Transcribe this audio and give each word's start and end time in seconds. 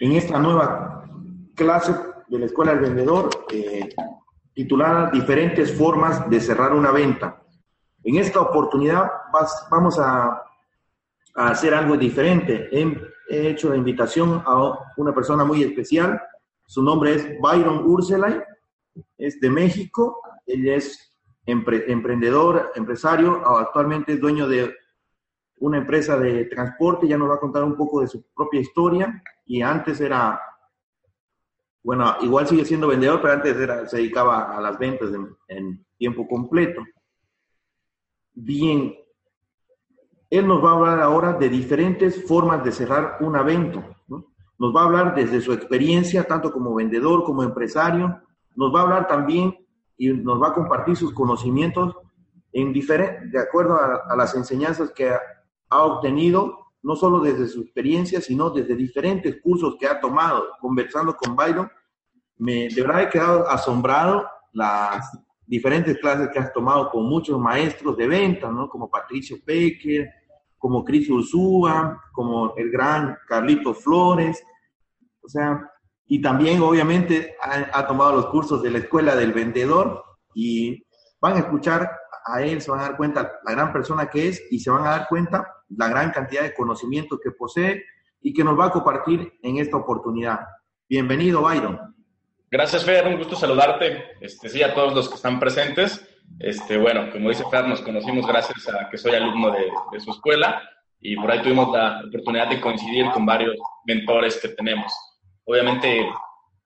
en 0.00 0.12
esta 0.12 0.38
nueva 0.38 1.04
clase 1.54 1.94
de 2.28 2.38
la 2.38 2.46
Escuela 2.46 2.72
del 2.72 2.82
Vendedor 2.82 3.30
eh, 3.50 3.88
titulada 4.54 5.10
Diferentes 5.10 5.76
formas 5.76 6.28
de 6.28 6.40
cerrar 6.40 6.72
una 6.72 6.90
venta. 6.90 7.42
En 8.04 8.16
esta 8.16 8.40
oportunidad 8.40 9.10
vamos 9.70 9.98
a, 9.98 10.42
hacer 11.34 11.72
algo 11.74 11.96
diferente. 11.96 12.68
He, 12.72 13.50
hecho 13.50 13.68
la 13.68 13.76
invitación 13.76 14.42
a 14.44 14.78
una 14.96 15.14
persona 15.14 15.44
muy 15.44 15.62
especial. 15.62 16.20
Su 16.66 16.82
nombre 16.82 17.14
es 17.14 17.38
Byron 17.40 17.86
Urselay, 17.86 18.40
es 19.18 19.38
de 19.38 19.50
México. 19.50 20.20
Él 20.46 20.68
es 20.68 21.14
emprendedor, 21.46 22.72
empresario, 22.74 23.46
actualmente 23.46 24.14
es 24.14 24.20
dueño 24.20 24.48
de 24.48 24.74
una 25.60 25.78
empresa 25.78 26.16
de 26.18 26.44
transporte, 26.46 27.08
ya 27.08 27.18
nos 27.18 27.30
va 27.30 27.34
a 27.34 27.40
contar 27.40 27.64
un 27.64 27.76
poco 27.76 28.00
de 28.00 28.08
su 28.08 28.22
propia 28.34 28.60
historia 28.60 29.22
y 29.46 29.62
antes 29.62 30.00
era, 30.00 30.40
bueno, 31.82 32.16
igual 32.20 32.46
sigue 32.46 32.64
siendo 32.64 32.88
vendedor, 32.88 33.20
pero 33.20 33.34
antes 33.34 33.56
era, 33.56 33.86
se 33.86 33.96
dedicaba 33.96 34.56
a 34.56 34.60
las 34.60 34.78
ventas 34.78 35.10
en, 35.48 35.84
tiempo 35.96 36.28
completo. 36.28 36.80
Bien, 38.32 38.94
él 40.30 40.46
nos 40.46 40.64
va 40.64 40.70
a 40.70 40.74
hablar 40.74 41.00
ahora 41.00 41.32
de 41.32 41.48
diferentes 41.48 42.24
formas 42.24 42.62
de 42.62 42.70
cerrar 42.70 43.16
un 43.20 43.34
evento. 43.34 43.82
Nos 44.60 44.74
va 44.74 44.82
a 44.82 44.84
hablar 44.84 45.14
desde 45.16 45.40
su 45.40 45.52
experiencia, 45.52 46.22
tanto 46.22 46.52
como 46.52 46.72
vendedor, 46.72 47.24
como 47.24 47.42
empresario. 47.42 48.22
Nos 48.54 48.72
va 48.72 48.80
a 48.80 48.82
hablar 48.84 49.08
también 49.08 49.56
y 49.96 50.12
nos 50.12 50.40
va 50.40 50.48
a 50.48 50.54
compartir 50.54 50.94
sus 50.94 51.12
conocimientos 51.12 51.96
en 52.52 52.72
de 52.72 53.38
acuerdo 53.38 53.74
a, 53.74 54.04
a 54.08 54.16
las 54.16 54.34
enseñanzas 54.34 54.92
que 54.92 55.12
ha 55.70 55.82
obtenido 55.82 56.68
no 56.82 56.96
solo 56.96 57.20
desde 57.20 57.48
su 57.48 57.62
experiencia, 57.62 58.20
sino 58.20 58.50
desde 58.50 58.74
diferentes 58.76 59.40
cursos 59.42 59.76
que 59.78 59.86
ha 59.86 60.00
tomado. 60.00 60.46
Conversando 60.60 61.16
con 61.16 61.36
Byron, 61.36 61.70
me, 62.38 62.68
de 62.68 62.82
verdad 62.82 63.02
he 63.02 63.08
quedado 63.10 63.48
asombrado 63.48 64.26
las 64.52 65.10
diferentes 65.46 65.98
clases 65.98 66.28
que 66.32 66.38
has 66.38 66.52
tomado 66.52 66.90
con 66.90 67.08
muchos 67.08 67.38
maestros 67.38 67.96
de 67.96 68.06
venta, 68.06 68.50
¿no? 68.50 68.68
Como 68.68 68.88
Patricio 68.88 69.38
Pecker, 69.44 70.08
como 70.56 70.84
Cris 70.84 71.08
Ursúa, 71.10 72.02
como 72.12 72.54
el 72.56 72.70
gran 72.70 73.16
Carlito 73.26 73.74
Flores, 73.74 74.42
o 75.22 75.28
sea, 75.28 75.70
y 76.06 76.20
también 76.22 76.60
obviamente 76.62 77.36
ha, 77.42 77.78
ha 77.78 77.86
tomado 77.86 78.16
los 78.16 78.26
cursos 78.26 78.62
de 78.62 78.70
la 78.70 78.78
Escuela 78.78 79.14
del 79.14 79.32
Vendedor 79.32 80.02
y 80.34 80.84
van 81.20 81.34
a 81.34 81.40
escuchar 81.40 81.90
a 82.24 82.42
él, 82.42 82.60
se 82.60 82.70
van 82.70 82.80
a 82.80 82.84
dar 82.84 82.96
cuenta 82.96 83.32
la 83.44 83.52
gran 83.52 83.72
persona 83.72 84.08
que 84.08 84.28
es 84.28 84.42
y 84.50 84.58
se 84.58 84.70
van 84.70 84.86
a 84.86 84.90
dar 84.90 85.08
cuenta 85.08 85.57
la 85.70 85.88
gran 85.88 86.10
cantidad 86.10 86.42
de 86.42 86.54
conocimiento 86.54 87.18
que 87.18 87.30
posee 87.30 87.84
y 88.20 88.32
que 88.32 88.44
nos 88.44 88.58
va 88.58 88.66
a 88.66 88.70
compartir 88.70 89.38
en 89.42 89.58
esta 89.58 89.76
oportunidad. 89.76 90.40
Bienvenido, 90.88 91.42
Byron. 91.42 91.94
Gracias, 92.50 92.84
Fer. 92.84 93.06
Un 93.06 93.18
gusto 93.18 93.36
saludarte. 93.36 94.16
Este, 94.20 94.48
sí, 94.48 94.62
a 94.62 94.74
todos 94.74 94.94
los 94.94 95.08
que 95.08 95.16
están 95.16 95.38
presentes. 95.38 96.06
Este, 96.38 96.78
bueno, 96.78 97.10
como 97.10 97.28
dice 97.28 97.44
Fer, 97.50 97.66
nos 97.66 97.80
conocimos 97.82 98.26
gracias 98.26 98.68
a 98.68 98.88
que 98.88 98.98
soy 98.98 99.14
alumno 99.14 99.50
de, 99.50 99.70
de 99.92 100.00
su 100.00 100.10
escuela 100.10 100.62
y 101.00 101.16
por 101.16 101.30
ahí 101.30 101.42
tuvimos 101.42 101.72
la 101.72 102.02
oportunidad 102.06 102.48
de 102.48 102.60
coincidir 102.60 103.10
con 103.10 103.24
varios 103.24 103.56
mentores 103.84 104.38
que 104.40 104.48
tenemos. 104.48 104.92
Obviamente, 105.44 106.08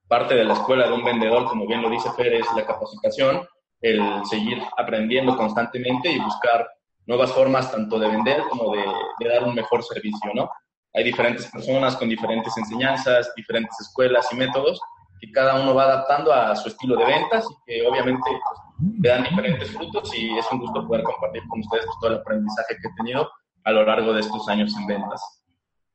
parte 0.07 0.35
de 0.35 0.43
la 0.43 0.53
escuela 0.53 0.87
de 0.87 0.93
un 0.93 1.03
vendedor, 1.03 1.45
como 1.45 1.67
bien 1.67 1.81
lo 1.81 1.89
dice 1.89 2.09
Fer, 2.11 2.33
es 2.33 2.47
la 2.55 2.65
capacitación, 2.65 3.45
el 3.81 4.01
seguir 4.25 4.61
aprendiendo 4.77 5.35
constantemente 5.35 6.11
y 6.11 6.19
buscar 6.19 6.67
nuevas 7.05 7.31
formas 7.31 7.71
tanto 7.71 7.99
de 7.99 8.07
vender 8.07 8.41
como 8.49 8.73
de, 8.73 9.29
dar 9.29 9.43
un 9.43 9.55
mejor 9.55 9.83
servicio, 9.83 10.31
¿no? 10.33 10.49
Hay 10.93 11.03
diferentes 11.03 11.49
personas 11.49 11.95
con 11.95 12.07
diferentes 12.07 12.55
enseñanzas, 12.57 13.31
diferentes 13.35 13.79
escuelas 13.81 14.31
y 14.31 14.35
métodos 14.35 14.79
que 15.19 15.31
cada 15.31 15.59
uno 15.61 15.73
va 15.73 15.83
adaptando 15.83 16.33
a 16.33 16.55
su 16.55 16.67
estilo 16.67 16.95
de 16.97 17.05
ventas 17.05 17.47
y 17.49 17.55
que 17.65 17.87
obviamente 17.87 18.29
pues, 18.29 18.59
dan 18.99 19.23
diferentes 19.23 19.71
frutos 19.71 20.13
y 20.15 20.37
es 20.37 20.45
un 20.51 20.59
gusto 20.59 20.85
poder 20.85 21.03
compartir 21.03 21.41
con 21.47 21.61
ustedes 21.61 21.85
pues, 21.85 21.97
todo 22.01 22.11
el 22.11 22.17
aprendizaje 22.17 22.75
que 22.81 22.87
he 22.87 22.95
tenido 22.97 23.31
a 23.63 23.71
lo 23.71 23.85
largo 23.85 24.13
de 24.13 24.19
estos 24.19 24.47
años 24.49 24.75
en 24.77 24.85
ventas. 24.85 25.43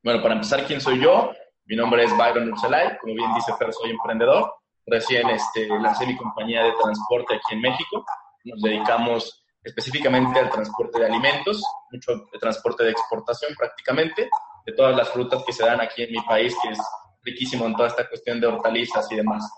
Bueno, 0.02 0.22
para 0.22 0.34
empezar, 0.34 0.64
¿quién 0.64 0.80
soy 0.80 1.00
yo? 1.00 1.32
Mi 1.66 1.76
nombre 1.76 2.04
es 2.04 2.16
Byron 2.16 2.50
Urselay, 2.50 2.97
como 2.98 3.14
bien 3.14 3.34
dice 3.34 3.52
Fer, 3.58 3.72
soy 3.72 3.91
emprendedor. 3.91 4.50
Recién 4.86 5.28
este, 5.28 5.68
lancé 5.68 6.06
mi 6.06 6.16
compañía 6.16 6.64
de 6.64 6.72
transporte 6.82 7.34
aquí 7.34 7.54
en 7.54 7.60
México. 7.60 8.06
Nos 8.44 8.62
dedicamos 8.62 9.44
específicamente 9.68 10.38
al 10.38 10.50
transporte 10.50 10.98
de 10.98 11.06
alimentos, 11.06 11.62
mucho 11.90 12.12
de 12.32 12.38
transporte 12.38 12.84
de 12.84 12.90
exportación 12.90 13.54
prácticamente, 13.56 14.28
de 14.66 14.72
todas 14.72 14.96
las 14.96 15.08
frutas 15.10 15.42
que 15.44 15.52
se 15.52 15.64
dan 15.64 15.80
aquí 15.80 16.02
en 16.02 16.12
mi 16.12 16.20
país, 16.22 16.54
que 16.62 16.70
es 16.70 16.78
riquísimo 17.22 17.66
en 17.66 17.74
toda 17.74 17.88
esta 17.88 18.08
cuestión 18.08 18.40
de 18.40 18.46
hortalizas 18.46 19.10
y 19.12 19.16
demás. 19.16 19.48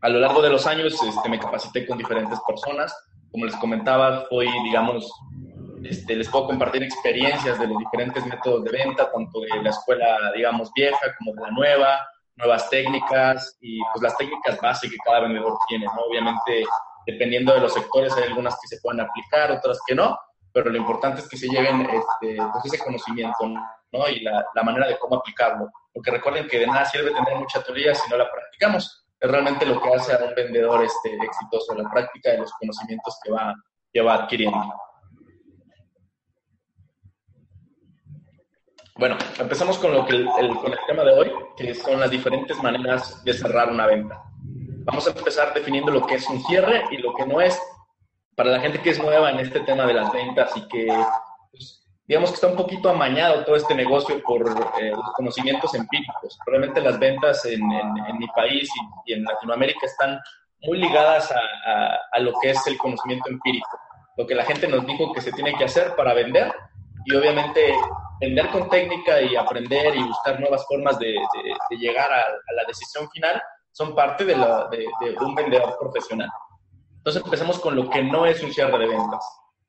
A 0.00 0.08
lo 0.08 0.20
largo 0.20 0.40
de 0.42 0.50
los 0.50 0.66
años 0.66 1.00
este, 1.02 1.28
me 1.28 1.38
capacité 1.38 1.86
con 1.86 1.98
diferentes 1.98 2.38
personas. 2.46 2.94
Como 3.30 3.44
les 3.44 3.56
comentaba, 3.56 4.26
fui, 4.28 4.46
digamos, 4.62 5.10
este, 5.84 6.16
les 6.16 6.28
puedo 6.28 6.46
compartir 6.46 6.82
experiencias 6.82 7.58
de 7.58 7.66
los 7.66 7.78
diferentes 7.78 8.24
métodos 8.24 8.64
de 8.64 8.70
venta, 8.70 9.10
tanto 9.10 9.40
de 9.40 9.62
la 9.62 9.70
escuela, 9.70 10.32
digamos, 10.34 10.70
vieja 10.74 11.14
como 11.18 11.34
de 11.34 11.42
la 11.42 11.50
nueva, 11.50 12.00
nuevas 12.36 12.70
técnicas 12.70 13.58
y 13.60 13.80
pues 13.92 14.02
las 14.02 14.16
técnicas 14.16 14.60
básicas 14.60 14.92
que 14.92 15.04
cada 15.04 15.20
vendedor 15.20 15.58
tiene. 15.68 15.86
Obviamente 16.08 16.64
dependiendo 17.08 17.54
de 17.54 17.60
los 17.60 17.72
sectores 17.72 18.14
hay 18.18 18.24
algunas 18.24 18.58
que 18.60 18.68
se 18.68 18.82
pueden 18.82 19.00
aplicar, 19.00 19.50
otras 19.50 19.80
que 19.86 19.94
no, 19.94 20.18
pero 20.52 20.68
lo 20.68 20.76
importante 20.76 21.22
es 21.22 21.28
que 21.28 21.38
se 21.38 21.48
lleven 21.48 21.80
este, 21.80 22.36
pues 22.52 22.66
ese 22.66 22.84
conocimiento 22.84 23.46
¿no? 23.46 24.08
y 24.10 24.20
la, 24.20 24.44
la, 24.54 24.62
manera 24.62 24.86
de 24.86 24.98
cómo 24.98 25.16
aplicarlo. 25.16 25.70
Porque 25.90 26.10
recuerden 26.10 26.46
que 26.46 26.58
de 26.58 26.66
nada 26.66 26.84
sirve 26.84 27.10
tener 27.10 27.36
mucha 27.36 27.62
teoría 27.62 27.94
si 27.94 28.10
no 28.10 28.18
la 28.18 28.30
practicamos. 28.30 29.06
Es 29.18 29.30
realmente 29.30 29.64
lo 29.64 29.80
que 29.80 29.94
hace 29.94 30.12
a 30.12 30.18
un 30.18 30.34
vendedor 30.34 30.84
este, 30.84 31.14
exitoso, 31.14 31.74
la 31.74 31.88
práctica 31.88 32.32
de 32.32 32.38
los 32.38 32.52
conocimientos 32.52 33.18
que 33.24 33.32
va, 33.32 33.54
que 33.90 34.02
va 34.02 34.14
adquiriendo. 34.14 34.74
Bueno, 38.96 39.16
empezamos 39.38 39.78
con, 39.78 39.92
lo 39.94 40.04
que 40.04 40.14
el, 40.16 40.28
con 40.56 40.72
el 40.72 40.78
tema 40.86 41.04
de 41.04 41.12
hoy, 41.12 41.32
que 41.56 41.74
son 41.74 42.00
las 42.00 42.10
diferentes 42.10 42.62
maneras 42.62 43.24
de 43.24 43.32
cerrar 43.32 43.70
una 43.70 43.86
venta. 43.86 44.27
Vamos 44.88 45.06
a 45.06 45.10
empezar 45.10 45.52
definiendo 45.52 45.92
lo 45.92 46.06
que 46.06 46.14
es 46.14 46.26
un 46.30 46.42
cierre 46.44 46.82
y 46.90 46.96
lo 46.96 47.12
que 47.12 47.26
no 47.26 47.42
es. 47.42 47.60
Para 48.34 48.50
la 48.50 48.60
gente 48.60 48.80
que 48.80 48.88
es 48.88 48.98
nueva 48.98 49.30
en 49.30 49.38
este 49.38 49.60
tema 49.60 49.84
de 49.84 49.92
las 49.92 50.10
ventas 50.10 50.50
y 50.56 50.66
que, 50.66 50.86
pues, 51.52 51.86
digamos 52.06 52.30
que 52.30 52.36
está 52.36 52.46
un 52.46 52.56
poquito 52.56 52.88
amañado 52.88 53.44
todo 53.44 53.56
este 53.56 53.74
negocio 53.74 54.18
por 54.22 54.48
eh, 54.80 54.90
los 54.92 55.12
conocimientos 55.14 55.74
empíricos. 55.74 56.38
Probablemente 56.42 56.80
las 56.80 56.98
ventas 56.98 57.44
en, 57.44 57.60
mi 57.68 58.26
país 58.34 58.70
y, 59.04 59.12
en 59.12 59.24
Latinoamérica 59.24 59.84
están 59.84 60.18
muy 60.62 60.78
ligadas 60.78 61.30
a, 61.32 61.98
a, 62.10 62.18
lo 62.20 62.32
que 62.40 62.50
es 62.50 62.66
el 62.66 62.78
conocimiento 62.78 63.28
empírico. 63.28 63.78
Lo 64.16 64.26
que 64.26 64.34
la 64.34 64.44
gente 64.44 64.68
nos 64.68 64.86
dijo 64.86 65.12
que 65.12 65.20
se 65.20 65.32
tiene 65.32 65.52
que 65.52 65.64
hacer 65.64 65.94
para 65.96 66.14
vender 66.14 66.50
y 67.04 67.14
obviamente 67.14 67.74
vender 68.22 68.48
con 68.48 68.70
técnica 68.70 69.20
y 69.20 69.36
aprender 69.36 69.94
y 69.94 70.02
buscar 70.02 70.40
nuevas 70.40 70.64
formas 70.66 70.98
de, 70.98 71.08
de, 71.08 71.76
llegar 71.76 72.10
a, 72.10 72.22
a, 72.22 72.52
la 72.56 72.64
decisión 72.66 73.08
final 73.10 73.40
son 73.72 73.94
parte 73.94 74.24
de, 74.24 74.34
un 75.20 75.34
vendedor 75.34 75.76
profesional. 75.78 76.30
Entonces 76.96 77.22
empecemos 77.24 77.58
con 77.58 77.76
lo 77.76 77.88
que 77.88 78.02
no 78.02 78.26
es 78.26 78.42
un 78.42 78.52
cierre 78.52 78.78
de 78.78 78.86
ventas. 78.86 79.24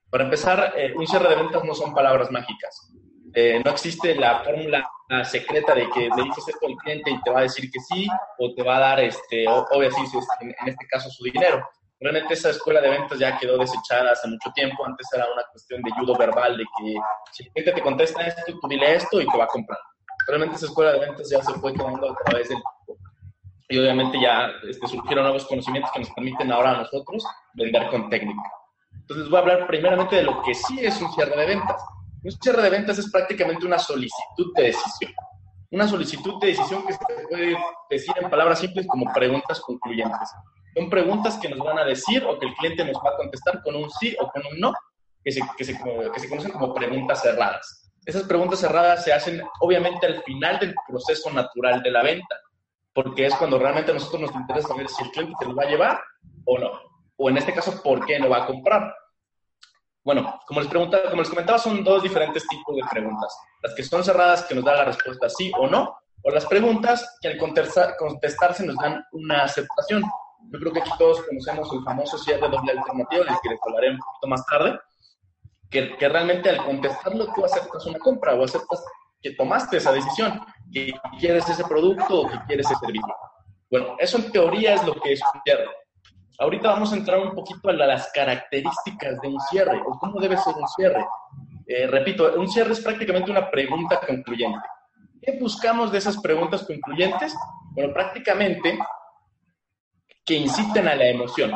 Para 0.10 0.24
empezar, 0.24 0.74
eh, 0.76 0.94
un 0.96 1.08
cierre 1.08 1.30
de 1.30 1.36
ventas 1.36 1.64
no 1.64 1.74
son 1.74 1.94
palabras 1.94 2.32
mágicas. 2.32 2.92
Eh, 3.34 3.62
no 3.64 3.72
existe 3.72 4.16
la 4.16 4.40
fórmula 4.44 4.90
secreta 5.24 5.74
de 5.74 5.90
que 5.90 6.02
le 6.02 6.24
dices 6.24 6.48
esto 6.48 6.68
al 6.68 6.76
cliente 6.76 7.12
y 7.12 7.22
te 7.22 7.32
va 7.32 7.40
a 7.40 7.44
decir 7.44 7.70
que 7.72 7.80
sí 7.80 8.08
o 8.38 8.54
te 8.54 8.64
va 8.64 8.78
a 8.78 8.80
dar, 8.80 9.00
este, 9.00 9.48
obviamente, 9.48 10.18
en, 10.42 10.68
este 10.68 10.88
caso, 10.88 11.10
su 11.10 11.24
dinero. 11.24 11.68
Realmente 12.00 12.34
esa 12.34 12.52
escuela 12.52 12.80
de 12.80 12.90
ventas 12.90 13.20
ya 13.20 13.38
quedó 13.38 13.58
desechada 13.58 14.12
hace 14.12 14.28
mucho 14.28 14.52
tiempo. 14.54 14.86
Antes 14.86 15.08
era 15.14 15.26
una 15.32 15.44
cuestión 15.52 15.82
de 15.82 15.92
judo 15.92 16.16
verbal, 16.16 16.58
de 16.58 16.64
que 16.64 16.96
si 17.32 17.44
el 17.44 17.52
cliente 17.52 17.74
te 17.74 17.82
contesta 17.82 18.22
esto, 18.26 18.42
tú 18.60 18.68
dile 18.68 18.96
esto 18.96 19.20
y 19.20 19.28
te 19.28 19.38
va 19.38 19.44
a 19.44 19.48
comprar. 19.48 19.80
Realmente 20.28 20.56
esa 20.56 20.68
escuela 20.68 20.94
de 20.94 21.00
ventas 21.00 21.30
ya 21.30 21.42
se 21.44 21.54
fue 21.54 21.74
quedando 21.74 22.12
a 22.12 22.16
través 22.26 22.50
del 22.50 22.60
y 23.70 23.78
obviamente 23.78 24.20
ya 24.20 24.52
este, 24.68 24.88
surgieron 24.88 25.26
nuevos 25.26 25.46
conocimientos 25.46 25.92
que 25.94 26.00
nos 26.00 26.10
permiten 26.10 26.52
ahora 26.52 26.72
a 26.72 26.78
nosotros 26.78 27.24
vender 27.54 27.88
con 27.90 28.10
técnica. 28.10 28.42
Entonces 28.92 29.30
voy 29.30 29.38
a 29.38 29.42
hablar 29.42 29.68
primeramente 29.68 30.16
de 30.16 30.24
lo 30.24 30.42
que 30.42 30.56
sí 30.56 30.80
es 30.82 31.00
un 31.00 31.12
cierre 31.14 31.38
de 31.38 31.46
ventas. 31.46 31.80
Un 32.24 32.32
cierre 32.32 32.64
de 32.64 32.70
ventas 32.72 32.98
es 32.98 33.12
prácticamente 33.12 33.68
una 33.68 33.78
solicitud 33.78 34.54
de 34.56 34.64
decisión. 34.64 35.14
Una 35.72 35.88
solicitud 35.88 36.40
de 36.42 36.48
decisión 36.48 36.86
que 36.86 36.94
se 36.94 37.00
puede 37.30 37.58
decir 37.92 38.14
en 38.20 38.30
palabras 38.30 38.60
simples 38.60 38.88
como 38.88 39.14
preguntas 39.14 39.62
concluyentes. 39.62 40.30
Son 40.76 40.90
preguntas 40.90 41.38
que 41.38 41.50
nos 41.50 41.60
van 41.60 41.78
a 41.78 41.86
decir 41.86 42.26
o 42.26 42.40
que 42.40 42.48
el 42.48 42.56
cliente 42.56 42.84
nos 42.86 42.98
va 42.98 43.12
a 43.12 43.18
contestar 43.18 43.62
con 43.62 43.76
un 43.76 43.90
sí 43.92 44.16
o 44.20 44.28
con 44.30 44.42
un 44.52 44.60
no, 44.60 44.74
que 45.24 45.32
se, 45.32 45.42
que 45.56 45.64
se, 45.64 45.78
que 45.78 46.20
se 46.20 46.30
conocen 46.30 46.52
como 46.52 46.74
preguntas 46.74 47.22
cerradas. 47.22 47.92
Esas 48.04 48.24
preguntas 48.24 48.60
cerradas 48.60 49.04
se 49.04 49.14
hacen 49.14 49.44
obviamente 49.60 50.08
al 50.08 50.24
final 50.24 50.58
del 50.58 50.74
proceso 50.88 51.30
natural 51.32 51.84
de 51.84 51.92
la 51.92 52.02
venta 52.02 52.36
porque 53.02 53.28
es 53.28 53.36
cuando 53.36 53.58
realmente 53.58 53.92
a 53.92 53.94
nosotros 53.94 54.24
nos 54.24 54.36
interesa 54.36 54.68
saber 54.68 54.90
si 54.90 55.02
el 55.02 55.12
cliente 55.12 55.34
se 55.40 55.46
lo 55.46 55.56
va 55.56 55.64
a 55.64 55.70
llevar 55.70 56.02
o 56.44 56.58
no. 56.58 56.70
O 57.16 57.30
en 57.30 57.38
este 57.38 57.54
caso, 57.54 57.82
¿por 57.82 58.06
qué 58.06 58.20
no 58.20 58.28
va 58.28 58.44
a 58.44 58.46
comprar? 58.46 58.94
Bueno, 60.04 60.38
como 60.46 60.60
les, 60.60 60.70
preguntaba, 60.70 61.10
como 61.10 61.22
les 61.22 61.30
comentaba, 61.30 61.58
son 61.60 61.82
dos 61.82 62.04
diferentes 62.04 62.46
tipos 62.46 62.76
de 62.76 62.82
preguntas. 62.92 63.34
Las 63.64 63.74
que 63.74 63.84
son 63.84 64.04
cerradas, 64.04 64.44
que 64.44 64.54
nos 64.54 64.66
dan 64.66 64.80
la 64.80 64.84
respuesta 64.84 65.30
sí 65.30 65.50
o 65.58 65.68
no, 65.68 65.96
o 66.24 66.30
las 66.30 66.46
preguntas 66.46 67.18
que 67.22 67.30
al 67.30 67.38
contestarse 67.38 68.66
nos 68.66 68.76
dan 68.76 69.02
una 69.14 69.44
aceptación. 69.44 70.04
Yo 70.52 70.60
creo 70.60 70.74
que 70.74 70.82
aquí 70.82 70.92
todos 70.98 71.24
conocemos 71.24 71.72
el 71.72 71.84
famoso 71.86 72.18
cierre 72.18 72.50
doble 72.50 72.74
alternativo, 72.74 73.24
del 73.24 73.36
que 73.42 73.50
les 73.50 73.60
hablaré 73.66 73.92
un 73.92 74.00
poquito 74.00 74.28
más 74.28 74.46
tarde, 74.46 74.78
que, 75.70 75.96
que 75.96 76.10
realmente 76.10 76.50
al 76.50 76.66
contestarlo 76.66 77.32
tú 77.34 77.46
aceptas 77.46 77.86
una 77.86 78.00
compra 78.00 78.36
o 78.36 78.44
aceptas 78.44 78.84
que 79.22 79.32
tomaste 79.32 79.78
esa 79.78 79.92
decisión, 79.92 80.40
que 80.72 80.94
quieres 81.20 81.48
ese 81.50 81.64
producto 81.64 82.22
o 82.22 82.30
que 82.30 82.40
quieres 82.48 82.66
ese 82.66 82.80
servicio. 82.80 83.16
Bueno, 83.70 83.96
eso 84.00 84.18
en 84.18 84.32
teoría 84.32 84.76
es 84.76 84.86
lo 84.86 84.94
que 84.96 85.14
es 85.14 85.22
un 85.22 85.42
cierre. 85.44 85.68
Ahorita 86.40 86.70
vamos 86.70 86.94
a 86.94 86.96
entrar 86.96 87.20
un 87.20 87.36
poquito 87.36 87.70
a 87.70 87.74
las 87.74 88.12
características 88.14 89.20
de 89.22 89.28
un 89.28 89.40
cierre 89.42 89.82
o 89.86 90.00
cómo 90.00 90.20
debe 90.22 90.38
ser 90.38 90.56
un 90.56 90.68
cierre. 90.70 91.06
Eh, 91.68 91.86
repito, 91.88 92.34
un 92.40 92.48
cierre 92.48 92.72
es 92.72 92.80
prácticamente 92.80 93.30
una 93.30 93.52
pregunta 93.52 94.00
concluyente. 94.00 94.66
¿Qué 95.22 95.38
buscamos 95.40 95.92
de 95.92 95.98
esas 95.98 96.18
preguntas 96.18 96.64
concluyentes? 96.64 97.36
Bueno, 97.72 97.94
prácticamente 97.94 98.80
que 100.26 100.36
inciten 100.36 100.88
a 100.88 100.96
la 100.96 101.08
emoción. 101.08 101.52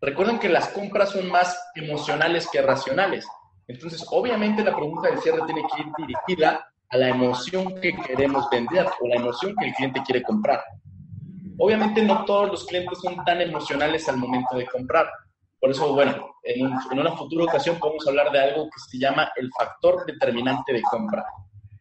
Recuerden 0.00 0.38
que 0.38 0.48
las 0.48 0.68
compras 0.68 1.10
son 1.10 1.30
más 1.30 1.58
emocionales 1.74 2.48
que 2.50 2.62
racionales. 2.62 3.26
Entonces, 3.66 4.06
obviamente 4.10 4.64
la 4.64 4.74
pregunta 4.74 5.08
del 5.08 5.18
cierre 5.18 5.42
tiene 5.46 5.62
que 5.62 5.82
ir 5.82 5.86
dirigida 5.96 6.66
a 6.90 6.96
la 6.96 7.08
emoción 7.08 7.80
que 7.80 7.92
queremos 7.92 8.48
vender 8.50 8.86
o 9.00 9.08
la 9.08 9.16
emoción 9.16 9.54
que 9.58 9.66
el 9.66 9.74
cliente 9.74 10.02
quiere 10.04 10.22
comprar. 10.22 10.62
Obviamente 11.58 12.02
no 12.02 12.24
todos 12.24 12.50
los 12.50 12.64
clientes 12.66 12.98
son 13.00 13.24
tan 13.24 13.40
emocionales 13.40 14.08
al 14.08 14.16
momento 14.16 14.56
de 14.56 14.66
comprar. 14.66 15.08
Por 15.60 15.70
eso, 15.70 15.94
bueno, 15.94 16.34
en, 16.42 16.72
una 16.98 17.12
futura 17.12 17.44
ocasión 17.44 17.78
podemos 17.78 18.06
hablar 18.06 18.30
de 18.32 18.40
algo 18.40 18.64
que 18.64 18.80
se 18.90 18.98
llama 18.98 19.30
el 19.36 19.50
factor 19.56 20.04
determinante 20.04 20.72
de 20.72 20.82
compra. 20.82 21.24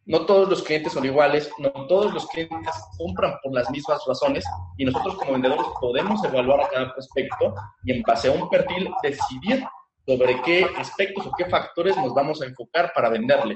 No 0.05 0.25
todos 0.25 0.49
los 0.49 0.63
clientes 0.63 0.93
son 0.93 1.05
iguales, 1.05 1.49
no 1.57 1.69
todos 1.87 2.13
los 2.13 2.27
clientes 2.27 2.73
compran 2.97 3.35
por 3.41 3.53
las 3.53 3.69
mismas 3.71 4.01
razones 4.05 4.45
y 4.77 4.85
nosotros 4.85 5.15
como 5.15 5.33
vendedores 5.33 5.65
podemos 5.79 6.23
evaluar 6.23 6.61
a 6.61 6.69
cada 6.69 6.93
prospecto 6.93 7.55
y 7.83 7.93
en 7.93 8.01
base 8.03 8.27
a 8.27 8.31
un 8.31 8.49
perfil 8.49 8.89
decidir 9.01 9.65
sobre 10.05 10.41
qué 10.41 10.67
aspectos 10.77 11.27
o 11.27 11.31
qué 11.37 11.45
factores 11.45 11.95
nos 11.97 12.13
vamos 12.13 12.41
a 12.41 12.45
enfocar 12.45 12.91
para 12.93 13.09
venderle. 13.09 13.55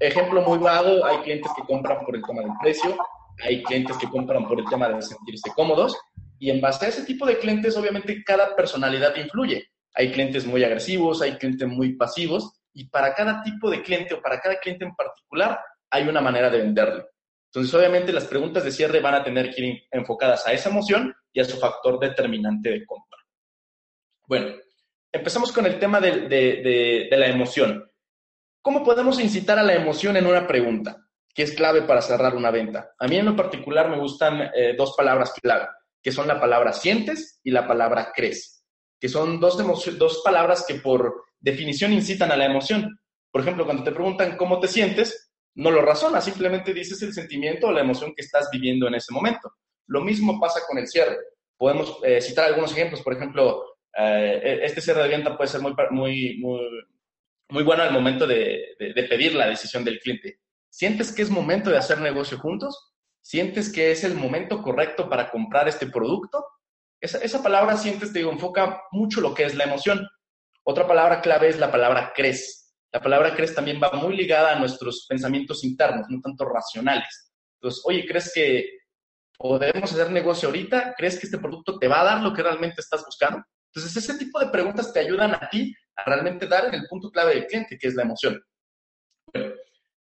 Ejemplo 0.00 0.40
muy 0.40 0.56
vago, 0.56 1.04
hay 1.04 1.18
clientes 1.18 1.52
que 1.54 1.62
compran 1.62 2.02
por 2.06 2.16
el 2.16 2.22
tema 2.22 2.40
del 2.40 2.52
precio, 2.62 2.96
hay 3.44 3.62
clientes 3.62 3.98
que 3.98 4.08
compran 4.08 4.48
por 4.48 4.58
el 4.58 4.64
tema 4.64 4.88
de 4.88 5.02
sentirse 5.02 5.50
cómodos 5.54 5.94
y 6.38 6.48
en 6.48 6.58
base 6.58 6.86
a 6.86 6.88
ese 6.88 7.04
tipo 7.04 7.26
de 7.26 7.38
clientes 7.38 7.76
obviamente 7.76 8.24
cada 8.24 8.56
personalidad 8.56 9.14
influye. 9.16 9.68
Hay 9.94 10.10
clientes 10.10 10.46
muy 10.46 10.64
agresivos, 10.64 11.20
hay 11.20 11.36
clientes 11.36 11.68
muy 11.68 11.96
pasivos 11.96 12.62
y 12.72 12.88
para 12.88 13.14
cada 13.14 13.42
tipo 13.42 13.70
de 13.70 13.82
cliente 13.82 14.14
o 14.14 14.22
para 14.22 14.40
cada 14.40 14.58
cliente 14.58 14.86
en 14.86 14.94
particular 14.94 15.60
hay 15.90 16.08
una 16.08 16.22
manera 16.22 16.48
de 16.48 16.62
venderle. 16.62 17.04
Entonces 17.52 17.74
obviamente 17.74 18.10
las 18.10 18.24
preguntas 18.24 18.64
de 18.64 18.72
cierre 18.72 19.00
van 19.00 19.16
a 19.16 19.22
tener 19.22 19.54
que 19.54 19.62
ir 19.62 19.82
enfocadas 19.90 20.46
a 20.46 20.52
esa 20.54 20.70
emoción 20.70 21.14
y 21.30 21.40
a 21.40 21.44
su 21.44 21.58
factor 21.58 22.00
determinante 22.00 22.70
de 22.70 22.86
compra. 22.86 23.18
Bueno, 24.26 24.54
empezamos 25.12 25.52
con 25.52 25.66
el 25.66 25.78
tema 25.78 26.00
de, 26.00 26.26
de 26.26 27.16
la 27.18 27.26
emoción. 27.26 27.89
¿Cómo 28.62 28.84
podemos 28.84 29.20
incitar 29.20 29.58
a 29.58 29.62
la 29.62 29.74
emoción 29.74 30.16
en 30.16 30.26
una 30.26 30.46
pregunta? 30.46 31.10
que 31.34 31.42
es 31.42 31.52
clave 31.52 31.82
para 31.82 32.02
cerrar 32.02 32.34
una 32.34 32.50
venta. 32.50 32.92
A 32.98 33.06
mí 33.06 33.16
en 33.16 33.26
lo 33.26 33.36
particular 33.36 33.88
me 33.88 33.98
gustan 33.98 34.50
eh, 34.54 34.74
dos 34.76 34.94
palabras 34.96 35.32
clave, 35.40 35.68
que 36.02 36.12
son 36.12 36.26
la 36.26 36.40
palabra 36.40 36.72
sientes 36.72 37.40
y 37.44 37.50
la 37.50 37.66
palabra 37.66 38.12
crees, 38.14 38.64
que 38.98 39.08
son 39.08 39.38
dos, 39.38 39.56
dos 39.98 40.22
palabras 40.24 40.64
que 40.66 40.74
por 40.74 41.22
definición 41.38 41.92
incitan 41.92 42.32
a 42.32 42.36
la 42.36 42.46
emoción. 42.46 42.98
Por 43.30 43.42
ejemplo, 43.42 43.64
cuando 43.64 43.84
te 43.84 43.92
preguntan 43.92 44.36
cómo 44.36 44.58
te 44.60 44.68
sientes, 44.68 45.32
no 45.54 45.70
lo 45.70 45.82
razonas, 45.82 46.24
simplemente 46.24 46.74
dices 46.74 47.00
el 47.02 47.12
sentimiento 47.12 47.68
o 47.68 47.72
la 47.72 47.80
emoción 47.80 48.12
que 48.14 48.22
estás 48.22 48.48
viviendo 48.50 48.88
en 48.88 48.94
ese 48.94 49.12
momento. 49.12 49.52
Lo 49.86 50.00
mismo 50.00 50.40
pasa 50.40 50.60
con 50.66 50.78
el 50.78 50.88
cierre. 50.88 51.16
Podemos 51.56 51.98
eh, 52.02 52.20
citar 52.20 52.46
algunos 52.46 52.72
ejemplos, 52.72 53.02
por 53.02 53.12
ejemplo, 53.12 53.64
eh, 53.96 54.60
este 54.62 54.80
cierre 54.80 55.02
de 55.02 55.08
venta 55.08 55.36
puede 55.36 55.50
ser 55.50 55.60
muy, 55.60 56.38
muy, 56.38 56.38
muy 57.50 57.62
bueno 57.62 57.82
al 57.82 57.92
momento 57.92 58.26
de 58.26 58.76
pedir 58.78 59.34
la 59.34 59.46
decisión 59.46 59.84
del 59.84 59.98
cliente 60.00 60.40
¿Sientes 60.70 61.12
que 61.12 61.22
es 61.22 61.30
momento 61.30 61.68
de 61.68 61.78
hacer 61.78 62.00
negocio 62.00 62.38
juntos? 62.38 62.92
¿Sientes 63.20 63.72
que 63.72 63.90
es 63.90 64.04
el 64.04 64.14
momento 64.14 64.62
correcto 64.62 65.10
para 65.10 65.30
comprar 65.30 65.68
este 65.68 65.86
producto? 65.86 66.46
Esa, 67.00 67.42
palabra 67.42 67.76
sientes, 67.76 68.12
te 68.12 68.20
digo, 68.20 68.30
enfoca 68.30 68.82
mucho 68.92 69.20
lo 69.20 69.34
que 69.34 69.44
es 69.44 69.54
la 69.56 69.64
emoción. 69.64 70.06
Otra 70.64 70.86
palabra 70.86 71.20
clave 71.20 71.48
es 71.48 71.58
la 71.58 71.72
palabra 71.72 72.12
crees. 72.14 72.76
La 72.92 73.00
palabra 73.00 73.34
crees 73.34 73.54
también 73.54 73.80
va 73.82 73.90
muy 73.92 74.16
ligada 74.16 74.52
a 74.52 74.58
nuestros 74.58 75.06
pensamientos 75.08 75.64
internos, 75.64 76.06
no 76.08 76.20
tanto 76.20 76.44
racionales. 76.44 77.32
Entonces, 77.54 77.82
oye, 77.84 78.06
¿crees 78.06 78.32
que 78.32 78.68
podemos 79.36 79.92
hacer 79.92 80.10
negocio 80.10 80.48
ahorita? 80.48 80.94
¿Crees 80.96 81.18
que 81.18 81.26
este 81.26 81.38
producto 81.38 81.78
te 81.78 81.88
va 81.88 82.02
a 82.02 82.04
dar 82.04 82.22
lo 82.22 82.32
que 82.32 82.42
realmente 82.42 82.80
estás 82.80 83.04
buscando? 83.04 83.42
Entonces, 83.72 83.96
ese 83.96 84.18
tipo 84.18 84.38
de 84.38 84.48
preguntas 84.48 84.92
te 84.92 85.00
ayudan 85.00 85.34
a 85.34 85.48
ti 85.48 85.74
realmente 86.04 86.46
dar 86.46 86.66
en 86.66 86.74
el 86.74 86.86
punto 86.88 87.10
clave 87.10 87.34
del 87.34 87.46
cliente, 87.46 87.78
que 87.78 87.88
es 87.88 87.94
la 87.94 88.02
emoción. 88.02 88.42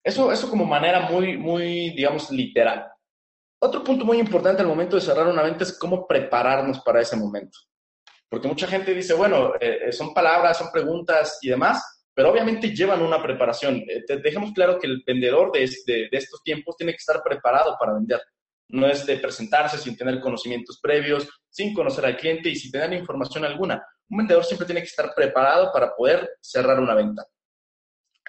Eso, 0.04 0.32
eso 0.32 0.50
como 0.50 0.66
manera 0.66 1.02
muy, 1.02 1.38
muy, 1.38 1.92
digamos, 1.92 2.32
literal. 2.32 2.88
Otro 3.60 3.84
punto 3.84 4.06
muy 4.06 4.20
importante 4.20 4.62
al 4.62 4.68
momento 4.68 4.96
de 4.96 5.02
cerrar 5.02 5.28
una 5.28 5.42
venta 5.44 5.64
es 5.64 5.78
cómo 5.78 6.08
prepararnos 6.08 6.80
para 6.82 7.02
ese 7.02 7.18
momento. 7.18 7.58
Porque 8.30 8.48
mucha 8.48 8.68
gente 8.68 8.94
dice, 8.94 9.14
bueno, 9.14 9.54
eh, 9.60 9.92
son 9.92 10.14
palabras, 10.14 10.58
son 10.58 10.72
preguntas 10.72 11.40
y 11.42 11.50
demás, 11.50 12.06
pero 12.14 12.32
obviamente 12.32 12.76
llevan 12.76 13.02
una 13.02 13.22
preparación. 13.22 13.84
Eh, 13.88 14.04
dejemos 14.24 14.52
claro 14.54 14.80
que 14.80 14.88
el 14.88 15.04
vendedor 15.06 15.52
de, 15.52 15.70
de, 15.86 16.08
de, 16.12 16.18
estos 16.18 16.44
tiempos 16.44 16.76
tiene 16.76 16.92
que 16.92 16.98
estar 16.98 17.22
preparado 17.24 17.76
para 17.80 17.94
vender. 17.94 18.22
No 18.70 18.88
es 18.88 19.06
de 19.06 19.18
presentarse 19.18 19.78
sin 19.78 19.98
tener 19.98 20.20
conocimientos 20.20 20.80
previos, 20.82 21.28
sin 21.50 21.74
conocer 21.74 22.06
al 22.06 22.18
cliente 22.18 22.50
y 22.50 22.56
sin 22.56 22.72
tener 22.72 22.94
información 22.94 23.46
alguna. 23.46 23.84
Un 24.10 24.18
vendedor 24.18 24.44
siempre 24.46 24.66
tiene 24.66 24.82
que 24.82 24.88
estar 24.88 25.14
preparado 25.14 25.72
para 25.72 25.96
poder 25.96 26.38
cerrar 26.42 26.80
una 26.80 26.94
venta. 26.94 27.26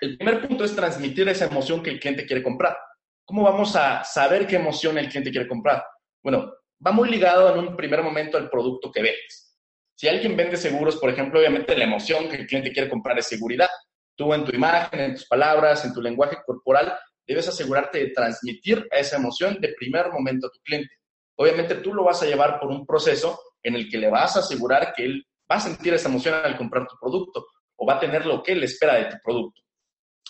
El 0.00 0.16
primer 0.16 0.46
punto 0.46 0.64
es 0.64 0.75
transmitir 0.75 1.28
esa 1.28 1.46
emoción 1.46 1.82
que 1.82 1.90
el 1.90 2.00
cliente 2.00 2.26
quiere 2.26 2.42
comprar. 2.42 2.76
¿Cómo 3.25 3.42
vamos 3.42 3.75
a 3.76 4.04
saber 4.04 4.46
qué 4.46 4.56
emoción 4.56 4.96
el 4.98 5.08
cliente 5.08 5.30
quiere 5.30 5.48
comprar? 5.48 5.84
Bueno, 6.22 6.52
va 6.84 6.92
muy 6.92 7.08
ligado 7.08 7.52
en 7.52 7.58
un 7.58 7.76
primer 7.76 8.02
momento 8.02 8.38
al 8.38 8.48
producto 8.48 8.90
que 8.90 9.02
vendes. 9.02 9.56
Si 9.94 10.06
alguien 10.06 10.36
vende 10.36 10.56
seguros, 10.56 10.96
por 10.96 11.10
ejemplo, 11.10 11.40
obviamente 11.40 11.76
la 11.76 11.84
emoción 11.84 12.28
que 12.28 12.36
el 12.36 12.46
cliente 12.46 12.72
quiere 12.72 12.88
comprar 12.88 13.19
es 13.19 13.26
seguridad. 13.26 13.69
Tú 14.16 14.32
en 14.32 14.44
tu 14.44 14.54
imagen, 14.54 15.00
en 15.00 15.14
tus 15.14 15.26
palabras, 15.26 15.84
en 15.84 15.92
tu 15.92 16.00
lenguaje 16.00 16.38
corporal, 16.46 16.96
debes 17.26 17.48
asegurarte 17.48 17.98
de 17.98 18.10
transmitir 18.10 18.86
esa 18.90 19.16
emoción 19.16 19.60
de 19.60 19.75
primer 19.75 20.10
momento 20.10 20.46
a 20.46 20.50
tu 20.50 20.60
cliente. 20.60 20.94
Obviamente 21.37 21.76
tú 21.76 21.92
lo 21.92 22.04
vas 22.04 22.23
a 22.23 22.26
llevar 22.26 22.58
por 22.58 22.70
un 22.70 22.87
proceso 22.87 23.40
en 23.62 23.75
el 23.75 23.90
que 23.90 23.99
le 23.99 24.08
vas 24.08 24.37
a 24.37 24.40
asegurar 24.40 24.92
que 24.94 25.04
él 25.04 25.26
va 25.50 25.57
a 25.57 25.61
sentir 25.61 25.95
esa 25.95 26.09
emoción 26.09 26.35
al 26.35 26.57
comprar 26.57 26.87
tu 26.87 26.97
producto 27.00 27.47
o 27.76 27.87
va 27.87 27.95
a 27.95 28.00
tener 28.00 28.26
lo 28.26 28.43
que 28.43 28.52
él 28.52 28.64
espera 28.64 28.95
de 28.97 29.07
tu 29.07 29.17
producto. 29.23 29.62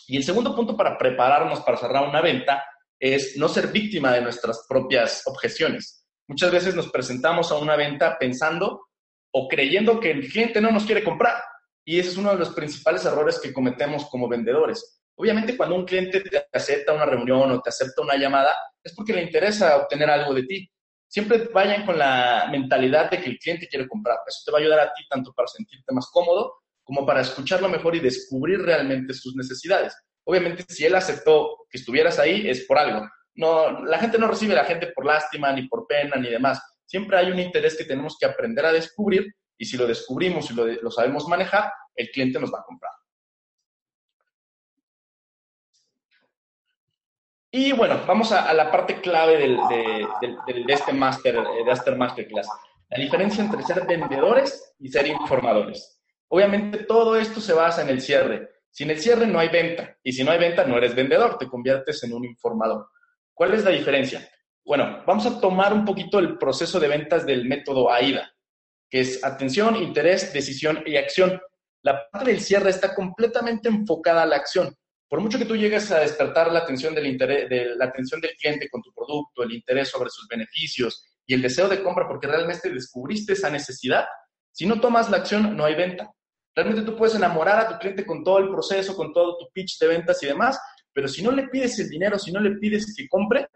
Y 0.07 0.17
el 0.17 0.25
segundo 0.25 0.55
punto 0.55 0.77
para 0.77 0.97
prepararnos 0.97 1.61
para 1.61 1.77
cerrar 1.77 2.09
una 2.09 2.21
venta 2.21 2.65
es 2.99 3.37
no 3.37 3.49
ser 3.49 3.69
víctima 3.69 4.13
de 4.13 4.23
nuestras 4.23 4.65
propias 4.69 5.23
objeciones. 5.27 6.07
Muchas 6.27 6.51
veces 6.51 6.75
nos 6.75 6.91
presentamos 6.91 7.51
a 7.53 7.59
una 7.59 7.77
venta 7.77 8.19
pensando 8.19 8.89
o 9.33 9.49
creyendo 9.49 10.01
que 10.01 10.11
el 10.11 10.29
cliente 10.29 10.61
no 10.61 10.71
nos 10.71 10.85
quiere 10.85 11.05
comprar. 11.05 11.43
Y 11.85 11.99
ese 11.99 12.11
es 12.11 12.17
uno 12.17 12.33
de 12.33 12.39
los 12.39 12.51
principales 12.51 13.05
errores 13.05 13.39
que 13.41 13.53
cometemos 13.53 14.07
como 14.11 14.29
vendedores. 14.29 15.01
Obviamente 15.17 15.57
cuando 15.57 15.75
un 15.75 15.85
cliente 15.85 16.21
te 16.21 16.47
acepta 16.53 16.93
una 16.93 17.07
reunión 17.07 17.51
o 17.51 17.61
te 17.61 17.71
acepta 17.71 18.03
una 18.03 18.17
llamada, 18.17 18.55
es 18.83 18.95
porque 18.95 19.13
le 19.13 19.23
interesa 19.23 19.77
obtener 19.77 20.11
algo 20.11 20.35
de 20.35 20.43
ti. 20.45 20.71
Siempre 21.09 21.49
vayan 21.53 21.87
con 21.87 21.99
la 21.99 22.49
mentalidad 22.51 23.11
de 23.11 23.21
que 23.21 23.31
el 23.31 23.39
cliente 23.39 23.67
quiere 23.67 23.89
comprar. 23.89 24.19
Eso 24.27 24.43
te 24.45 24.53
va 24.53 24.59
a 24.59 24.61
ayudar 24.61 24.81
a 24.81 24.93
ti 24.93 25.03
tanto 25.09 25.33
para 25.33 25.49
sentirte 25.49 25.93
más 25.93 26.09
cómodo 26.13 26.55
como 26.85 27.05
para 27.05 27.21
escucharlo 27.21 27.69
mejor 27.69 27.97
y 27.97 28.01
descubrir 28.01 28.61
realmente 28.63 29.13
sus 29.13 29.35
necesidades. 29.37 29.95
Obviamente, 30.25 30.65
si 30.69 30.85
él 30.85 30.95
aceptó 30.95 31.67
que 31.71 31.79
estuvieras 31.79 32.19
ahí, 32.19 32.49
es 32.49 32.67
por 32.67 32.79
algo. 32.79 33.09
No, 33.35 33.85
la 33.85 33.99
gente 33.99 34.19
no 34.19 34.29
recibe 34.29 34.53
a 34.53 34.63
la 34.63 34.65
gente 34.65 34.89
por 34.89 35.07
lástima, 35.07 35.53
ni 35.53 35.69
por 35.69 35.87
pena, 35.87 36.17
ni 36.17 36.29
demás. 36.29 36.61
Siempre 36.87 37.17
hay 37.17 37.31
un 37.31 37.39
interés 37.39 37.77
que 37.77 37.85
tenemos 37.85 38.17
que 38.19 38.27
aprender 38.27 38.65
a 38.65 38.73
descubrir 38.73 39.27
y 39.59 39.67
si 39.67 39.77
lo 39.77 39.87
descubrimos 39.87 40.51
y 40.51 40.55
lo, 40.55 40.91
sabemos 40.91 41.27
manejar, 41.29 41.71
el 41.95 42.11
cliente 42.11 42.39
nos 42.39 42.53
va 42.53 42.61
a 42.61 42.65
comprar. 42.65 42.93
Y 47.51 47.73
bueno, 47.73 48.03
vamos 48.07 48.31
a, 48.33 48.53
la 48.53 48.71
parte 48.71 49.01
clave 49.01 49.39
de, 49.39 50.07
este 50.69 50.93
master, 50.93 51.35
de 51.37 51.73
este 51.73 51.93
masterclass. 51.93 52.47
La 52.91 52.99
diferencia 52.99 53.43
entre 53.43 53.63
ser 53.63 53.87
vendedores 53.87 54.75
y 54.79 54.89
ser 54.89 55.07
informadores. 55.07 56.01
Obviamente 56.29 56.85
todo 56.85 57.17
esto 57.17 57.41
se 57.41 57.55
basa 57.55 57.83
en 57.83 57.89
el 57.89 58.03
cierre. 58.03 58.51
Sin 58.71 58.91
el 58.91 59.01
cierre 59.01 59.27
no 59.27 59.39
hay 59.39 59.49
venta 59.49 59.97
y 60.03 60.13
si 60.13 60.23
no 60.25 60.31
hay 60.31 60.39
venta 60.39 60.65
no 60.65 60.77
eres 60.77 60.95
vendedor, 60.95 61.39
te 61.39 61.49
conviertes 61.49 62.03
en 62.05 62.13
un 62.13 62.25
informador. 62.25 62.89
¿Cuál 63.33 63.55
es 63.55 63.65
la 63.65 63.71
diferencia? 63.71 64.29
Bueno, 64.65 65.03
vamos 65.07 65.25
a 65.25 65.41
tomar 65.41 65.73
un 65.73 65.87
poquito 65.87 66.19
el 66.19 66.37
proceso 66.37 66.79
de 66.79 66.89
ventas 66.89 67.25
del 67.25 67.47
método 67.47 67.91
AIDA, 67.91 68.31
que 68.91 69.01
es 69.01 69.25
atención, 69.25 69.77
interés, 69.77 70.33
decisión 70.35 70.83
y 70.85 70.97
acción. 70.97 71.41
La 71.83 72.09
parte 72.11 72.31
del 72.31 72.41
cierre 72.41 72.69
está 72.71 72.95
completamente 72.95 73.69
enfocada 73.69 74.23
a 74.23 74.27
la 74.27 74.37
acción. 74.37 74.77
Por 75.09 75.21
mucho 75.21 75.39
que 75.39 75.47
tú 75.47 75.57
llegues 75.57 75.91
a 75.91 76.01
despertar 76.01 76.53
la 76.53 76.61
atención 76.61 76.95
del, 76.95 77.07
interés, 77.07 77.49
la 77.77 77.87
atención 77.87 78.21
del 78.21 78.37
cliente 78.37 78.69
con 78.69 78.83
tu 78.83 78.93
producto, 78.93 79.09
producto, 79.09 79.43
el 79.43 79.53
interés 79.53 79.89
sobre 79.89 80.11
sus 80.11 80.29
beneficios 80.29 81.05
y 81.27 81.35
el 81.35 81.43
deseo 81.43 81.69
de 81.69 81.83
compra 81.83 82.07
porque 82.07 82.27
realmente 82.27 82.71
descubriste 82.71 83.33
esa 83.33 83.51
necesidad, 83.51 84.05
si 84.53 84.67
no 84.67 84.81
tomas 84.81 85.11
la 85.11 85.19
acción, 85.19 85.57
no 85.57 85.65
hay 85.65 85.75
venta. 85.75 86.11
Realmente 86.55 86.83
tú 86.83 86.97
puedes 86.97 87.15
enamorar 87.15 87.61
a 87.61 87.69
tu 87.69 87.79
cliente 87.79 88.05
con 88.05 88.25
todo 88.25 88.39
el 88.39 88.51
proceso, 88.51 88.97
con 88.97 89.13
todo 89.13 89.39
tu 89.39 89.49
pitch 89.53 89.79
de 89.79 89.87
ventas 89.87 90.23
y 90.23 90.27
demás, 90.27 90.59
pero 90.93 91.07
si 91.07 91.23
no 91.23 91.31
le 91.31 91.49
pides 91.49 91.79
el 91.79 91.89
dinero, 91.89 92.19
si 92.19 92.33
no 92.33 92.41
le 92.41 92.57
pides 92.57 92.95
que 92.97 93.09
compre, 93.09 93.47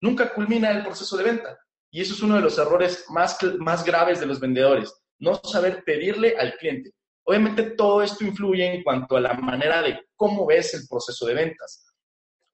nunca 0.00 0.32
culmina 0.32 0.70
el 0.70 0.84
proceso 0.84 1.16
de 1.16 1.24
venta. 1.24 1.58
Y 1.90 2.00
eso 2.00 2.14
es 2.14 2.22
uno 2.22 2.36
de 2.36 2.42
los 2.42 2.56
errores 2.58 3.04
más, 3.10 3.36
más 3.58 3.84
graves 3.84 4.20
de 4.20 4.26
los 4.26 4.40
vendedores, 4.40 4.94
no 5.18 5.34
saber 5.34 5.82
pedirle 5.84 6.36
al 6.38 6.54
cliente. 6.56 6.92
Obviamente 7.24 7.62
todo 7.62 8.02
esto 8.02 8.24
influye 8.24 8.74
en 8.74 8.82
cuanto 8.82 9.16
a 9.16 9.20
la 9.20 9.34
manera 9.34 9.80
de 9.82 10.06
cómo 10.16 10.46
ves 10.46 10.74
el 10.74 10.86
proceso 10.88 11.26
de 11.26 11.34
ventas. 11.34 11.86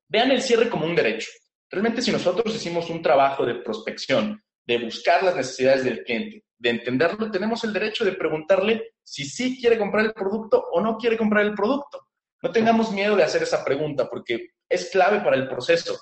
Vean 0.08 0.30
el 0.30 0.42
cierre 0.42 0.68
como 0.68 0.86
un 0.86 0.94
derecho. 0.94 1.30
Realmente 1.70 2.02
si 2.02 2.10
nosotros 2.10 2.54
hicimos 2.54 2.90
un 2.90 3.02
trabajo 3.02 3.44
de 3.44 3.56
prospección, 3.56 4.42
de 4.66 4.78
buscar 4.78 5.22
las 5.22 5.36
necesidades 5.36 5.84
del 5.84 6.02
cliente, 6.02 6.44
de 6.58 6.70
entenderlo, 6.70 7.30
tenemos 7.30 7.64
el 7.64 7.72
derecho 7.72 8.04
de 8.04 8.12
preguntarle 8.12 8.94
si 9.02 9.24
sí 9.24 9.58
quiere 9.58 9.78
comprar 9.78 10.04
el 10.04 10.12
producto 10.12 10.66
o 10.72 10.80
no 10.80 10.96
quiere 10.96 11.16
comprar 11.16 11.44
el 11.44 11.54
producto. 11.54 12.08
No 12.42 12.50
tengamos 12.50 12.92
miedo 12.92 13.16
de 13.16 13.22
hacer 13.22 13.42
esa 13.42 13.64
pregunta 13.64 14.08
porque 14.08 14.50
es 14.68 14.90
clave 14.90 15.20
para 15.20 15.36
el 15.36 15.48
proceso. 15.48 15.98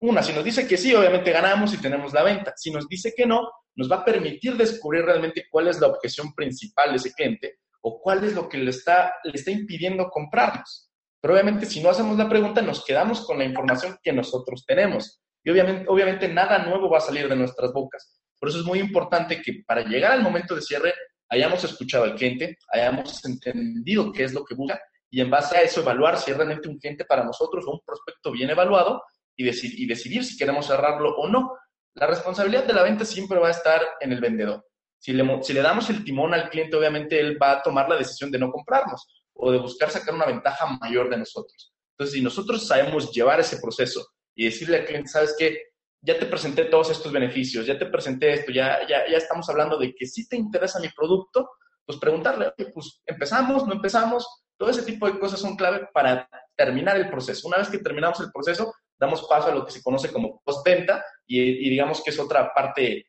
Una, 0.00 0.22
si 0.22 0.32
nos 0.32 0.44
dice 0.44 0.66
que 0.66 0.76
sí, 0.76 0.94
obviamente 0.94 1.30
ganamos 1.30 1.74
y 1.74 1.78
tenemos 1.78 2.12
la 2.12 2.22
venta. 2.22 2.54
Si 2.56 2.70
nos 2.70 2.88
dice 2.88 3.12
que 3.16 3.26
no, 3.26 3.48
nos 3.76 3.90
va 3.90 3.96
a 3.96 4.04
permitir 4.04 4.56
descubrir 4.56 5.04
realmente 5.04 5.46
cuál 5.50 5.68
es 5.68 5.80
la 5.80 5.88
objeción 5.88 6.34
principal 6.34 6.90
de 6.90 6.96
ese 6.96 7.12
cliente 7.12 7.58
o 7.82 8.00
cuál 8.00 8.24
es 8.24 8.34
lo 8.34 8.48
que 8.48 8.58
le 8.58 8.70
está, 8.70 9.14
le 9.24 9.32
está 9.32 9.50
impidiendo 9.50 10.08
comprarnos. 10.08 10.90
Pero 11.20 11.34
obviamente 11.34 11.66
si 11.66 11.82
no 11.82 11.90
hacemos 11.90 12.16
la 12.16 12.28
pregunta, 12.28 12.62
nos 12.62 12.84
quedamos 12.84 13.26
con 13.26 13.38
la 13.38 13.44
información 13.44 13.98
que 14.02 14.12
nosotros 14.12 14.64
tenemos. 14.66 15.20
Y 15.44 15.50
obviamente, 15.50 15.84
obviamente 15.88 16.28
nada 16.28 16.58
nuevo 16.58 16.90
va 16.90 16.98
a 16.98 17.02
salir 17.02 17.28
de 17.28 17.36
nuestras 17.36 17.72
bocas. 17.72 18.20
Por 18.38 18.48
eso 18.48 18.60
es 18.60 18.64
muy 18.64 18.78
importante 18.78 19.42
que 19.42 19.62
para 19.66 19.82
llegar 19.82 20.12
al 20.12 20.22
momento 20.22 20.54
de 20.54 20.62
cierre 20.62 20.94
hayamos 21.28 21.62
escuchado 21.64 22.04
al 22.04 22.16
cliente, 22.16 22.58
hayamos 22.72 23.24
entendido 23.24 24.12
qué 24.12 24.24
es 24.24 24.32
lo 24.32 24.44
que 24.44 24.54
busca 24.54 24.80
y 25.10 25.20
en 25.20 25.30
base 25.30 25.56
a 25.56 25.62
eso 25.62 25.80
evaluar 25.80 26.18
si 26.18 26.30
es 26.30 26.36
realmente 26.36 26.68
un 26.68 26.78
cliente 26.78 27.04
para 27.04 27.24
nosotros 27.24 27.64
o 27.66 27.72
un 27.72 27.80
prospecto 27.84 28.30
bien 28.32 28.50
evaluado 28.50 29.02
y, 29.36 29.48
y 29.48 29.86
decidir 29.86 30.24
si 30.24 30.36
queremos 30.36 30.66
cerrarlo 30.66 31.16
o 31.16 31.28
no. 31.28 31.52
La 31.94 32.06
responsabilidad 32.06 32.64
de 32.64 32.72
la 32.72 32.82
venta 32.82 33.04
siempre 33.04 33.38
va 33.38 33.48
a 33.48 33.52
estar 33.52 33.82
en 34.00 34.12
el 34.12 34.20
vendedor. 34.20 34.64
Si 35.00 35.14
le, 35.14 35.42
si 35.42 35.54
le 35.54 35.62
damos 35.62 35.88
el 35.88 36.04
timón 36.04 36.34
al 36.34 36.50
cliente, 36.50 36.76
obviamente 36.76 37.18
él 37.18 37.38
va 37.42 37.52
a 37.52 37.62
tomar 37.62 37.88
la 37.88 37.96
decisión 37.96 38.30
de 38.30 38.38
no 38.38 38.52
comprarnos 38.52 39.08
o 39.32 39.50
de 39.50 39.58
buscar 39.58 39.90
sacar 39.90 40.14
una 40.14 40.26
ventaja 40.26 40.66
mayor 40.78 41.08
de 41.08 41.16
nosotros. 41.16 41.72
Entonces, 41.92 42.14
si 42.14 42.22
nosotros 42.22 42.66
sabemos 42.66 43.10
llevar 43.10 43.40
ese 43.40 43.58
proceso 43.60 44.06
y 44.34 44.44
decirle 44.44 44.78
al 44.78 44.84
cliente, 44.84 45.08
sabes 45.08 45.34
qué, 45.38 45.58
ya 46.02 46.18
te 46.18 46.26
presenté 46.26 46.66
todos 46.66 46.90
estos 46.90 47.12
beneficios, 47.12 47.66
ya 47.66 47.78
te 47.78 47.86
presenté 47.86 48.34
esto, 48.34 48.52
ya, 48.52 48.86
ya, 48.86 49.08
ya 49.10 49.16
estamos 49.16 49.48
hablando 49.48 49.78
de 49.78 49.94
que 49.94 50.06
si 50.06 50.28
te 50.28 50.36
interesa 50.36 50.80
mi 50.80 50.88
producto, 50.90 51.50
pues 51.86 51.98
preguntarle, 51.98 52.52
pues 52.72 53.00
empezamos, 53.06 53.66
no 53.66 53.72
empezamos, 53.72 54.44
todo 54.58 54.68
ese 54.68 54.82
tipo 54.82 55.06
de 55.06 55.18
cosas 55.18 55.40
son 55.40 55.56
clave 55.56 55.88
para 55.94 56.28
terminar 56.54 56.98
el 56.98 57.08
proceso. 57.08 57.48
Una 57.48 57.56
vez 57.56 57.70
que 57.70 57.78
terminamos 57.78 58.20
el 58.20 58.30
proceso, 58.30 58.74
damos 58.98 59.26
paso 59.26 59.48
a 59.48 59.54
lo 59.54 59.64
que 59.64 59.72
se 59.72 59.82
conoce 59.82 60.12
como 60.12 60.42
postventa 60.44 61.02
y, 61.26 61.40
y 61.40 61.70
digamos 61.70 62.02
que 62.02 62.10
es 62.10 62.18
otra 62.18 62.52
parte 62.52 63.06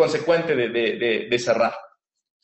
consecuente 0.00 0.56
de, 0.56 1.38
cerrar. 1.38 1.76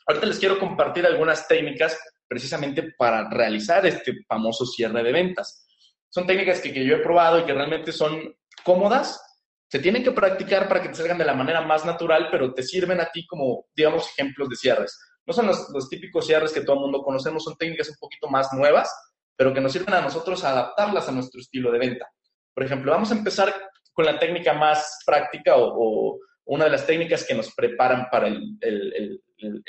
Ahorita 0.07 0.27
les 0.27 0.39
quiero 0.39 0.59
compartir 0.59 1.07
algunas 1.07 1.49
técnicas 1.49 1.99
precisamente 2.29 2.93
para 2.99 3.31
realizar 3.31 3.87
este 3.87 4.13
famoso 4.29 4.67
cierre 4.67 5.03
de 5.03 5.11
ventas. 5.11 5.67
Son 6.11 6.27
técnicas 6.27 6.61
que, 6.61 6.85
yo 6.85 6.97
he 6.97 7.03
probado 7.03 7.39
y 7.39 7.45
que 7.45 7.55
realmente 7.55 7.93
son 7.93 8.37
cómodas, 8.63 9.23
se 9.71 9.79
tienen 9.79 10.05
que 10.05 10.13
practicar 10.13 10.69
para 10.69 10.83
que 10.83 10.91
te 10.91 10.97
salgan 10.97 11.17
de 11.17 11.25
la 11.25 11.33
manera 11.33 11.63
más 11.63 11.87
natural, 11.87 12.29
pero 12.31 12.53
te 12.53 12.63
sirven 12.63 13.01
a 13.01 13.11
ti 13.11 13.27
como, 13.27 13.65
digamos, 13.75 14.11
ejemplos 14.11 14.51
de 14.51 14.57
cierres. 14.57 14.99
No 15.25 15.33
son 15.33 15.47
los, 15.47 15.89
típicos 15.89 16.27
cierres 16.27 16.53
que 16.53 16.61
todo 16.61 16.77
el 16.77 16.83
mundo 16.83 17.03
conocemos, 17.03 17.43
son 17.43 17.57
técnicas 17.57 17.89
un 17.89 17.97
poquito 17.99 18.29
más 18.29 18.53
nuevas, 18.53 18.95
pero 19.35 19.55
que 19.55 19.63
nos 19.63 19.73
sirven 19.73 19.95
a 19.95 20.03
nosotros 20.03 20.45
a 20.45 20.51
adaptarlas 20.51 21.09
a 21.09 21.13
nuestro 21.13 21.41
estilo 21.41 21.73
de 21.73 21.79
venta. 21.79 22.07
Por 22.55 22.65
ejemplo, 22.65 22.93
vamos 22.93 23.11
a 23.11 23.15
empezar 23.15 23.55
con 23.95 24.05
la 24.05 24.19
técnica 24.19 24.53
más 24.53 24.99
práctica 25.07 25.55
o 25.57 26.19
una 26.47 26.65
de 26.65 26.71
las 26.71 26.87
técnicas 26.87 27.25
que 27.25 27.35
nos 27.35 27.53
preparan 27.55 28.09
para 28.11 28.29
el, 28.29 29.23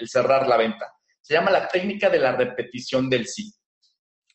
cerrar 0.06 0.48
la 0.48 0.58
venta. 0.58 0.94
Se 1.22 1.34
llama 1.34 1.52
la 1.52 1.68
técnica 1.68 2.10
de 2.10 2.20
la 2.20 2.36
repetición 2.36 3.10
del 3.10 3.28
sí. 3.28 3.52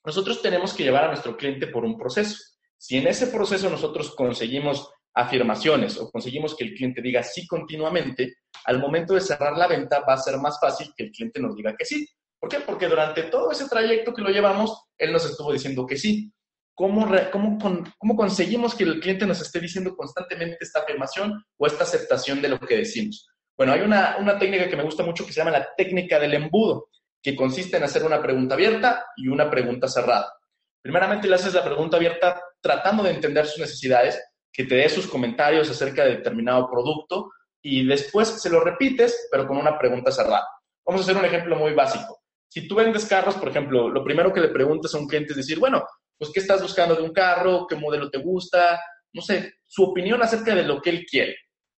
Nosotros 0.04 0.42
tenemos 0.42 0.74
que 0.74 0.82
llevar 0.82 1.04
a 1.04 1.08
nuestro 1.08 1.36
cliente 1.36 1.68
por 1.68 1.84
un 1.84 1.96
proceso. 1.96 2.36
Si 2.76 2.98
en 2.98 3.06
ese 3.06 3.28
proceso 3.28 3.70
nosotros 3.70 4.14
conseguimos 4.14 4.92
afirmaciones 5.14 5.98
o 5.98 6.10
conseguimos 6.10 6.56
que 6.56 6.64
el 6.64 6.74
cliente 6.74 7.00
diga 7.00 7.22
sí 7.22 7.46
continuamente, 7.46 8.34
al 8.64 8.80
momento 8.80 9.14
de 9.14 9.20
cerrar 9.20 9.56
la 9.56 9.68
venta 9.68 10.00
va 10.00 10.14
a 10.14 10.18
ser 10.18 10.38
más 10.38 10.58
fácil 10.60 10.92
que 10.96 11.04
el 11.04 11.12
cliente 11.12 11.40
nos 11.40 11.54
diga 11.54 11.74
que 11.76 11.84
sí. 11.84 12.06
¿Por 12.40 12.50
qué? 12.50 12.58
Porque 12.58 12.88
durante 12.88 13.22
todo 13.24 13.52
ese 13.52 13.68
trayecto 13.68 14.12
que 14.12 14.22
lo 14.22 14.30
llevamos, 14.30 14.86
él 14.98 15.12
nos 15.12 15.24
estuvo 15.24 15.52
diciendo 15.52 15.86
que 15.86 15.96
sí. 15.96 16.32
¿Cómo, 16.74 17.06
cómo, 17.30 17.58
cómo 17.98 18.16
conseguimos 18.16 18.74
que 18.74 18.84
el 18.84 19.00
cliente 19.00 19.26
nos 19.26 19.40
esté 19.40 19.60
diciendo 19.60 19.94
constantemente 19.94 20.56
esta 20.60 20.80
afirmación 20.80 21.44
o 21.58 21.66
esta 21.66 21.84
aceptación 21.84 22.40
de 22.40 22.48
lo 22.48 22.58
que 22.58 22.78
decimos? 22.78 23.28
Bueno, 23.56 23.74
hay 23.74 23.80
una, 23.80 24.16
una 24.18 24.38
técnica 24.38 24.68
que 24.68 24.76
me 24.76 24.82
gusta 24.82 25.02
mucho 25.02 25.26
que 25.26 25.32
se 25.32 25.40
llama 25.40 25.50
la 25.50 25.68
técnica 25.76 26.18
del 26.18 26.34
embudo, 26.34 26.88
que 27.22 27.36
consiste 27.36 27.76
en 27.76 27.84
hacer 27.84 28.02
una 28.04 28.20
pregunta 28.20 28.54
abierta 28.54 29.06
y 29.16 29.28
una 29.28 29.50
pregunta 29.50 29.86
cerrada. 29.86 30.32
Primeramente 30.82 31.28
le 31.28 31.36
haces 31.36 31.54
la 31.54 31.64
pregunta 31.64 31.96
abierta 31.96 32.40
tratando 32.60 33.02
de 33.02 33.10
entender 33.10 33.46
sus 33.46 33.60
necesidades, 33.60 34.20
que 34.52 34.64
te 34.64 34.74
dé 34.74 34.88
sus 34.88 35.06
comentarios 35.06 35.70
acerca 35.70 36.04
de 36.04 36.16
determinado 36.16 36.68
producto 36.70 37.30
y 37.62 37.86
después 37.86 38.28
se 38.28 38.50
lo 38.50 38.60
repites, 38.60 39.28
pero 39.30 39.46
con 39.46 39.56
una 39.56 39.78
pregunta 39.78 40.10
cerrada. 40.10 40.46
Vamos 40.84 41.02
a 41.02 41.04
hacer 41.04 41.16
un 41.16 41.24
ejemplo 41.24 41.56
muy 41.56 41.72
básico. 41.72 42.20
Si 42.48 42.66
tú 42.66 42.74
vendes 42.74 43.06
carros, 43.06 43.36
por 43.36 43.48
ejemplo, 43.48 43.88
lo 43.88 44.04
primero 44.04 44.32
que 44.32 44.40
le 44.40 44.48
preguntas 44.48 44.94
a 44.94 44.98
un 44.98 45.06
cliente 45.06 45.32
es 45.32 45.36
decir, 45.36 45.58
bueno, 45.58 45.86
pues, 46.18 46.30
¿qué 46.32 46.40
estás 46.40 46.62
buscando 46.62 46.94
de 46.94 47.02
un 47.02 47.12
carro? 47.12 47.66
¿Qué 47.66 47.76
modelo 47.76 48.10
te 48.10 48.18
gusta? 48.18 48.80
No 49.12 49.22
sé, 49.22 49.54
su 49.66 49.84
opinión 49.84 50.22
acerca 50.22 50.54
de 50.54 50.62
lo 50.62 50.80
que 50.80 50.90
él 50.90 51.04
quiere. 51.04 51.36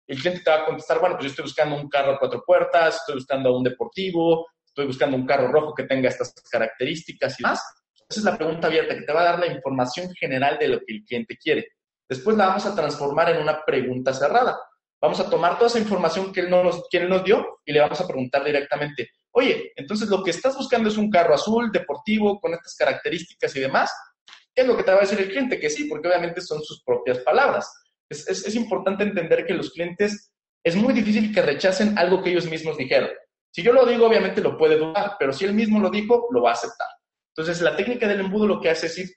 El 0.07 0.19
cliente 0.19 0.43
te 0.45 0.51
va 0.51 0.63
a 0.63 0.65
contestar, 0.67 0.99
bueno, 1.01 1.17
pues 1.17 1.25
yo 1.25 1.31
estoy 1.31 1.45
buscando 1.45 1.77
un 1.77 1.89
carro 1.89 2.13
a 2.13 2.19
cuatro 2.19 2.43
puertas, 2.45 2.97
estoy 2.97 3.17
buscando 3.17 3.57
un 3.57 3.63
deportivo, 3.63 4.47
estoy 4.65 4.87
buscando 4.87 5.17
un 5.17 5.27
carro 5.27 5.49
rojo 5.49 5.75
que 5.75 5.85
tenga 5.85 6.09
estas 6.09 6.35
características 6.51 7.39
y 7.39 7.43
más. 7.43 7.63
Esa 8.09 8.21
es 8.21 8.25
la 8.25 8.37
pregunta 8.37 8.67
abierta 8.67 8.95
que 8.95 9.03
te 9.03 9.13
va 9.13 9.23
a 9.23 9.25
dar 9.25 9.39
la 9.39 9.47
información 9.47 10.13
general 10.15 10.59
de 10.59 10.69
lo 10.69 10.79
que 10.81 10.95
el 10.95 11.05
cliente 11.05 11.37
quiere. 11.37 11.69
Después 12.09 12.37
la 12.37 12.49
vamos 12.49 12.67
a 12.67 12.75
transformar 12.75 13.31
en 13.31 13.41
una 13.41 13.65
pregunta 13.65 14.13
cerrada. 14.13 14.59
Vamos 15.01 15.19
a 15.19 15.31
tomar 15.31 15.57
toda 15.57 15.69
esa 15.69 15.79
información 15.79 16.33
que 16.33 16.41
él, 16.41 16.51
nos, 16.51 16.87
que 16.91 16.99
él 16.99 17.09
nos 17.09 17.25
dio 17.25 17.61
y 17.65 17.73
le 17.73 17.81
vamos 17.81 18.01
a 18.01 18.07
preguntar 18.07 18.45
directamente, 18.45 19.11
oye, 19.33 19.73
entonces 19.77 20.09
lo 20.09 20.23
que 20.23 20.31
estás 20.31 20.57
buscando 20.57 20.89
es 20.89 20.97
un 20.97 21.11
carro 21.11 21.35
azul, 21.35 21.73
deportivo, 21.73 22.39
con 22.39 22.53
estas 22.53 22.77
características 22.77 23.57
y 23.57 23.61
demás. 23.61 23.91
¿Qué 24.55 24.63
es 24.63 24.69
lo 24.69 24.77
que 24.77 24.83
te 24.83 24.91
va 24.93 24.99
a 24.99 25.01
decir 25.03 25.19
el 25.21 25.31
cliente? 25.31 25.59
Que 25.59 25.71
sí, 25.71 25.85
porque 25.85 26.09
obviamente 26.09 26.41
son 26.41 26.63
sus 26.63 26.83
propias 26.83 27.19
palabras. 27.21 27.73
Es, 28.09 28.29
es, 28.29 28.47
es 28.47 28.55
importante 28.55 29.05
entender 29.05 29.47
que 29.47 29.55
los 29.55 29.71
clientes 29.71 30.33
es 30.65 30.77
muy 30.77 30.93
difícil 30.93 31.35
que 31.35 31.43
rechacen 31.43 31.99
algo 31.99 32.23
que 32.23 32.31
ellos 32.31 32.47
mismos 32.47 32.77
dijeron. 32.77 33.11
Si 33.51 33.63
yo 33.63 33.73
lo 33.73 33.85
digo, 33.85 34.07
obviamente 34.07 34.41
lo 34.41 34.57
puede 34.57 34.79
dudar, 34.79 35.17
pero 35.19 35.33
si 35.33 35.45
él 35.45 35.53
mismo 35.53 35.79
lo 35.81 35.91
dijo, 35.91 36.29
lo 36.31 36.43
va 36.43 36.51
a 36.51 36.55
aceptar. 36.55 36.89
Entonces, 37.35 37.63
la 37.63 37.77
técnica 37.77 38.07
del 38.09 38.21
embudo 38.21 38.47
lo 38.47 38.61
que 38.61 38.71
hace 38.71 38.87
es 38.87 38.99
ir, 38.99 39.11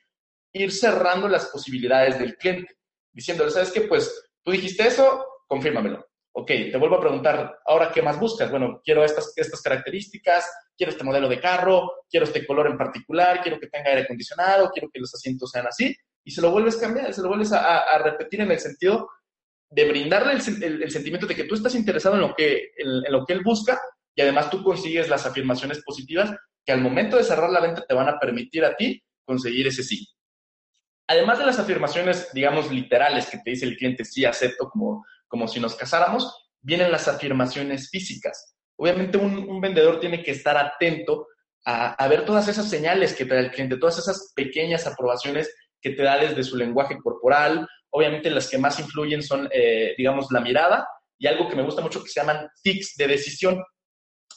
ir 0.54 0.72
cerrando 0.72 1.28
las 1.28 1.48
posibilidades 1.48 2.18
del 2.20 2.36
cliente, 2.38 2.78
diciéndole, 3.14 3.52
¿sabes 3.52 3.72
qué? 3.72 3.82
Pues 3.82 4.30
tú 4.44 4.52
dijiste 4.52 4.88
eso, 4.88 5.26
confírmamelo. 5.48 6.06
Ok, 6.34 6.48
te 6.48 6.78
vuelvo 6.78 6.98
a 6.98 7.02
preguntar, 7.02 7.60
ahora, 7.66 7.92
¿qué 7.94 8.02
más 8.02 8.20
buscas? 8.20 8.52
Bueno, 8.52 8.82
quiero 8.84 9.06
estas, 9.06 9.32
estas 9.38 9.62
características, 9.62 10.50
quiero 10.78 10.92
este 10.92 11.04
modelo 11.04 11.28
de 11.30 11.40
carro, 11.40 11.92
quiero 12.10 12.26
este 12.26 12.46
color 12.46 12.68
en 12.68 12.78
particular, 12.78 13.42
quiero 13.42 13.60
que 13.60 13.68
tenga 13.68 13.90
aire 13.90 14.02
acondicionado, 14.04 14.70
quiero 14.72 14.90
que 14.92 15.00
los 15.00 15.14
asientos 15.14 15.52
sean 15.52 15.68
así, 15.68 15.96
y 16.24 16.32
se 16.32 16.42
lo 16.42 16.52
vuelves 16.52 16.78
a 16.78 16.82
cambiar, 16.82 17.14
se 17.14 17.22
lo 17.22 17.30
vuelves 17.30 17.52
a, 17.54 17.98
repetir 18.00 18.42
en 18.42 18.52
el 18.52 18.60
sentido 18.60 19.10
de 19.70 19.88
brindarle 19.88 20.34
el, 20.34 20.92
sentimiento 20.92 21.28
de 21.28 21.36
que 21.36 21.44
tú 21.44 21.56
estás 21.56 21.76
interesado 21.76 22.16
en 22.16 22.22
lo 22.22 22.36
que, 22.36 22.72
en, 22.78 23.12
lo 23.12 23.26
que 23.26 23.34
él 23.34 23.42
busca 23.44 23.80
y 24.16 24.22
además 24.22 24.50
tú 24.50 24.64
consigues 24.64 25.10
las 25.10 25.26
afirmaciones 25.26 25.84
positivas 25.84 26.34
que 26.66 26.72
al 26.72 26.82
momento 26.82 27.18
de 27.18 27.24
cerrar 27.24 27.50
la 27.50 27.62
venta 27.62 27.86
te 27.88 27.94
van 27.94 28.08
a 28.10 28.20
permitir 28.20 28.66
a 28.66 28.76
ti 28.76 29.04
conseguir 29.24 29.68
ese 29.68 29.84
sí. 29.84 30.08
Además 31.08 31.38
de 31.38 31.46
las 31.46 31.60
afirmaciones, 31.60 32.30
digamos, 32.34 32.72
literales 32.72 33.28
que 33.30 33.38
te 33.38 33.52
dice 33.52 33.66
el 33.66 33.78
cliente, 33.78 34.04
sí, 34.04 34.26
acepto, 34.26 34.70
como, 34.70 35.06
como 35.28 35.48
si 35.48 35.60
nos 35.60 35.76
casáramos, 35.76 36.50
vienen 36.62 36.92
las 36.92 37.08
afirmaciones 37.08 37.90
físicas. 37.92 38.55
Obviamente 38.78 39.18
un, 39.18 39.62
vendedor 39.62 40.00
tiene 40.00 40.22
que 40.22 40.32
estar 40.32 40.58
atento 40.58 41.28
a, 41.66 42.08
ver 42.08 42.26
todas 42.26 42.48
esas 42.48 42.70
señales 42.70 43.14
que 43.14 43.26
te 43.26 43.34
da 43.34 43.40
el 43.40 43.52
cliente, 43.52 43.78
todas 43.78 43.98
esas 43.98 44.34
pequeñas 44.36 44.86
aprobaciones 44.86 45.54
que 45.82 45.92
te 45.92 46.04
da 46.04 46.18
desde 46.18 46.44
su 46.44 46.58
lenguaje 46.58 46.98
corporal. 47.02 47.68
Obviamente 47.90 48.30
las 48.30 48.50
que 48.50 48.58
más 48.58 48.80
influyen 48.80 49.24
son, 49.24 49.50
eh, 49.52 49.96
digamos, 49.98 50.28
la 50.32 50.42
mirada 50.42 50.88
y 51.18 51.28
algo 51.28 51.48
que 51.48 51.56
me 51.56 51.64
gusta 51.64 51.82
mucho 51.82 52.04
que 52.04 52.10
se 52.10 52.20
llaman 52.20 52.48
tics 52.62 52.96
de 52.98 53.08
decisión. 53.08 53.64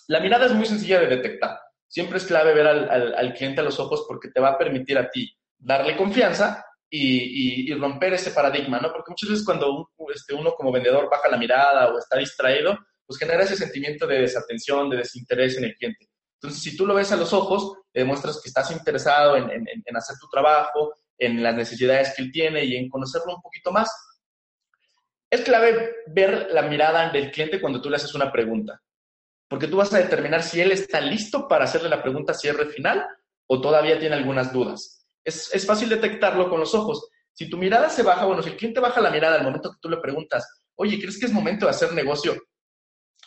La 0.06 0.20
mirada 0.20 0.46
es 0.46 0.52
muy 0.52 0.66
sencilla 0.66 1.00
de 1.00 1.08
detectar. 1.08 1.58
Siempre 1.86 2.18
es 2.18 2.24
clave 2.24 2.54
ver 2.54 2.66
al, 2.66 3.14
al 3.14 3.34
cliente 3.34 3.60
a 3.60 3.64
los 3.64 3.78
ojos 3.80 4.04
porque 4.06 4.30
te 4.30 4.40
va 4.40 4.50
a 4.50 4.58
permitir 4.58 4.96
a 4.98 5.10
ti 5.10 5.34
darle 5.58 5.96
confianza 5.96 6.64
y, 6.90 7.74
romper 7.74 8.14
ese 8.14 8.30
paradigma, 8.30 8.78
¿no? 8.80 8.92
Porque 8.92 9.10
muchas 9.10 9.30
veces 9.30 9.44
cuando 9.44 9.90
este, 10.14 10.34
uno 10.34 10.52
como 10.52 10.72
vendedor 10.72 11.08
baja 11.10 11.28
la 11.28 11.36
mirada 11.36 11.88
o 11.88 11.98
está 11.98 12.18
distraído, 12.18 12.78
pues 13.08 13.18
genera 13.18 13.42
ese 13.42 13.56
sentimiento 13.56 14.06
de 14.06 14.20
desatención, 14.20 14.90
de 14.90 14.98
desinterés 14.98 15.56
en 15.56 15.64
el 15.64 15.74
cliente. 15.74 16.06
Entonces, 16.34 16.62
si 16.62 16.76
tú 16.76 16.86
lo 16.86 16.94
ves 16.94 17.10
a 17.10 17.16
los 17.16 17.32
ojos, 17.32 17.78
demuestras 17.92 18.40
que 18.40 18.50
estás 18.50 18.70
interesado 18.70 19.34
en, 19.36 19.50
en 19.50 19.96
hacer 19.96 20.16
tu 20.20 20.28
trabajo, 20.28 20.92
en 21.18 21.42
las 21.42 21.54
necesidades 21.54 22.14
que 22.14 22.22
él 22.22 22.30
tiene 22.30 22.64
y 22.64 22.76
en 22.76 22.88
conocerlo 22.88 23.34
un 23.34 23.42
poquito 23.42 23.72
más. 23.72 23.90
Es 25.30 25.40
clave 25.42 25.96
ver 26.06 26.48
la 26.52 26.62
mirada 26.62 27.10
del 27.10 27.30
cliente 27.30 27.60
cuando 27.60 27.82
tú 27.82 27.90
le 27.90 27.96
haces 27.96 28.14
una 28.14 28.32
pregunta, 28.32 28.80
porque 29.48 29.66
tú 29.66 29.76
vas 29.76 29.92
a 29.92 29.98
determinar 29.98 30.42
si 30.42 30.60
él 30.60 30.72
está 30.72 31.00
listo 31.00 31.48
para 31.48 31.64
hacerle 31.64 31.88
la 31.88 32.02
pregunta 32.02 32.32
cierre 32.32 32.66
final 32.66 33.06
o 33.46 33.60
todavía 33.60 33.98
tiene 33.98 34.14
algunas 34.14 34.52
dudas. 34.52 35.06
Es, 35.24 35.52
es 35.54 35.66
fácil 35.66 35.88
detectarlo 35.88 36.48
con 36.48 36.60
los 36.60 36.74
ojos. 36.74 37.08
Si 37.32 37.50
tu 37.50 37.58
mirada 37.58 37.90
se 37.90 38.02
baja, 38.02 38.24
bueno, 38.24 38.42
si 38.42 38.50
el 38.50 38.56
cliente 38.56 38.80
baja 38.80 39.00
la 39.00 39.10
mirada 39.10 39.36
al 39.36 39.44
momento 39.44 39.70
que 39.70 39.78
tú 39.80 39.90
le 39.90 39.98
preguntas, 39.98 40.62
oye, 40.76 40.98
¿crees 40.98 41.18
que 41.18 41.26
es 41.26 41.32
momento 41.32 41.66
de 41.66 41.70
hacer 41.70 41.92
negocio? 41.92 42.36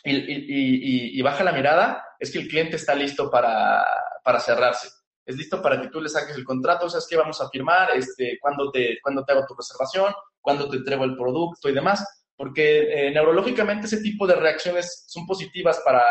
Y, 0.03 0.15
y, 0.15 1.20
y, 1.20 1.22
baja 1.22 1.43
la 1.43 1.51
mirada, 1.51 2.03
es 2.20 2.31
que 2.31 2.39
el 2.39 2.48
cliente 2.48 2.75
está 2.75 2.96
listo 2.96 3.29
para, 3.29 3.86
para 4.24 4.39
cerrarse 4.39 4.89
es 5.25 5.38
listo 5.38 5.62
para 5.62 5.81
que 5.81 5.89
tú 5.89 6.01
le 6.01 6.10
saques 6.10 6.36
el 6.36 6.43
contrato, 6.43 6.89
sabes 6.89 7.08
que 7.08 7.15
vamos 7.15 7.39
a 7.41 7.50
firmar, 7.50 7.91
este, 7.96 8.38
cuándo 8.39 8.72
te, 8.72 9.00
cuándo 9.01 9.24
te 9.24 9.31
hago 9.31 9.46
tu 9.48 9.55
reservación, 9.55 10.13
cuándo 10.39 10.70
te 10.70 10.77
entrego 10.77 11.03
el 11.03 11.15
producto 11.15 11.70
y 11.70 11.74
demás, 11.74 12.05
porque 12.36 13.08
eh, 13.08 13.12
neurológicamente 13.12 13.86
ese 13.86 14.01
tipo 14.01 14.25
de 14.25 14.36
reacciones 14.36 15.05
son 15.08 15.25
positivas 15.25 15.79
para, 15.86 16.03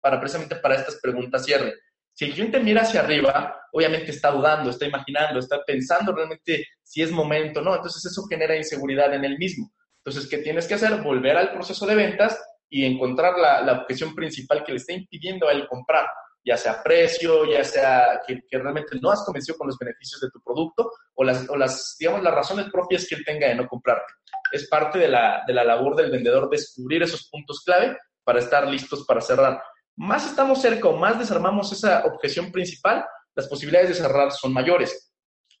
para 0.00 0.18
precisamente 0.18 0.56
para 0.56 0.76
estas 0.76 0.98
preguntas 1.00 1.44
cierre. 1.44 1.74
Si 2.14 2.24
el 2.24 2.32
cliente 2.32 2.58
mira 2.58 2.82
hacia 2.82 3.00
arriba, 3.00 3.54
obviamente 3.72 4.10
está 4.10 4.30
dudando, 4.30 4.70
está 4.70 4.86
imaginando, 4.86 5.38
está 5.38 5.62
pensando 5.64 6.12
realmente 6.12 6.66
si 6.82 7.02
es 7.02 7.12
momento, 7.12 7.60
¿no? 7.60 7.76
Entonces 7.76 8.04
eso 8.10 8.26
genera 8.26 8.56
inseguridad 8.56 9.14
en 9.14 9.24
él 9.24 9.38
mismo. 9.38 9.70
Entonces, 10.04 10.28
¿qué 10.28 10.38
tienes 10.38 10.66
que 10.66 10.74
hacer? 10.74 11.00
Volver 11.02 11.36
al 11.36 11.52
proceso 11.52 11.86
de 11.86 11.94
ventas 11.94 12.40
y 12.70 12.84
encontrar 12.84 13.38
la, 13.38 13.62
la 13.62 13.80
objeción 13.80 14.14
principal 14.14 14.64
que 14.64 14.72
le 14.72 14.78
está 14.78 14.92
impidiendo 14.92 15.48
a 15.48 15.52
él 15.52 15.66
comprar 15.68 16.06
ya 16.48 16.56
sea 16.56 16.82
precio, 16.82 17.44
ya 17.44 17.62
sea 17.62 18.22
que, 18.26 18.40
realmente 18.50 18.98
no 19.00 19.10
has 19.10 19.22
convencido 19.22 19.58
con 19.58 19.66
los 19.66 19.76
beneficios 19.76 20.18
de 20.20 20.30
tu 20.30 20.40
producto 20.40 20.90
o 21.14 21.22
las, 21.22 21.48
o 21.50 21.56
las, 21.56 21.96
digamos, 21.98 22.22
las 22.22 22.34
razones 22.34 22.70
propias 22.72 23.06
que 23.06 23.16
él 23.16 23.24
tenga 23.24 23.48
de 23.48 23.54
no 23.54 23.68
comprarte. 23.68 24.14
Es 24.50 24.66
parte 24.66 24.98
de 24.98 25.08
la, 25.08 25.42
de 25.46 25.52
la 25.52 25.62
labor 25.62 25.94
del 25.94 26.10
vendedor 26.10 26.48
descubrir 26.48 27.02
esos 27.02 27.28
puntos 27.28 27.62
clave 27.64 27.98
para 28.24 28.38
estar 28.38 28.66
listos 28.66 29.04
para 29.06 29.20
cerrar. 29.20 29.62
Más 29.96 30.26
estamos 30.26 30.62
cerca 30.62 30.88
o 30.88 30.96
más 30.96 31.18
desarmamos 31.18 31.70
esa 31.72 32.04
objeción 32.06 32.50
principal, 32.50 33.04
las 33.34 33.46
posibilidades 33.46 33.90
de 33.90 33.94
cerrar 33.96 34.32
son 34.32 34.52
mayores. 34.54 35.12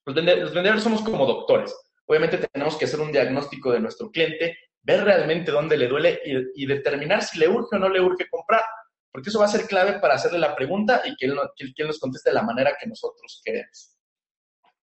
Los, 0.06 0.14
vendedores 0.14 0.82
somos 0.82 1.02
como 1.02 1.26
doctores. 1.26 1.74
Obviamente 2.06 2.38
tenemos 2.38 2.76
que 2.76 2.86
hacer 2.86 3.00
un 3.00 3.12
diagnóstico 3.12 3.72
de 3.72 3.80
nuestro 3.80 4.10
cliente, 4.10 4.56
ver 4.88 5.04
realmente 5.04 5.52
dónde 5.52 5.76
le 5.76 5.86
duele 5.86 6.18
y, 6.24 6.66
determinar 6.66 7.22
si 7.22 7.38
le 7.38 7.46
urge 7.46 7.76
o 7.76 7.78
no 7.78 7.90
le 7.90 8.00
urge 8.00 8.26
comprar 8.30 8.62
porque 9.12 9.28
eso 9.28 9.38
va 9.38 9.44
a 9.44 9.48
ser 9.48 9.66
clave 9.66 9.98
para 10.00 10.14
hacerle 10.14 10.38
la 10.38 10.56
pregunta 10.56 11.02
y 11.04 11.14
que 11.16 11.26
él, 11.26 11.34
nos 11.86 11.98
conteste 11.98 12.30
de 12.30 12.34
la 12.34 12.42
manera 12.42 12.76
que 12.80 12.86
nosotros 12.86 13.40
queremos. 13.44 13.96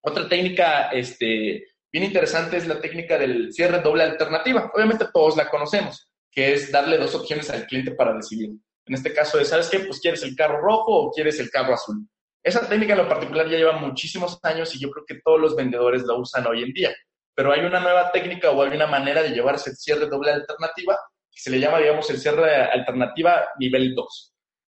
Otra 0.02 0.28
técnica 0.28 0.90
este, 0.92 1.66
bien 1.92 2.06
interesante 2.06 2.58
es 2.58 2.68
la 2.68 2.82
técnica 2.82 3.18
del 3.18 3.54
cierre 3.54 3.82
doble 3.82 4.04
alternativa. 4.04 4.72
Obviamente 4.74 5.06
todos 5.14 5.38
la 5.38 5.50
conocemos, 5.50 6.12
que 6.30 6.54
es 6.54 6.72
darle 6.72 6.98
dos 6.98 7.16
opciones 7.16 7.50
al 7.50 7.66
cliente 7.66 7.92
para 7.92 8.14
decidir. 8.14 8.50
En 8.86 8.94
este 8.94 9.14
caso 9.14 9.38
de, 9.38 9.46
¿sabes 9.46 9.70
qué? 9.70 9.80
Pues 9.80 10.00
quieres 10.00 10.22
el 10.24 10.36
carro 10.36 10.60
rojo 10.60 10.92
o 11.04 11.12
quieres 11.12 11.40
el 11.40 11.50
carro 11.50 11.74
azul. 11.74 12.08
Esa 12.44 12.68
técnica 12.68 12.94
en 12.94 13.00
lo 13.00 13.10
particular 13.10 13.48
ya 13.50 13.58
lleva 13.58 13.78
muchísimos 13.78 14.38
años 14.44 14.76
y 14.76 14.80
yo 14.80 14.92
creo 14.92 15.06
que 15.06 15.22
todos 15.24 15.40
los 15.40 15.56
vendedores 15.56 16.04
la 16.04 16.16
usan 16.16 16.46
hoy 16.46 16.62
en 16.64 16.74
día. 16.74 16.96
Pero 17.36 17.52
hay 17.52 17.66
una 17.66 17.82
nueva 17.82 18.12
técnica 18.12 18.52
o 18.52 18.64
hay 18.64 18.76
una 18.76 18.88
manera 18.88 19.22
de 19.22 19.30
llevarse 19.30 19.70
el 19.70 19.76
cierre 19.76 20.08
doble 20.08 20.32
alternativa 20.32 20.98
que 21.36 21.42
se 21.42 21.52
le 21.52 21.60
llama, 21.60 21.80
digamos, 21.80 22.10
el 22.10 22.18
cierre 22.18 22.56
alternativa 22.56 23.50
nivel 23.60 23.94
2, 23.94 24.34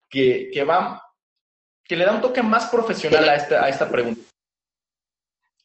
que, 0.09 0.49
que, 0.51 0.63
va, 0.63 1.01
que 1.83 1.95
le 1.95 2.03
da 2.03 2.13
un 2.13 2.21
toque 2.21 2.41
más 2.41 2.65
profesional 2.65 3.29
a 3.29 3.35
esta, 3.35 3.63
a 3.63 3.69
esta 3.69 3.87
pregunta. 3.87 4.21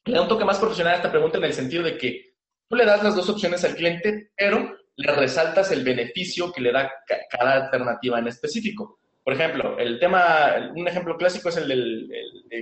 Le 0.05 0.15
da 0.15 0.23
un 0.23 0.29
toque 0.29 0.45
más 0.45 0.59
profesional 0.59 0.93
a 0.93 0.97
esta 0.97 1.11
pregunta 1.11 1.39
en 1.39 1.45
el 1.45 1.55
sentido 1.55 1.83
de 1.83 1.97
que 1.97 2.35
tú 2.69 2.77
le 2.77 2.85
das 2.85 3.03
las 3.03 3.17
dos 3.17 3.31
opciones 3.31 3.65
al 3.65 3.75
cliente, 3.75 4.33
pero 4.37 4.77
le 4.97 5.13
resaltas 5.13 5.71
el 5.71 5.83
beneficio 5.83 6.53
que 6.53 6.61
le 6.61 6.73
da 6.73 6.93
cada 7.31 7.65
alternativa 7.65 8.19
en 8.19 8.29
específico. 8.29 8.99
Por 9.25 9.33
ejemplo, 9.33 9.79
el 9.79 9.99
tema, 9.99 10.73
un 10.75 10.87
ejemplo 10.87 11.17
clásico 11.17 11.49
es 11.49 11.57
el 11.57 11.69
del 11.69 12.11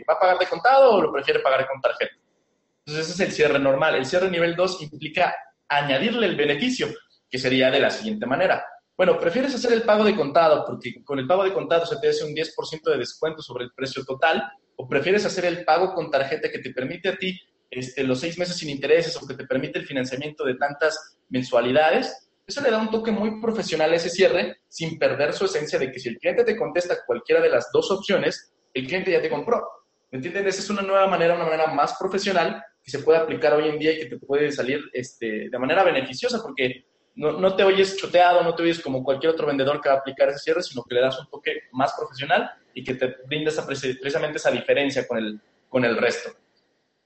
¿va 0.09 0.14
a 0.14 0.18
pagar 0.20 0.38
de 0.38 0.46
contado 0.46 0.92
o 0.92 1.02
lo 1.02 1.12
prefiere 1.12 1.40
pagar 1.40 1.66
con 1.66 1.81
tarjeta? 1.81 2.14
Entonces 2.90 3.14
ese 3.14 3.22
es 3.22 3.29
el 3.29 3.35
cierre 3.35 3.59
normal. 3.61 3.94
El 3.94 4.05
cierre 4.05 4.29
nivel 4.29 4.57
2 4.57 4.83
implica 4.83 5.33
añadirle 5.68 6.26
el 6.26 6.35
beneficio 6.35 6.88
que 7.31 7.38
sería 7.38 7.70
de 7.70 7.79
la 7.79 7.88
siguiente 7.88 8.26
manera. 8.26 8.64
Bueno, 8.96 9.16
prefieres 9.16 9.55
hacer 9.55 9.72
el 9.72 9.83
pago 9.83 10.03
de 10.03 10.16
contado 10.16 10.64
porque 10.66 11.05
con 11.05 11.20
el 11.20 11.26
pago 11.29 11.44
de 11.44 11.53
contado 11.53 11.87
se 11.87 11.98
te 12.00 12.09
hace 12.09 12.24
un 12.24 12.35
10% 12.35 12.90
de 12.90 12.98
descuento 12.98 13.42
sobre 13.42 13.64
el 13.64 13.70
precio 13.76 14.05
total, 14.05 14.42
o 14.74 14.88
prefieres 14.88 15.24
hacer 15.24 15.44
el 15.44 15.64
pago 15.64 15.94
con 15.94 16.11
tarjeta 16.11 16.50
que 16.50 16.59
te 16.59 16.72
permite 16.72 17.11
a 17.11 17.16
ti 17.16 17.38
este, 17.70 18.03
los 18.03 18.18
seis 18.18 18.37
meses 18.38 18.57
sin 18.57 18.68
intereses 18.68 19.16
o 19.16 19.26
que 19.26 19.35
te 19.35 19.46
permite 19.46 19.79
el 19.79 19.87
financiamiento 19.87 20.44
de 20.44 20.57
tantas 20.57 21.16
mensualidades. 21.29 22.29
Eso 22.44 22.61
le 22.61 22.72
da 22.72 22.79
un 22.79 22.90
toque 22.90 23.12
muy 23.12 23.40
profesional 23.40 23.92
a 23.92 23.96
ese 23.96 24.11
cierre 24.11 24.57
sin 24.66 24.98
perder 24.98 25.33
su 25.33 25.44
esencia 25.44 25.79
de 25.79 25.92
que 25.92 26.00
si 26.00 26.09
el 26.09 26.18
cliente 26.18 26.42
te 26.42 26.57
contesta 26.57 26.98
cualquiera 27.07 27.40
de 27.40 27.50
las 27.50 27.70
dos 27.72 27.88
opciones, 27.92 28.53
el 28.74 28.88
cliente 28.88 29.12
ya 29.12 29.22
te 29.22 29.31
compró. 29.31 29.62
¿Me 30.11 30.16
entienden? 30.16 30.46
Esa 30.46 30.61
es 30.61 30.70
una 30.70 30.83
nueva 30.83 31.07
manera, 31.07 31.35
una 31.35 31.44
manera 31.44 31.68
más 31.68 31.96
profesional 31.99 32.62
que 32.83 32.90
se 32.90 33.01
puede 33.01 33.18
aplicar 33.18 33.55
hoy 33.55 33.68
en 33.68 33.79
día 33.79 33.92
y 33.92 34.01
que 34.01 34.07
te 34.07 34.18
puede 34.18 34.51
salir 34.51 34.81
este, 34.92 35.49
de 35.51 35.59
manera 35.59 35.85
beneficiosa 35.85 36.42
porque 36.42 36.87
no, 37.14 37.33
no, 37.33 37.55
te 37.55 37.62
oyes 37.62 37.96
choteado, 37.96 38.42
no 38.42 38.55
te 38.55 38.62
oyes 38.62 38.81
como 38.81 39.05
cualquier 39.05 39.33
otro 39.33 39.46
vendedor 39.46 39.81
que 39.81 39.88
va 39.88 39.96
a 39.96 39.99
aplicar 39.99 40.29
ese 40.29 40.38
cierre, 40.38 40.62
sino 40.62 40.83
que 40.83 40.94
le 40.94 41.01
das 41.01 41.18
un 41.18 41.29
toque 41.29 41.62
más 41.73 41.92
profesional 41.94 42.51
y 42.75 42.83
que 42.83 42.94
te 42.94 43.16
brinda 43.27 43.53
precisamente 43.64 44.38
esa 44.38 44.51
diferencia 44.51 45.07
con 45.07 45.18
el, 45.18 45.40
con 45.68 45.85
el 45.85 45.96
resto. 45.96 46.31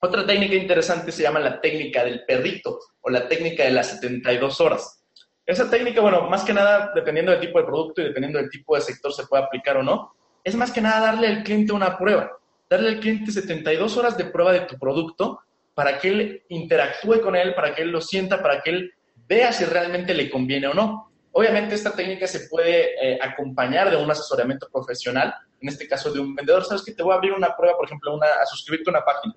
Otra 0.00 0.26
técnica 0.26 0.54
interesante 0.54 1.10
se 1.12 1.22
llama 1.22 1.40
la 1.40 1.60
técnica 1.60 2.04
del 2.04 2.24
perrito 2.24 2.78
o 3.00 3.10
la 3.10 3.26
técnica 3.26 3.64
de 3.64 3.70
las 3.70 3.90
72 4.00 4.60
horas. 4.60 5.02
Esa 5.46 5.68
técnica, 5.68 6.00
bueno, 6.00 6.28
más 6.28 6.44
que 6.44 6.54
nada, 6.54 6.92
dependiendo 6.94 7.32
del 7.32 7.40
tipo 7.40 7.58
de 7.58 7.64
producto 7.64 8.00
y 8.00 8.04
dependiendo 8.04 8.38
del 8.38 8.50
tipo 8.50 8.74
de 8.74 8.82
sector 8.82 9.12
se 9.12 9.26
puede 9.26 9.44
aplicar 9.44 9.78
o 9.78 9.82
no, 9.82 10.14
es 10.42 10.54
más 10.54 10.72
que 10.72 10.80
nada 10.80 11.06
darle 11.06 11.28
al 11.28 11.42
cliente 11.42 11.72
una 11.72 11.98
prueba. 11.98 12.30
Darle 12.74 12.88
al 12.88 12.98
cliente 12.98 13.30
72 13.30 13.96
horas 13.96 14.16
de 14.16 14.24
prueba 14.24 14.52
de 14.52 14.62
tu 14.62 14.76
producto 14.76 15.38
para 15.74 15.96
que 15.96 16.08
él 16.08 16.42
interactúe 16.48 17.20
con 17.20 17.36
él, 17.36 17.54
para 17.54 17.72
que 17.72 17.82
él 17.82 17.90
lo 17.90 18.00
sienta, 18.00 18.42
para 18.42 18.62
que 18.62 18.70
él 18.70 18.92
vea 19.28 19.52
si 19.52 19.64
realmente 19.64 20.12
le 20.12 20.28
conviene 20.28 20.66
o 20.66 20.74
no. 20.74 21.08
Obviamente 21.30 21.76
esta 21.76 21.94
técnica 21.94 22.26
se 22.26 22.48
puede 22.48 22.94
eh, 23.00 23.16
acompañar 23.22 23.90
de 23.90 23.96
un 23.96 24.10
asesoramiento 24.10 24.68
profesional, 24.72 25.32
en 25.60 25.68
este 25.68 25.86
caso 25.86 26.12
de 26.12 26.18
un 26.18 26.34
vendedor. 26.34 26.64
Sabes 26.64 26.84
que 26.84 26.90
te 26.90 27.04
voy 27.04 27.12
a 27.12 27.14
abrir 27.14 27.32
una 27.32 27.56
prueba, 27.56 27.76
por 27.76 27.86
ejemplo, 27.86 28.12
una, 28.12 28.26
a 28.26 28.44
suscribirte 28.44 28.90
a 28.90 28.94
una 28.94 29.04
página. 29.04 29.34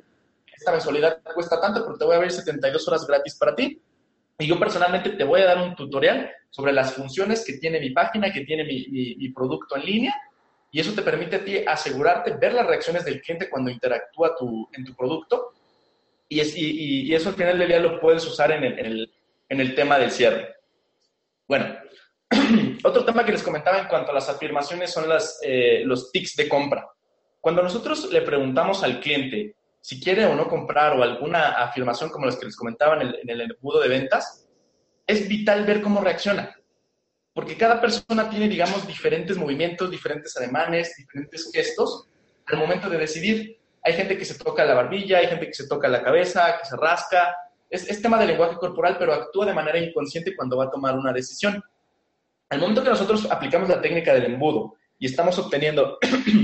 Esta 0.55 0.71
mensualidad 0.71 1.21
cuesta 1.35 1.61
tanto, 1.61 1.85
pero 1.85 1.95
te 1.95 2.05
voy 2.05 2.13
a 2.15 2.17
abrir 2.17 2.31
72 2.31 2.87
horas 2.87 3.05
gratis 3.05 3.35
para 3.35 3.53
ti. 3.53 3.79
Y 4.39 4.47
yo 4.47 4.57
personalmente 4.57 5.11
te 5.11 5.23
voy 5.23 5.41
a 5.41 5.45
dar 5.45 5.59
un 5.59 5.75
tutorial 5.75 6.31
sobre 6.49 6.73
las 6.73 6.91
funciones 6.91 7.45
que 7.45 7.53
tiene 7.59 7.79
mi 7.79 7.91
página, 7.91 8.33
que 8.33 8.41
tiene 8.45 8.63
mi, 8.63 9.15
mi, 9.15 9.29
producto 9.29 9.75
en 9.75 9.85
línea. 9.85 10.15
Y 10.77 10.81
eso 10.81 10.93
te 10.93 11.01
permite 11.01 11.37
a 11.37 11.43
ti 11.43 11.57
asegurarte, 11.65 12.37
ver 12.39 12.53
las 12.53 12.67
reacciones 12.67 13.03
del 13.03 13.19
cliente 13.19 13.49
cuando 13.49 13.71
interactúa 13.71 14.35
tu, 14.35 14.69
en 14.73 14.85
tu 14.85 14.93
producto. 14.93 15.53
Y, 16.29 16.39
es, 16.39 16.53
y, 16.55 17.15
eso 17.15 17.29
al 17.29 17.35
final 17.35 17.57
del 17.57 17.67
día 17.67 17.79
lo 17.79 17.99
puedes 17.99 18.23
usar 18.27 18.51
en 18.51 18.63
el, 18.63 18.77
en 18.77 18.85
el 18.85 19.11
en 19.49 19.59
el 19.61 19.75
tema 19.75 19.97
del 19.97 20.11
cierre. 20.11 20.55
Bueno, 21.47 21.77
otro 22.83 23.05
tema 23.05 23.25
que 23.25 23.31
les 23.31 23.43
comentaba 23.43 23.79
en 23.79 23.87
cuanto 23.87 24.11
a 24.11 24.15
las 24.15 24.29
afirmaciones 24.29 24.91
son 24.91 25.07
las, 25.07 25.39
eh, 25.43 25.81
los 25.85 26.11
tics 26.11 26.35
de 26.35 26.49
compra. 26.49 26.87
Cuando 27.39 27.63
nosotros 27.63 28.11
le 28.11 28.21
preguntamos 28.21 28.83
al 28.83 28.99
cliente 28.99 29.55
si 29.79 30.01
quiere 30.01 30.25
o 30.25 30.35
no 30.35 30.49
comprar 30.49 30.97
o 30.97 31.03
alguna 31.03 31.63
afirmación 31.63 32.09
como 32.09 32.25
las 32.25 32.35
que 32.35 32.45
les 32.45 32.57
comentaba 32.57 32.95
en 32.95 33.01
el, 33.03 33.19
en 33.21 33.29
el 33.29 33.41
embudo 33.41 33.79
de 33.79 33.87
ventas, 33.87 34.45
es 35.05 35.27
vital 35.29 35.65
ver 35.65 35.81
cómo 35.81 36.01
reacciona. 36.01 36.56
Porque 37.37 37.55
cada 37.55 37.79
persona 37.79 38.27
tiene, 38.31 38.49
digamos, 38.49 38.87
diferentes 38.87 39.37
movimientos, 39.37 39.91
diferentes 39.91 40.35
ademanes, 40.37 40.95
diferentes 40.97 41.51
gestos 41.53 42.07
al 42.47 42.57
momento 42.57 42.89
de 42.89 42.97
decidir. 42.97 43.59
Hay 43.83 43.93
gente 43.93 44.17
que 44.17 44.25
se 44.25 44.39
toca 44.39 44.65
la 44.65 44.73
barbilla, 44.73 45.19
hay 45.19 45.27
gente 45.27 45.45
que 45.45 45.53
se 45.53 45.67
toca 45.67 45.87
la 45.87 46.01
cabeza, 46.01 46.57
que 46.57 46.65
se 46.65 46.75
rasca, 46.75 47.35
es, 47.69 48.01
tema 48.01 48.17
de 48.17 48.25
lenguaje 48.25 48.55
corporal, 48.55 48.95
pero 48.97 49.13
actúa 49.13 49.45
de 49.45 49.53
manera 49.53 49.77
inconsciente 49.77 50.35
cuando 50.35 50.57
va 50.57 50.63
a 50.63 50.71
tomar 50.71 50.97
una 50.97 51.13
decisión. 51.13 51.63
Al 52.49 52.59
momento 52.59 52.83
que 52.83 52.89
nosotros 52.89 53.29
aplicamos 53.29 53.69
la 53.69 53.81
técnica 53.81 54.15
del 54.15 54.25
embudo 54.25 54.73
y 54.97 55.05
estamos 55.05 55.37
obteniendo 55.37 55.99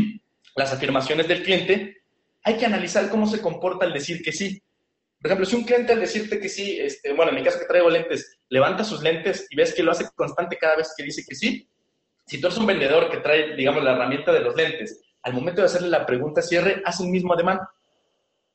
las 0.56 0.74
afirmaciones 0.74 1.28
del 1.28 1.42
cliente, 1.42 2.04
hay 2.44 2.56
que 2.56 2.68
analizar 2.68 3.10
cómo 3.10 3.26
se 3.26 3.42
comporta 3.42 3.88
al 3.88 3.94
decir 3.94 4.22
que 4.22 4.32
sí. 4.32 4.62
Por 5.24 5.32
ejemplo, 5.32 5.46
si 5.46 5.56
un 5.56 5.64
cliente 5.64 5.94
al 5.94 6.02
decirte 6.02 6.40
que 6.40 6.50
sí, 6.50 6.78
este, 6.80 7.14
bueno, 7.14 7.32
en 7.32 7.38
mi 7.38 7.44
caso 7.44 7.58
que 7.58 7.66
traigo 7.66 7.90
lentes, 7.90 8.38
levanta 8.50 8.84
sus 8.84 9.02
lentes 9.02 9.48
y 9.50 9.56
ves 9.56 9.74
que 9.74 9.82
lo 9.82 9.92
hace 9.92 10.06
constante 10.16 10.58
cada 10.58 10.76
vez 10.76 10.94
que 10.96 11.04
dice 11.04 11.24
que 11.28 11.34
sí, 11.34 11.68
si 12.28 12.40
tú 12.40 12.48
eres 12.48 12.60
un 12.60 12.68
vendedor 12.68 13.10
que 13.10 13.18
trae, 13.18 13.56
digamos, 13.56 13.84
la 13.84 13.94
herramienta 13.94 14.32
de 14.32 14.42
los 14.42 14.56
lentes, 14.56 15.02
al 15.24 15.34
momento 15.34 15.62
de 15.62 15.68
hacerle 15.68 15.88
la 15.90 16.06
pregunta 16.06 16.42
cierre, 16.42 16.84
hace 16.86 17.04
el 17.04 17.10
mismo 17.10 17.34
ademán 17.34 17.60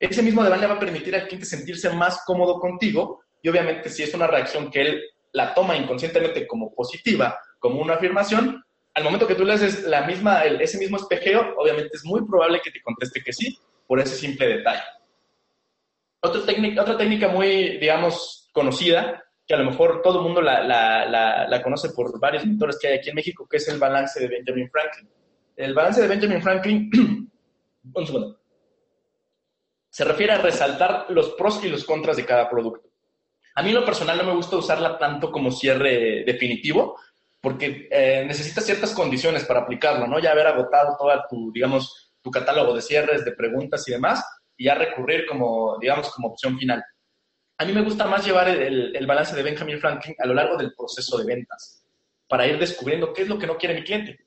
ese 0.00 0.22
mismo 0.22 0.42
además 0.42 0.61
le 0.61 0.66
va 0.68 0.74
a 0.74 0.78
permitir 0.78 1.14
al 1.16 1.26
cliente 1.26 1.46
sentirse 1.46 1.90
más 1.90 2.22
cómodo 2.24 2.61
contigo 2.61 3.22
y 3.42 3.48
obviamente 3.48 3.88
si 3.88 4.02
es 4.02 4.14
una 4.14 4.26
reacción 4.26 4.70
que 4.70 4.81
él 4.83 5.02
la 5.33 5.54
toma 5.54 5.76
inconscientemente 5.76 6.46
como 6.46 6.72
positiva, 6.74 7.38
como 7.59 7.81
una 7.83 7.94
afirmación, 7.94 8.62
al 8.94 9.04
momento 9.04 9.26
que 9.26 9.35
tú 9.35 9.44
le 9.44 9.54
haces 9.54 9.85
la 9.85 10.02
misma, 10.02 10.44
ese 10.44 10.78
mismo 10.78 10.96
espejeo, 10.96 11.54
obviamente 11.57 11.90
es 11.96 12.04
muy 12.04 12.24
probable 12.26 12.61
que 12.62 12.70
te 12.70 12.81
conteste 12.83 13.22
que 13.22 13.33
sí, 13.33 13.59
por 13.87 14.00
ese 14.00 14.14
simple 14.14 14.48
detalle. 14.48 14.83
Otra 16.20 16.44
técnica, 16.44 16.83
otra 16.83 16.96
técnica 16.96 17.28
muy, 17.28 17.78
digamos, 17.78 18.48
conocida, 18.52 19.22
que 19.46 19.54
a 19.54 19.59
lo 19.59 19.70
mejor 19.70 20.02
todo 20.02 20.18
el 20.18 20.24
mundo 20.24 20.42
la, 20.42 20.62
la, 20.62 21.46
la, 21.48 21.62
conoce 21.62 21.90
por 21.90 22.18
varios 22.20 22.44
mentores 22.44 22.78
que 22.78 22.88
hay 22.88 22.98
aquí 22.98 23.09
en 23.09 23.14
México, 23.14 23.46
que 23.48 23.57
es 23.57 23.68
el 23.68 23.78
balance 23.78 24.20
de 24.20 24.28
Benjamin 24.28 24.68
Franklin. 24.70 25.09
El 25.57 25.74
balance 25.74 26.02
de 26.02 26.09
Benjamin 26.09 26.42
Franklin, 26.42 26.90
un 27.94 28.07
segundo, 28.07 28.40
se 29.88 30.04
refiere 30.04 30.33
a 30.35 30.38
resaltar 30.38 31.07
los 31.09 31.31
pros 31.31 31.64
y 31.64 31.68
los 31.68 31.85
contras 31.85 32.16
de 32.16 32.26
cada 32.26 32.48
producto. 32.50 32.90
A 33.54 33.62
mí 33.62 33.70
en 33.70 33.76
lo 33.76 33.85
personal 33.85 34.18
no 34.18 34.24
me 34.24 34.35
gusta 34.35 34.57
usarla 34.57 34.98
tanto 34.98 35.33
como 35.33 35.50
cierre 35.50 36.24
definitivo, 36.24 36.96
porque 37.40 37.88
eh, 37.90 38.24
necesitas 38.26 38.66
ciertas 38.66 38.92
condiciones 38.92 39.44
para 39.44 39.61
aplicarlo, 39.61 40.07
¿no? 40.07 40.18
Ya 40.18 40.33
haber 40.33 40.46
agotado 40.46 40.96
toda 40.98 41.26
tu, 41.28 41.50
digamos, 41.52 42.12
tu 42.20 42.31
catálogo 42.31 42.74
de 42.74 42.83
cierres, 42.83 43.24
de 43.24 43.33
preguntas 43.33 43.88
y 43.88 43.92
demás, 43.92 44.24
y 44.58 44.64
ya 44.64 44.74
recurrir 44.74 45.24
como, 45.26 45.78
digamos, 45.80 46.10
como 46.10 46.28
opción 46.28 46.58
final. 46.58 46.84
A 47.56 47.64
mí 47.64 47.72
me 47.72 47.82
gusta 47.82 48.06
más 48.06 48.26
llevar 48.26 48.48
el, 48.48 49.06
balance 49.06 49.34
de 49.34 49.42
Benjamin 49.42 49.80
Franklin 49.80 50.14
a 50.18 50.26
lo 50.26 50.34
largo 50.34 50.56
del 50.56 50.74
proceso 50.74 51.16
de 51.16 51.24
ventas, 51.24 51.82
para 52.28 52.46
ir 52.46 52.58
descubriendo 52.58 53.12
qué 53.12 53.22
es 53.22 53.28
lo 53.28 53.38
que 53.38 53.46
no 53.46 53.56
quiere 53.56 53.74
mi 53.74 53.84
cliente. 53.84 54.18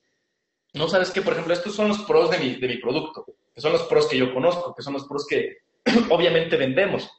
No 0.73 0.87
sabes 0.87 1.11
qué, 1.11 1.21
por 1.21 1.33
ejemplo, 1.33 1.53
estos 1.53 1.75
son 1.75 1.89
los 1.89 1.99
pros 1.99 2.31
de 2.31 2.39
mi, 2.39 2.55
de 2.55 2.67
mi 2.67 2.77
producto, 2.77 3.25
que 3.53 3.61
son 3.61 3.73
los 3.73 3.83
pros 3.83 4.07
que 4.07 4.17
yo 4.17 4.33
conozco, 4.33 4.73
que 4.73 4.81
son 4.81 4.93
los 4.93 5.05
pros 5.05 5.27
que 5.27 5.57
obviamente 6.09 6.55
vendemos. 6.55 7.09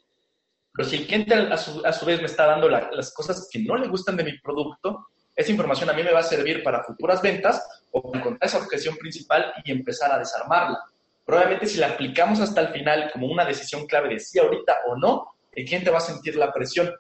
Pero 0.75 0.89
si 0.89 0.97
el 0.97 1.07
cliente 1.07 1.35
a 1.35 1.57
su, 1.59 1.85
a 1.85 1.93
su 1.93 2.07
vez 2.07 2.19
me 2.21 2.27
está 2.27 2.47
dando 2.47 2.69
las 2.69 3.13
cosas 3.13 3.49
que 3.53 3.59
no 3.59 3.77
le 3.77 3.89
gustan 3.89 4.17
de 4.17 4.25
mi 4.25 4.39
producto, 4.39 5.09
esa 5.37 5.51
información 5.51 5.91
a 5.91 5.93
mí 5.93 6.03
me 6.03 6.13
va 6.13 6.21
a 6.21 6.25
servir 6.25 6.63
para 6.63 6.83
futuras 6.85 7.21
ventas 7.21 7.63
o 7.91 8.11
encontrar 8.15 8.49
esa 8.49 8.59
objeción 8.59 8.97
principal 8.97 9.53
y 9.65 9.73
empezar 9.73 10.13
a 10.13 10.19
desarmarla. 10.19 10.79
Probablemente 11.25 11.67
si 11.67 11.79
la 11.79 11.89
aplicamos 11.89 12.41
hasta 12.41 12.61
el 12.61 12.69
final 12.69 13.11
como 13.13 13.29
una 13.29 13.45
decisión 13.45 13.87
clave 13.87 14.09
de 14.09 14.21
sí 14.21 14.39
ahorita 14.39 14.81
o 14.89 14.97
no, 14.97 15.35
el 15.53 15.65
cliente 15.65 15.91
va 15.91 15.99
a 15.99 16.01
sentir 16.01 16.37
la 16.37 16.53
presión. 16.53 16.93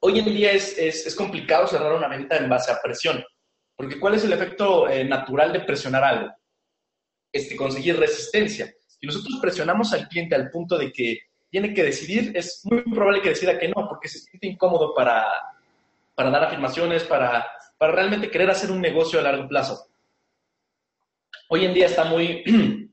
Hoy 0.00 0.18
en 0.18 0.26
día 0.26 0.52
es, 0.52 0.76
es, 0.78 1.14
complicado 1.14 1.66
cerrar 1.66 1.92
una 1.92 2.08
venta 2.08 2.36
en 2.36 2.48
base 2.48 2.70
a 2.70 2.80
presión, 2.80 3.24
porque 3.74 3.98
¿cuál 3.98 4.14
es 4.14 4.24
el 4.24 4.32
efecto 4.32 4.88
eh, 4.88 5.04
natural 5.04 5.52
de 5.52 5.60
presionar 5.60 6.04
algo? 6.04 6.32
Este, 7.32 7.56
conseguir 7.56 7.98
resistencia. 7.98 8.72
Si 8.86 9.06
nosotros 9.06 9.38
presionamos 9.40 9.92
al 9.92 10.08
cliente 10.08 10.34
al 10.34 10.50
punto 10.50 10.76
de 10.78 10.92
que 10.92 11.18
tiene 11.50 11.72
que 11.74 11.82
decidir, 11.82 12.32
es 12.36 12.60
muy 12.64 12.82
probable 12.82 13.22
que 13.22 13.30
decida 13.30 13.58
que 13.58 13.68
no, 13.68 13.88
porque 13.88 14.08
se 14.08 14.18
siente 14.18 14.46
incómodo 14.46 14.94
para, 14.94 15.24
para 16.14 16.30
dar 16.30 16.44
afirmaciones, 16.44 17.04
para, 17.04 17.46
para 17.78 17.92
realmente 17.92 18.30
querer 18.30 18.50
hacer 18.50 18.70
un 18.70 18.80
negocio 18.80 19.18
a 19.18 19.22
largo 19.22 19.48
plazo. 19.48 19.86
Hoy 21.48 21.64
en 21.64 21.74
día 21.74 21.86
está 21.86 22.04
muy, 22.04 22.44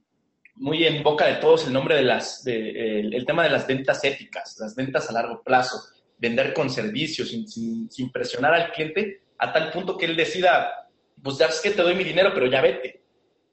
muy 0.56 0.86
en 0.86 1.04
boca 1.04 1.26
de 1.26 1.36
todos 1.36 1.68
el 1.68 1.74
nombre 1.74 1.96
de 1.96 2.04
las, 2.04 2.46
el, 2.48 3.26
tema 3.26 3.44
de 3.44 3.50
las 3.50 3.68
ventas 3.68 4.04
éticas, 4.04 4.58
las 4.60 4.76
ventas 4.76 5.10
a 5.10 5.13
largo 5.13 5.41
plazo, 5.44 5.78
vender 6.18 6.54
con 6.54 6.70
servicios, 6.70 7.30
sin, 7.30 7.48
sin, 7.89 8.12
presionar 8.12 8.54
al 8.54 8.72
cliente 8.72 9.22
a 9.38 9.52
tal 9.52 9.72
punto 9.72 9.98
que 9.98 10.06
él 10.06 10.15
decida, 10.15 10.88
pues 11.22 11.38
ya 11.38 11.48
es 11.48 11.60
que 11.60 11.72
te 11.72 11.82
doy 11.82 11.96
mi 11.96 12.04
dinero, 12.04 12.32
pero 12.34 12.48
ya 12.48 12.62
vete. 12.62 13.02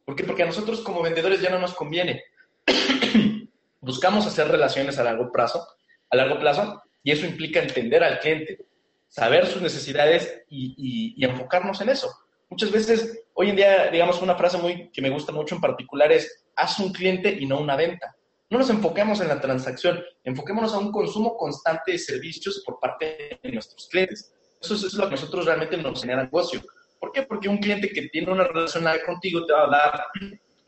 ¿Por 0.05 0.15
qué? 0.15 0.25
Porque 0.25 0.43
a 0.43 0.47
nosotros 0.47 0.81
como 0.81 1.03
vendedores 1.03 1.41
ya 1.41 1.51
no 1.51 1.59
nos 1.59 1.75
conviene. 1.75 2.23
Buscamos 3.81 4.27
hacer 4.27 4.49
relaciones 4.49 4.99
a 4.99 5.05
largo 5.05 5.33
plazo, 5.33 5.67
a 6.11 6.17
largo 6.17 6.39
plazo, 6.39 6.83
y 7.03 7.11
eso 7.11 7.27
implica 7.27 7.61
entender 7.61 8.05
al 8.05 8.21
cliente, 8.21 8.65
saber 9.09 9.47
sus 9.47 9.61
necesidades 9.61 10.45
y, 10.49 11.23
enfocarnos 11.25 11.81
en 11.81 11.89
eso. 11.89 12.13
Muchas 12.49 12.71
veces, 12.71 13.25
hoy 13.35 13.51
en 13.51 13.57
día, 13.57 13.91
digamos, 13.91 14.23
una 14.23 14.37
frase 14.37 14.59
muy 14.59 14.91
que 14.91 15.03
me 15.03 15.11
gusta 15.11 15.33
mucho 15.33 15.55
en 15.55 15.61
particular 15.61 16.13
es, 16.13 16.42
haz 16.57 16.79
un 16.79 16.93
cliente 16.93 17.31
y 17.31 17.47
no 17.47 17.61
una 17.61 17.77
venta. 17.77 18.17
No 18.51 18.59
nos 18.59 18.69
enfoquemos 18.71 19.21
en 19.21 19.29
la 19.29 19.41
transacción, 19.41 20.03
enfoquémonos 20.25 20.75
a 20.75 20.79
un 20.79 20.93
consumo 20.93 21.37
constante 21.37 21.93
de 21.93 21.99
servicios 21.99 22.63
por 22.67 22.79
parte 22.79 23.39
de 23.43 23.53
nuestros 23.53 23.89
clientes. 23.89 24.35
Eso 24.61 24.75
es, 24.75 24.95
lo 24.95 25.07
que 25.07 25.13
nosotros 25.13 25.47
realmente 25.47 25.77
nos 25.77 26.01
genera 26.01 26.23
negocio. 26.23 26.63
¿Por 27.01 27.13
qué? 27.13 27.23
Porque 27.23 27.49
un 27.49 27.59
cliente 27.59 27.89
que 27.89 28.09
tiene 28.09 28.31
una 28.31 28.45
relación 28.45 28.85
contigo 29.05 29.47
te 29.47 29.53
va 29.53 29.65
a 29.65 29.71
dar 29.71 30.07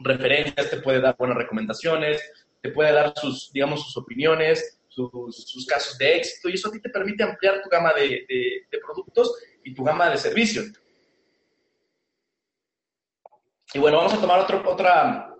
referencias, 0.01 0.71
te 0.71 0.79
puede 0.79 1.01
dar 1.01 1.15
buenas 1.17 1.37
recomendaciones, 1.37 2.23
te 2.61 2.71
puede 2.71 2.93
dar 2.93 3.13
sus, 3.17 3.53
digamos, 3.53 3.85
sus 3.85 3.97
opiniones, 3.99 4.81
sus, 4.89 5.67
casos 5.67 5.99
de 5.99 6.17
éxito 6.17 6.49
y 6.49 6.55
eso 6.55 6.69
a 6.69 6.73
ti 6.73 6.81
te 6.81 6.89
permite 6.89 7.23
ampliar 7.23 7.61
tu 7.63 7.69
gama 7.69 7.93
de, 7.93 8.27
productos 8.83 9.35
y 9.63 9.75
tu 9.75 9.85
gama 9.85 10.09
de 10.09 10.17
servicios. 10.17 10.73
Y 13.73 13.79
bueno, 13.79 13.99
vamos 13.99 14.15
a 14.15 14.21
tomar 14.21 14.41
otro, 14.41 14.63
otra, 14.67 15.34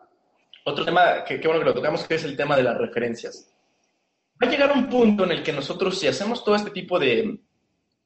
otro 0.65 0.85
tema 0.85 1.25
que, 1.25 1.39
bueno 1.39 1.61
que 1.61 1.67
lo 1.67 1.75
tocamos, 1.75 2.07
que 2.07 2.15
es 2.15 2.25
el 2.25 2.37
tema 2.37 2.57
de 2.57 2.63
las 2.63 2.79
referencias. 2.79 3.51
Va 4.43 4.49
a 4.49 4.51
llegar 4.51 4.73
un 4.73 4.89
punto 4.89 5.25
en 5.25 5.33
el 5.33 5.43
que 5.43 5.53
nosotros, 5.53 5.99
si 5.99 6.09
hacemos 6.09 6.45
todo 6.45 6.57
este 6.57 6.71
tipo 6.71 6.99
de, 6.99 7.39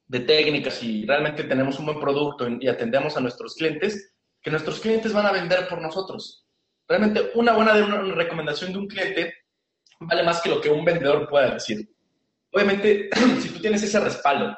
de 0.07 0.21
técnicas 0.21 0.83
y 0.83 1.07
realmente 1.07 1.45
tenemos 1.45 1.79
un 1.79 1.87
buen 1.87 2.01
producto 2.01 2.49
y 2.49 2.69
atendemos 2.69 3.17
a 3.17 3.21
nuestros 3.21 3.55
clientes, 3.55 4.13
que 4.43 4.51
nuestros 4.51 4.81
clientes 4.81 5.13
van 5.13 5.27
a 5.27 5.33
vender 5.33 5.69
por 5.69 5.81
nosotros. 5.81 6.45
Realmente 6.87 7.31
una 7.35 7.53
buena 7.53 7.75
recomendación 8.15 8.73
de 8.73 8.79
un 8.79 8.89
cliente 8.89 9.35
vale 10.01 10.23
más 10.23 10.41
que 10.41 10.51
lo 10.51 10.61
que 10.61 10.71
un 10.71 10.85
vendedor 10.85 11.29
pueda 11.29 11.55
decir. 11.55 11.89
Obviamente, 12.53 13.09
si 13.41 13.51
tú 13.51 13.61
tienes 13.61 13.83
ese 13.83 14.01
respaldo 14.01 14.57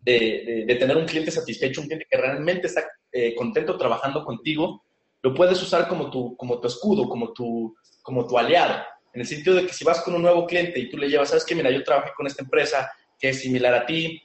de, 0.00 0.64
de, 0.66 0.74
tener 0.76 0.96
un 0.96 1.06
cliente 1.06 1.30
satisfecho, 1.30 1.80
un 1.80 1.86
cliente 1.86 2.06
que 2.10 2.16
realmente 2.16 2.68
está 2.68 2.84
eh, 3.12 3.34
contento 3.34 3.76
trabajando 3.76 4.24
contigo, 4.24 4.84
lo 5.22 5.34
puedes 5.34 5.60
usar 5.62 5.88
como 5.88 6.10
tu, 6.10 6.36
como 6.36 6.60
tu 6.60 6.68
escudo, 6.68 7.08
como 7.08 7.32
tu, 7.32 7.74
como 8.02 8.26
tu 8.26 8.38
aliado. 8.38 8.82
En 9.12 9.22
el 9.22 9.26
sentido 9.26 9.56
de 9.56 9.66
que 9.66 9.72
si 9.72 9.84
vas 9.84 10.00
con 10.02 10.14
un 10.14 10.22
nuevo 10.22 10.46
cliente 10.46 10.78
y 10.78 10.88
tú 10.88 10.96
le 10.96 11.08
llevas, 11.08 11.30
sabes 11.30 11.44
que, 11.44 11.54
mira, 11.54 11.70
yo 11.70 11.82
trabajé 11.82 12.10
con 12.16 12.26
esta 12.26 12.42
empresa 12.42 12.90
que 13.18 13.30
es 13.30 13.40
similar 13.40 13.74
a 13.74 13.86
ti, 13.86 14.20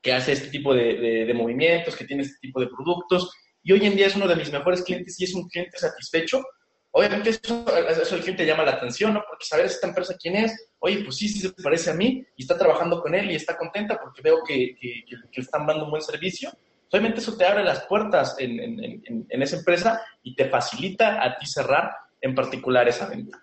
que 0.00 0.12
hace 0.12 0.32
este 0.32 0.48
tipo 0.48 0.74
de, 0.74 1.24
de 1.26 1.34
movimientos, 1.34 1.96
que 1.96 2.04
tiene 2.04 2.22
este 2.22 2.38
tipo 2.40 2.60
de 2.60 2.68
productos, 2.68 3.32
y 3.62 3.72
hoy 3.72 3.84
en 3.84 3.96
día 3.96 4.06
es 4.06 4.16
uno 4.16 4.28
de 4.28 4.36
mis 4.36 4.52
mejores 4.52 4.82
clientes 4.82 5.20
y 5.20 5.24
es 5.24 5.34
un 5.34 5.48
cliente 5.48 5.76
satisfecho, 5.76 6.42
Obviamente 6.90 7.30
eso, 7.30 7.64
eso 7.88 8.16
el 8.16 8.22
cliente 8.22 8.46
llama 8.46 8.64
la 8.64 8.72
atención, 8.72 9.12
¿no? 9.12 9.22
Porque 9.28 9.44
saber 9.44 9.66
esta 9.66 9.86
empresa 9.86 10.16
quién 10.20 10.36
es, 10.36 10.70
oye, 10.78 11.04
pues 11.04 11.16
sí, 11.16 11.28
sí 11.28 11.40
se 11.40 11.50
parece 11.62 11.90
a 11.90 11.94
mí 11.94 12.24
y 12.36 12.42
está 12.42 12.56
trabajando 12.56 13.00
con 13.02 13.14
él 13.14 13.30
y 13.30 13.34
está 13.34 13.56
contenta 13.56 14.00
porque 14.00 14.22
veo 14.22 14.42
que, 14.42 14.74
que, 14.80 15.04
que, 15.06 15.16
le 15.16 15.42
están 15.42 15.66
dando 15.66 15.84
un 15.84 15.90
buen 15.90 16.02
servicio. 16.02 16.50
Obviamente 16.90 17.20
eso 17.20 17.36
te 17.36 17.44
abre 17.44 17.62
las 17.64 17.84
puertas 17.84 18.36
en, 18.38 18.58
en, 18.60 19.26
en, 19.28 19.42
esa 19.42 19.58
empresa 19.58 20.00
y 20.22 20.34
te 20.34 20.46
facilita 20.46 21.22
a 21.22 21.36
ti 21.36 21.46
cerrar 21.46 21.90
en 22.20 22.34
particular 22.34 22.88
esa 22.88 23.08
venta. 23.08 23.42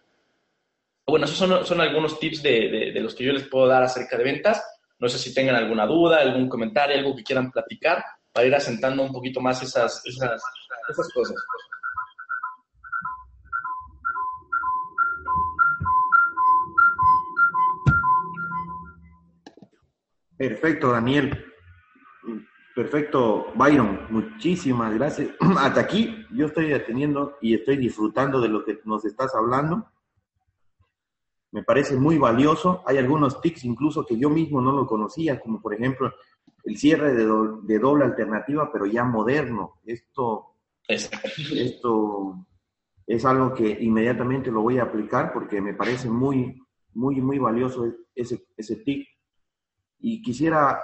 Bueno, 1.05 1.25
esos 1.25 1.37
son, 1.37 1.63
son 1.63 1.79
algunos 1.79 2.19
tips 2.19 2.41
de, 2.41 2.91
de, 2.93 2.99
los 2.99 3.13
que 3.13 3.23
yo 3.23 3.31
les 3.31 3.47
puedo 3.47 3.67
dar 3.67 3.83
acerca 3.83 4.17
de 4.17 4.23
ventas. 4.23 4.65
No 4.97 5.07
sé 5.07 5.19
si 5.19 5.31
tengan 5.31 5.55
alguna 5.55 5.85
duda, 5.85 6.21
algún 6.21 6.49
comentario, 6.49 6.97
algo 6.97 7.15
que 7.15 7.23
quieran 7.23 7.51
platicar 7.51 8.03
para 8.31 8.47
ir 8.47 8.55
asentando 8.55 9.03
un 9.03 9.11
poquito 9.11 9.39
más 9.39 9.61
esas, 9.61 10.03
esas, 10.05 10.41
esas 10.89 11.13
cosas. 11.13 11.35
Perfecto, 20.35 20.91
Daniel. 20.91 21.54
Perfecto, 22.75 23.53
Byron. 23.55 24.07
Muchísimas 24.09 24.93
gracias. 24.93 25.29
Hasta 25.57 25.79
aquí 25.79 26.25
yo 26.31 26.47
estoy 26.47 26.73
atendiendo 26.73 27.37
y 27.41 27.53
estoy 27.53 27.77
disfrutando 27.77 28.41
de 28.41 28.49
lo 28.49 28.65
que 28.65 28.81
nos 28.83 29.05
estás 29.05 29.33
hablando. 29.33 29.89
Me 31.51 31.63
parece 31.63 31.95
muy 31.95 32.17
valioso. 32.17 32.83
Hay 32.85 32.97
algunos 32.97 33.39
tics 33.39 33.63
incluso 33.63 34.05
que 34.05 34.17
yo 34.17 34.29
mismo 34.29 34.59
no 34.59 34.73
lo 34.73 34.85
conocía, 34.85 35.39
como 35.39 35.61
por 35.61 35.73
ejemplo 35.73 36.13
el 36.65 36.77
cierre 36.77 37.13
de, 37.13 37.25
de 37.63 37.79
doble 37.79 38.03
alternativa, 38.03 38.69
pero 38.69 38.85
ya 38.85 39.05
moderno. 39.05 39.79
Esto, 39.85 40.55
esto 40.85 42.45
es 43.07 43.23
algo 43.23 43.53
que 43.53 43.69
inmediatamente 43.69 44.51
lo 44.51 44.61
voy 44.61 44.79
a 44.79 44.83
aplicar 44.83 45.31
porque 45.31 45.61
me 45.61 45.75
parece 45.75 46.09
muy, 46.09 46.61
muy, 46.93 47.21
muy 47.21 47.39
valioso 47.39 47.85
ese, 48.13 48.47
ese 48.57 48.75
tic 48.77 49.07
y 49.99 50.21
quisiera 50.21 50.81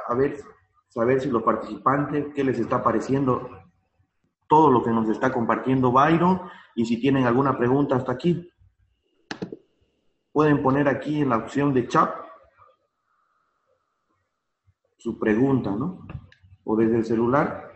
saber 0.92 1.22
si 1.22 1.30
los 1.30 1.42
participantes, 1.42 2.34
qué 2.36 2.44
les 2.44 2.60
está 2.60 2.84
pareciendo 2.84 3.50
todo 4.50 4.70
lo 4.70 4.84
que 4.84 4.92
nos 4.92 5.08
está 5.08 5.32
compartiendo 5.32 5.94
Byron 5.94 6.42
y 6.76 6.86
si 6.86 7.00
tienen 7.00 7.26
alguna 7.26 7.58
pregunta 7.58 7.96
hasta 7.96 8.12
aquí. 8.12 8.52
Pueden 10.34 10.62
poner 10.62 10.90
aquí 10.90 11.22
en 11.22 11.30
la 11.30 11.38
opción 11.38 11.74
de 11.74 11.88
chat 11.88 12.14
su 14.98 15.18
pregunta, 15.18 15.72
¿no? 15.72 16.06
O 16.66 16.76
desde 16.76 16.98
el 16.98 17.06
celular. 17.06 17.72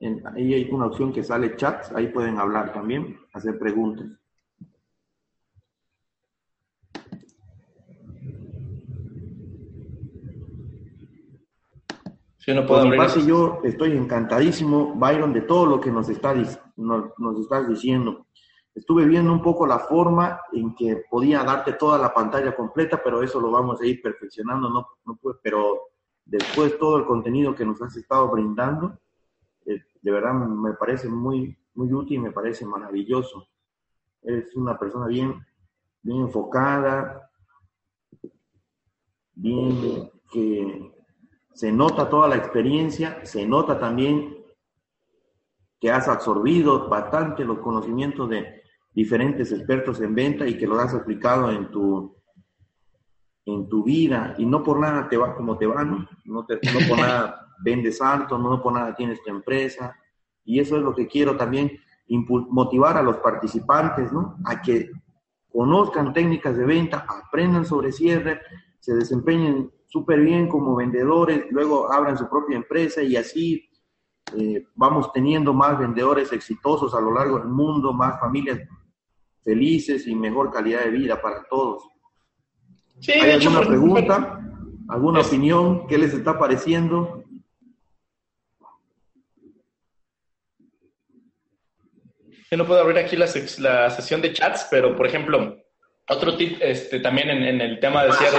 ahí 0.00 0.54
hay 0.54 0.70
una 0.70 0.86
opción 0.86 1.12
que 1.12 1.24
sale 1.24 1.56
chat, 1.56 1.92
ahí 1.96 2.08
pueden 2.08 2.38
hablar 2.38 2.72
también, 2.72 3.18
hacer 3.32 3.58
preguntas. 3.58 4.06
No 12.52 12.66
puedo 12.66 12.82
Por 12.82 13.16
mi 13.16 13.26
yo 13.26 13.60
estoy 13.64 13.96
encantadísimo, 13.96 14.94
Byron, 14.96 15.32
de 15.32 15.42
todo 15.42 15.66
lo 15.66 15.80
que 15.80 15.90
nos, 15.90 16.08
está, 16.08 16.34
nos, 16.76 17.18
nos 17.18 17.40
estás 17.40 17.68
diciendo. 17.68 18.26
Estuve 18.74 19.06
viendo 19.06 19.32
un 19.32 19.40
poco 19.40 19.66
la 19.66 19.78
forma 19.78 20.40
en 20.52 20.74
que 20.74 21.04
podía 21.08 21.44
darte 21.44 21.74
toda 21.74 21.96
la 21.96 22.12
pantalla 22.12 22.54
completa, 22.54 23.00
pero 23.02 23.22
eso 23.22 23.40
lo 23.40 23.50
vamos 23.50 23.80
a 23.80 23.86
ir 23.86 24.02
perfeccionando, 24.02 24.68
no, 24.68 24.86
no 25.06 25.18
pero 25.42 25.92
después 26.24 26.76
todo 26.78 26.98
el 26.98 27.06
contenido 27.06 27.54
que 27.54 27.64
nos 27.64 27.80
has 27.80 27.96
estado 27.96 28.28
brindando, 28.30 28.98
eh, 29.64 29.80
de 30.02 30.10
verdad 30.10 30.34
me 30.34 30.72
parece 30.74 31.08
muy, 31.08 31.56
muy 31.74 31.92
útil, 31.92 32.20
me 32.20 32.32
parece 32.32 32.66
maravilloso. 32.66 33.46
Es 34.22 34.54
una 34.56 34.76
persona 34.78 35.06
bien, 35.06 35.40
bien 36.02 36.22
enfocada, 36.22 37.30
bien 39.34 40.10
que 40.32 40.93
se 41.54 41.70
nota 41.70 42.10
toda 42.10 42.28
la 42.28 42.36
experiencia, 42.36 43.24
se 43.24 43.46
nota 43.46 43.78
también 43.78 44.36
que 45.80 45.90
has 45.90 46.08
absorbido 46.08 46.88
bastante 46.88 47.44
los 47.44 47.60
conocimientos 47.60 48.28
de 48.28 48.62
diferentes 48.92 49.52
expertos 49.52 50.00
en 50.00 50.14
venta 50.14 50.46
y 50.46 50.58
que 50.58 50.66
lo 50.66 50.78
has 50.78 50.94
aplicado 50.94 51.50
en 51.50 51.70
tu, 51.70 52.16
en 53.44 53.68
tu 53.68 53.84
vida 53.84 54.34
y 54.38 54.46
no 54.46 54.62
por 54.62 54.80
nada 54.80 55.08
te 55.08 55.16
va 55.16 55.34
como 55.34 55.56
te 55.56 55.66
va, 55.66 55.84
¿no? 55.84 56.08
No, 56.24 56.44
te, 56.44 56.54
no 56.72 56.88
por 56.88 56.98
nada 56.98 57.46
vendes 57.64 58.00
alto, 58.00 58.36
no 58.36 58.60
por 58.60 58.72
nada 58.72 58.94
tienes 58.94 59.22
tu 59.22 59.30
empresa 59.30 59.96
y 60.44 60.58
eso 60.58 60.76
es 60.76 60.82
lo 60.82 60.94
que 60.94 61.06
quiero 61.06 61.36
también 61.36 61.78
motivar 62.08 62.96
a 62.96 63.02
los 63.02 63.18
participantes, 63.18 64.12
¿no? 64.12 64.36
A 64.44 64.60
que 64.60 64.90
conozcan 65.52 66.12
técnicas 66.12 66.56
de 66.56 66.64
venta, 66.64 67.06
aprendan 67.08 67.64
sobre 67.64 67.92
cierre, 67.92 68.40
se 68.80 68.94
desempeñen 68.94 69.70
súper 69.94 70.18
bien 70.18 70.48
como 70.48 70.74
vendedores, 70.74 71.46
luego 71.52 71.92
abran 71.92 72.18
su 72.18 72.28
propia 72.28 72.56
empresa 72.56 73.00
y 73.00 73.14
así 73.14 73.70
eh, 74.36 74.66
vamos 74.74 75.12
teniendo 75.12 75.54
más 75.54 75.78
vendedores 75.78 76.32
exitosos 76.32 76.92
a 76.96 77.00
lo 77.00 77.14
largo 77.14 77.38
del 77.38 77.46
mundo, 77.46 77.92
más 77.92 78.18
familias 78.18 78.58
felices 79.44 80.08
y 80.08 80.16
mejor 80.16 80.50
calidad 80.50 80.82
de 80.82 80.90
vida 80.90 81.22
para 81.22 81.44
todos. 81.44 81.84
¿Hay 83.06 83.30
alguna 83.30 83.60
pregunta? 83.60 84.40
¿Alguna 84.88 85.20
opinión? 85.20 85.86
¿Qué 85.86 85.96
les 85.96 86.12
está 86.12 86.36
pareciendo? 86.36 87.22
Yo 92.50 92.56
no 92.56 92.66
puedo 92.66 92.80
abrir 92.80 92.98
aquí 92.98 93.14
la, 93.14 93.26
la 93.58 93.90
sesión 93.90 94.20
de 94.20 94.32
chats, 94.32 94.66
pero 94.68 94.96
por 94.96 95.06
ejemplo, 95.06 95.56
otro 96.08 96.36
tip 96.36 96.58
este, 96.60 96.98
también 96.98 97.30
en, 97.30 97.60
el 97.60 97.78
tema 97.78 98.02
de 98.02 98.12
cierre. 98.14 98.38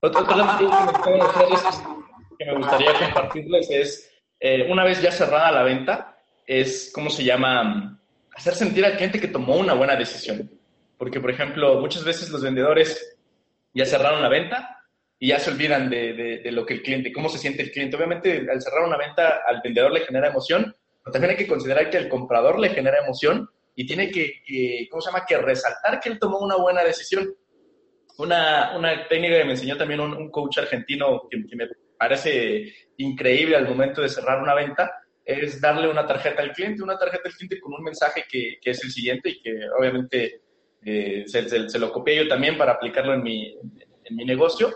Otro, 0.00 0.20
otro 0.20 0.34
que 2.38 2.44
me 2.44 2.54
gustaría 2.56 2.92
compartirles 2.92 3.70
es, 3.70 4.12
eh, 4.38 4.70
una 4.70 4.84
vez 4.84 5.02
ya 5.02 5.10
cerrada 5.10 5.50
la 5.50 5.64
venta, 5.64 6.18
es, 6.46 6.90
¿cómo 6.94 7.10
se 7.10 7.24
llama? 7.24 8.00
Hacer 8.34 8.54
sentir 8.54 8.84
al 8.84 8.96
cliente 8.96 9.20
que 9.20 9.28
tomó 9.28 9.56
una 9.56 9.74
buena 9.74 9.96
decisión. 9.96 10.48
Porque, 10.96 11.20
por 11.20 11.30
ejemplo, 11.30 11.80
muchas 11.80 12.04
veces 12.04 12.30
los 12.30 12.42
vendedores 12.42 13.18
ya 13.74 13.84
cerraron 13.84 14.22
la 14.22 14.28
venta 14.28 14.84
y 15.18 15.28
ya 15.28 15.40
se 15.40 15.50
olvidan 15.50 15.90
de, 15.90 16.40
de, 16.42 16.52
lo 16.52 16.64
que 16.64 16.74
el 16.74 16.82
cliente, 16.82 17.12
cómo 17.12 17.28
se 17.28 17.38
siente 17.38 17.62
el 17.62 17.72
cliente. 17.72 17.96
Obviamente, 17.96 18.46
al 18.50 18.62
cerrar 18.62 18.84
una 18.84 18.96
venta, 18.96 19.40
al 19.46 19.60
vendedor 19.62 19.92
le 19.92 20.06
genera 20.06 20.28
emoción, 20.28 20.74
pero 21.02 21.12
también 21.12 21.32
hay 21.32 21.36
que 21.36 21.48
considerar 21.48 21.90
que 21.90 21.98
al 21.98 22.08
comprador 22.08 22.60
le 22.60 22.70
genera 22.70 23.02
emoción 23.02 23.50
y 23.74 23.86
tiene 23.86 24.10
que, 24.10 24.88
¿cómo 24.90 25.00
se 25.00 25.10
llama?, 25.10 25.24
que 25.26 25.38
resaltar 25.38 26.00
que 26.00 26.08
él 26.08 26.18
tomó 26.18 26.38
una 26.38 26.56
buena 26.56 26.84
decisión. 26.84 27.34
Una, 28.18 28.76
una 28.76 29.08
técnica 29.08 29.38
que 29.38 29.44
me 29.44 29.52
enseñó 29.52 29.76
también 29.76 30.00
un, 30.00 30.30
coach 30.30 30.58
argentino 30.58 31.22
que, 31.30 31.38
me 31.56 31.68
parece 31.96 32.72
increíble 32.96 33.56
al 33.56 33.68
momento 33.68 34.02
de 34.02 34.08
cerrar 34.08 34.42
una 34.42 34.54
venta 34.54 34.90
es 35.24 35.60
darle 35.60 35.88
una 35.88 36.06
tarjeta 36.06 36.42
al 36.42 36.52
cliente, 36.52 36.82
una 36.82 36.98
tarjeta 36.98 37.28
al 37.28 37.34
cliente 37.34 37.60
con 37.60 37.74
un 37.74 37.84
mensaje 37.84 38.24
que, 38.28 38.58
que 38.60 38.70
es 38.70 38.82
el 38.82 38.90
siguiente 38.90 39.30
y 39.30 39.40
que 39.40 39.60
obviamente 39.78 40.40
eh, 40.84 41.24
se, 41.26 41.78
lo 41.78 41.92
copié 41.92 42.16
yo 42.16 42.28
también 42.28 42.56
para 42.56 42.72
aplicarlo 42.72 43.14
en 43.14 43.22
mi, 43.22 43.54
en 44.04 44.16
mi 44.16 44.24
negocio, 44.24 44.72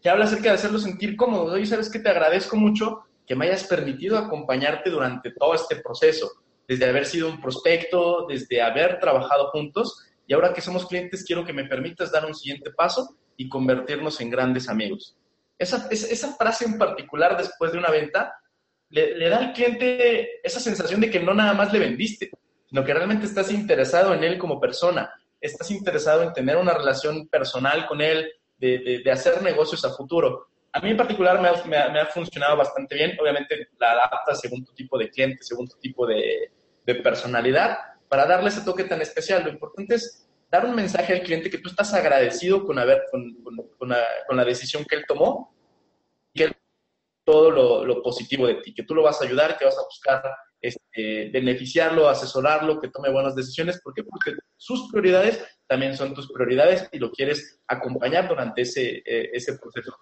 que 0.00 0.08
habla 0.08 0.24
acerca 0.24 0.44
de 0.44 0.54
hacerlo 0.54 0.78
sentir 0.78 1.16
cómodo. 1.16 1.58
Y 1.58 1.66
sabes 1.66 1.90
que 1.90 1.98
te 1.98 2.08
agradezco 2.08 2.56
mucho 2.56 3.04
que 3.26 3.36
me 3.36 3.46
hayas 3.46 3.64
permitido 3.64 4.18
acompañarte 4.18 4.90
durante 4.90 5.30
todo 5.32 5.54
este 5.54 5.76
proceso, 5.76 6.30
desde 6.66 6.86
haber 6.86 7.06
sido 7.06 7.28
un 7.28 7.40
prospecto, 7.40 8.26
desde 8.28 8.62
haber 8.62 8.98
trabajado 8.98 9.50
juntos, 9.50 10.04
y 10.26 10.34
ahora 10.34 10.52
que 10.52 10.60
somos 10.60 10.86
clientes 10.86 11.24
quiero 11.24 11.44
que 11.44 11.52
me 11.52 11.64
permitas 11.64 12.12
dar 12.12 12.26
un 12.26 12.34
siguiente 12.34 12.70
paso 12.70 13.16
y 13.36 13.48
convertirnos 13.48 14.20
en 14.20 14.30
grandes 14.30 14.68
amigos. 14.68 15.16
Esa, 15.58 15.88
esa 15.90 16.34
frase 16.34 16.64
en 16.64 16.78
particular 16.78 17.36
después 17.36 17.72
de 17.72 17.78
una 17.78 17.90
venta 17.90 18.34
le, 18.88 19.16
le 19.16 19.28
da 19.28 19.38
al 19.38 19.52
cliente 19.52 20.46
esa 20.46 20.60
sensación 20.60 21.00
de 21.00 21.10
que 21.10 21.20
no 21.20 21.34
nada 21.34 21.54
más 21.54 21.72
le 21.72 21.78
vendiste, 21.78 22.30
sino 22.66 22.84
que 22.84 22.94
realmente 22.94 23.26
estás 23.26 23.50
interesado 23.52 24.14
en 24.14 24.24
él 24.24 24.38
como 24.38 24.60
persona, 24.60 25.12
estás 25.40 25.70
interesado 25.70 26.22
en 26.22 26.32
tener 26.32 26.56
una 26.56 26.74
relación 26.74 27.28
personal 27.28 27.86
con 27.86 28.00
él, 28.00 28.30
de, 28.58 29.02
de, 29.04 29.10
hacer 29.10 29.42
negocios 29.42 29.84
a 29.84 29.90
futuro. 29.90 30.46
A 30.72 30.80
mí 30.80 30.90
en 30.90 30.96
particular 30.96 31.40
me 31.40 31.48
ha, 31.48 31.90
me, 31.90 31.98
ha, 31.98 32.06
funcionado 32.06 32.56
bastante 32.56 32.94
bien. 32.94 33.18
Obviamente 33.20 33.68
la 33.78 33.92
adaptas 33.92 34.40
según 34.40 34.64
tu 34.64 34.72
tipo 34.72 34.96
de 34.96 35.10
cliente, 35.10 35.42
según 35.42 35.68
tu 35.68 35.76
tipo 35.78 36.06
de, 36.06 36.52
de 36.86 36.94
personalidad, 36.96 37.76
para 38.12 38.26
darle 38.26 38.50
ese 38.50 38.60
toque 38.60 38.84
tan 38.84 39.00
especial. 39.00 39.42
Lo 39.42 39.48
importante 39.48 39.94
es 39.94 40.28
dar 40.50 40.66
un 40.66 40.74
mensaje 40.74 41.14
al 41.14 41.22
cliente 41.22 41.48
que 41.48 41.56
tú 41.56 41.70
estás 41.70 41.94
agradecido 41.94 42.62
con, 42.62 42.78
haber, 42.78 43.04
con, 43.10 43.42
con, 43.78 43.88
la, 43.88 44.04
con 44.28 44.36
la, 44.36 44.44
decisión 44.44 44.84
que 44.84 44.96
él 44.96 45.04
tomó 45.08 45.56
y 46.34 46.40
que 46.40 46.52
todo 47.24 47.50
lo, 47.50 47.86
lo, 47.86 48.02
positivo 48.02 48.46
de 48.46 48.56
ti, 48.56 48.74
que 48.74 48.82
tú 48.82 48.94
lo 48.94 49.02
vas 49.02 49.22
a 49.22 49.24
ayudar, 49.24 49.56
que 49.56 49.64
vas 49.64 49.78
a 49.78 49.84
buscar 49.84 50.22
este, 50.60 51.30
beneficiarlo, 51.30 52.06
asesorarlo, 52.06 52.78
que 52.78 52.88
tome 52.88 53.10
buenas 53.10 53.34
decisiones. 53.34 53.80
¿Por 53.80 53.94
qué? 53.94 54.04
Porque 54.04 54.32
sus 54.58 54.90
prioridades 54.90 55.42
también 55.66 55.96
son 55.96 56.12
tus 56.12 56.30
prioridades 56.30 56.90
y 56.92 56.98
lo 56.98 57.10
quieres 57.12 57.62
acompañar 57.66 58.28
durante 58.28 58.60
ese, 58.60 59.02
eh, 59.06 59.30
ese 59.32 59.56
proceso. 59.56 59.96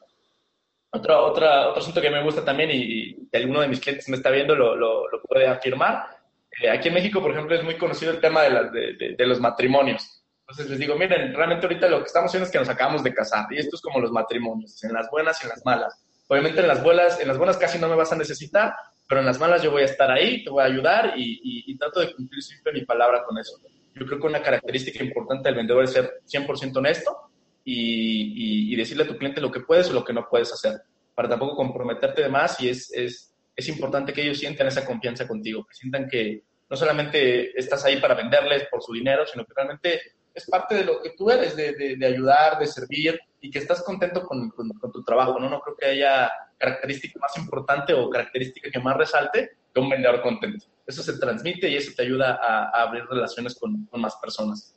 Otro, 0.91 1.27
otra, 1.27 1.69
otro 1.69 1.81
asunto 1.81 2.01
que 2.01 2.11
me 2.11 2.25
gusta 2.25 2.45
también 2.45 2.71
y, 2.73 3.29
alguno 3.33 3.61
de 3.61 3.69
mis 3.69 3.79
clientes 3.79 4.09
me 4.09 4.17
está 4.17 4.31
viendo 4.31 4.57
lo, 4.57 4.75
lo, 4.75 5.23
puede 5.29 5.47
afirmar. 5.47 6.20
Eh, 6.61 6.71
aquí 6.71 6.89
en 6.89 6.95
México, 6.95 7.21
por 7.21 7.31
ejemplo, 7.33 7.57
es 7.57 7.65
muy 7.65 7.77
conocido 7.77 8.13
el 8.13 8.21
tema 8.21 8.43
de, 8.43 8.97
de, 8.99 9.15
de, 9.17 9.27
los 9.27 9.41
matrimonios. 9.41 10.23
Entonces 10.41 10.69
les 10.69 10.79
digo, 10.79 10.97
miren, 10.97 11.33
realmente 11.35 11.67
ahorita 11.67 11.89
lo 11.89 12.01
que 12.01 12.07
estamos 12.07 12.29
haciendo 12.31 12.47
es 12.47 12.53
que 12.53 12.59
nos 12.59 12.69
acabamos 12.69 13.03
de 13.03 13.15
casar 13.15 13.47
y 13.51 13.59
esto 13.59 13.77
es 13.77 13.83
como 13.83 14.01
los 14.01 14.11
matrimonios, 14.11 14.83
en 14.85 14.93
las 14.93 15.09
buenas 15.11 15.41
y 15.41 15.45
en 15.45 15.51
las 15.51 15.65
malas. 15.65 16.05
Obviamente 16.27 16.61
en 16.61 16.69
las 16.69 16.83
buenas, 16.83 17.21
en 17.21 17.29
las 17.29 17.39
buenas 17.39 17.57
casi 17.57 17.79
no 17.79 17.89
me 17.89 17.95
vas 17.95 18.13
a 18.13 18.17
necesitar, 18.17 18.75
pero 19.09 19.21
en 19.21 19.27
las 19.27 19.39
malas 19.41 19.63
yo 19.63 19.71
voy 19.71 19.83
a 19.83 19.87
estar 19.87 20.11
ahí, 20.11 20.45
te 20.45 20.51
voy 20.51 20.63
a 20.63 20.67
ayudar 20.67 21.15
y, 21.17 21.77
trato 21.79 22.01
de 22.01 22.15
cumplir 22.15 22.43
siempre 22.43 22.73
mi 22.73 22.85
palabra 22.85 23.25
con 23.25 23.39
eso. 23.39 23.59
Yo 23.95 24.07
creo 24.07 24.21
que 24.21 24.27
una 24.27 24.43
característica 24.43 25.03
importante 25.03 25.49
del 25.49 25.57
vendedor 25.57 25.85
es 25.85 25.93
ser 25.93 26.21
100% 26.27 26.77
honesto 26.77 27.17
y, 27.65 28.77
decirle 28.77 29.05
a 29.05 29.09
tu 29.09 29.17
cliente 29.17 29.41
lo 29.41 29.51
que 29.51 29.61
puedes 29.61 29.89
o 29.91 29.93
lo 29.93 30.05
que 30.05 30.13
no 30.13 30.29
puedes 30.29 30.53
hacer, 30.53 30.83
para 31.15 31.29
tampoco 31.29 31.57
comprometerte 31.57 32.23
de 32.23 32.29
más 32.29 32.61
y 32.61 32.69
es, 32.69 32.93
es, 32.93 33.35
es 33.57 33.69
importante 33.69 34.13
que 34.13 34.23
ellos 34.23 34.39
sientan 34.39 34.67
esa 34.67 34.85
confianza 34.85 35.27
contigo, 35.27 35.67
que 35.67 35.75
sientan 35.75 36.09
que 36.09 36.45
no 36.71 36.77
solamente 36.77 37.59
estás 37.59 37.85
ahí 37.85 38.01
para 38.01 38.15
venderles 38.15 38.69
por 38.71 38.81
su 38.81 38.93
dinero, 38.93 39.27
sino 39.27 39.45
que 39.45 39.53
realmente 39.55 40.01
es 40.33 40.49
parte 40.49 40.77
de 40.77 40.85
lo 40.85 41.03
que 41.03 41.11
tú 41.11 41.29
eres, 41.29 41.57
de, 41.57 41.97
de, 41.97 42.07
ayudar, 42.07 42.61
de 42.61 42.67
servir 42.69 43.19
y 43.41 43.51
que 43.51 43.59
estás 43.59 43.83
contento 43.83 44.23
con, 44.23 44.51
con, 44.51 44.93
tu 44.93 45.03
trabajo, 45.03 45.41
¿no? 45.41 45.51
No 45.51 45.61
creo 45.61 45.77
que 45.77 45.87
haya 45.87 46.31
característica 46.57 47.19
más 47.19 47.37
importante 47.39 47.93
o 47.93 48.09
característica 48.09 48.71
que 48.71 48.79
más 48.79 48.97
resalte 48.97 49.59
que 49.75 49.81
un 49.81 49.91
vendedor 49.91 50.23
contento. 50.23 50.67
Eso 50.87 51.03
se 51.03 51.19
transmite 51.19 51.69
y 51.69 51.77
eso 51.77 51.93
te 51.97 52.03
ayuda 52.03 52.39
a, 52.41 52.83
abrir 52.83 53.05
relaciones 53.07 53.59
con, 53.59 53.87
con, 53.87 54.01
más 54.01 54.17
personas. 54.17 54.77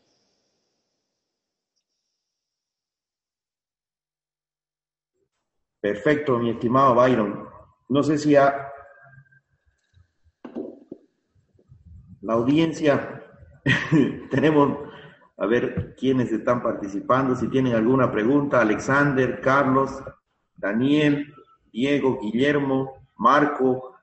Perfecto, 5.80 6.40
mi 6.40 6.50
estimado 6.50 6.96
Byron. 6.96 7.48
No 7.90 8.02
sé 8.02 8.18
si 8.18 8.36
a 8.36 8.73
la 12.24 12.34
audiencia 12.34 13.22
tenemos 14.32 14.80
a 15.38 15.46
ver 15.46 15.96
quiénes 15.98 16.32
están 16.32 16.64
participando, 16.64 17.36
si 17.36 17.48
tienen 17.50 17.76
alguna 17.76 18.12
pregunta. 18.12 18.62
Alexander, 18.62 19.42
Carlos, 19.42 19.92
Daniel, 20.56 21.34
Diego, 21.72 22.20
Guillermo, 22.22 23.08
Marco, 23.18 23.96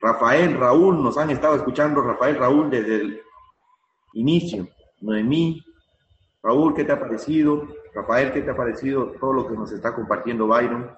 Rafael, 0.00 0.58
Raúl, 0.58 1.02
nos 1.02 1.18
han 1.18 1.30
estado 1.30 1.56
escuchando 1.56 2.00
Rafael, 2.00 2.36
Raúl 2.36 2.70
desde 2.70 2.96
el 2.96 3.20
inicio. 4.14 4.68
Noemí, 5.00 5.62
Raúl, 6.42 6.74
¿qué 6.74 6.84
te 6.84 6.92
ha 6.92 7.00
parecido? 7.00 7.68
Rafael, 7.94 8.32
¿qué 8.32 8.40
te 8.40 8.50
ha 8.50 8.56
parecido 8.56 9.12
todo 9.20 9.32
lo 9.32 9.48
que 9.48 9.54
nos 9.54 9.70
está 9.70 9.94
compartiendo 9.94 10.46
Byron? 10.46 10.90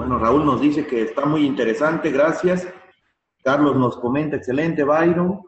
Bueno, 0.00 0.19
Raúl 0.30 0.46
nos 0.46 0.60
dice 0.60 0.86
que 0.86 1.02
está 1.02 1.24
muy 1.24 1.44
interesante, 1.44 2.08
gracias. 2.08 2.68
Carlos 3.42 3.74
nos 3.74 3.96
comenta, 3.96 4.36
excelente, 4.36 4.84
Byron. 4.84 5.40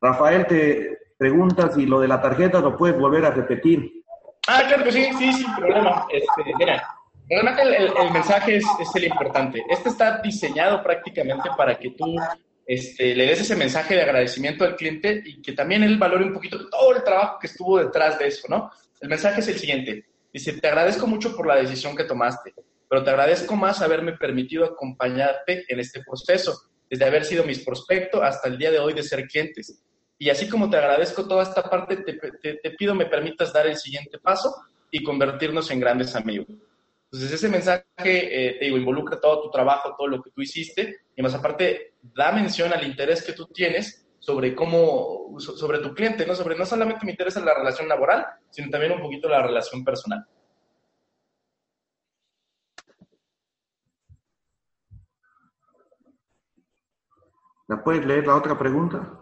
Rafael 0.00 0.48
te 0.48 0.98
pregunta 1.16 1.70
si 1.70 1.86
lo 1.86 2.00
de 2.00 2.08
la 2.08 2.20
tarjeta 2.20 2.58
lo 2.58 2.76
puedes 2.76 2.98
volver 2.98 3.24
a 3.24 3.30
repetir. 3.30 4.02
Ah, 4.48 4.64
claro 4.66 4.82
que 4.82 4.90
sí, 4.90 5.06
sí, 5.16 5.32
sin 5.32 5.54
problema. 5.54 6.08
Este, 6.10 6.54
mira, 6.58 6.82
realmente 7.30 7.62
el, 7.62 8.12
mensaje 8.12 8.56
es, 8.56 8.64
el 8.96 9.04
importante. 9.04 9.62
Este 9.70 9.90
está 9.90 10.18
diseñado 10.20 10.82
prácticamente 10.82 11.48
para 11.56 11.78
que 11.78 11.90
tú 11.90 12.16
este, 12.66 13.14
le 13.14 13.26
des 13.26 13.42
ese 13.42 13.54
mensaje 13.54 13.94
de 13.94 14.02
agradecimiento 14.02 14.64
al 14.64 14.74
cliente 14.74 15.22
y 15.24 15.40
que 15.40 15.52
también 15.52 15.84
él 15.84 15.98
valore 15.98 16.24
un 16.24 16.34
poquito 16.34 16.68
todo 16.68 16.96
el 16.96 17.04
trabajo 17.04 17.38
que 17.38 17.46
estuvo 17.46 17.78
detrás 17.78 18.18
de 18.18 18.26
eso, 18.26 18.48
¿no? 18.48 18.72
El 19.00 19.08
mensaje 19.08 19.38
es 19.38 19.46
el 19.46 19.58
siguiente. 19.60 20.04
Dice, 20.32 20.52
te 20.54 20.66
agradezco 20.66 21.06
mucho 21.06 21.36
por 21.36 21.46
la 21.46 21.54
decisión 21.54 21.94
que 21.94 22.02
tomaste, 22.02 22.52
pero 22.88 23.02
te 23.02 23.10
agradezco 23.10 23.56
más 23.56 23.82
haberme 23.82 24.12
permitido 24.12 24.64
acompañarte 24.64 25.64
en 25.68 25.80
este 25.80 26.02
proceso, 26.02 26.54
desde 26.88 27.04
haber 27.04 27.24
sido 27.24 27.44
mis 27.44 27.64
prospectos 27.64 28.22
hasta 28.22 28.48
el 28.48 28.58
día 28.58 28.70
de 28.70 28.78
hoy 28.78 28.92
de 28.92 29.02
ser 29.02 29.26
clientes. 29.26 29.82
Y 30.18 30.30
así 30.30 30.48
como 30.48 30.70
te 30.70 30.76
agradezco 30.76 31.26
toda 31.26 31.42
esta 31.42 31.62
parte, 31.68 31.96
te, 31.96 32.70
pido 32.78 32.94
me 32.94 33.06
permitas 33.06 33.52
dar 33.52 33.66
el 33.66 33.76
siguiente 33.76 34.18
paso 34.18 34.54
y 34.90 35.02
convertirnos 35.02 35.70
en 35.70 35.80
grandes 35.80 36.14
amigos. 36.14 36.46
Entonces, 37.10 37.32
ese 37.32 37.48
mensaje, 37.48 37.84
eh, 37.96 38.56
te 38.58 38.64
digo, 38.64 38.76
involucra 38.76 39.20
todo 39.20 39.42
tu 39.42 39.50
trabajo, 39.50 39.94
todo 39.96 40.08
lo 40.08 40.22
que 40.22 40.30
tú 40.30 40.42
hiciste, 40.42 40.96
y 41.14 41.22
más 41.22 41.34
aparte, 41.34 41.94
da 42.02 42.32
mención 42.32 42.72
al 42.72 42.84
interés 42.84 43.22
que 43.22 43.32
tú 43.32 43.46
tienes 43.46 44.04
sobre 44.18 44.54
cómo, 44.54 45.36
sobre 45.38 45.78
tu 45.78 45.94
cliente, 45.94 46.26
¿no? 46.26 46.34
Sobre 46.34 46.56
no 46.56 46.64
solamente 46.64 47.04
me 47.04 47.12
interesa 47.12 47.40
la 47.40 47.54
relación 47.54 47.88
laboral, 47.88 48.26
sino 48.50 48.70
también 48.70 48.92
un 48.92 49.02
poquito 49.02 49.28
la 49.28 49.42
relación 49.42 49.84
personal. 49.84 50.24
¿La 57.66 57.82
puedes 57.82 58.04
leer 58.04 58.26
la 58.26 58.36
otra 58.36 58.58
pregunta? 58.58 59.20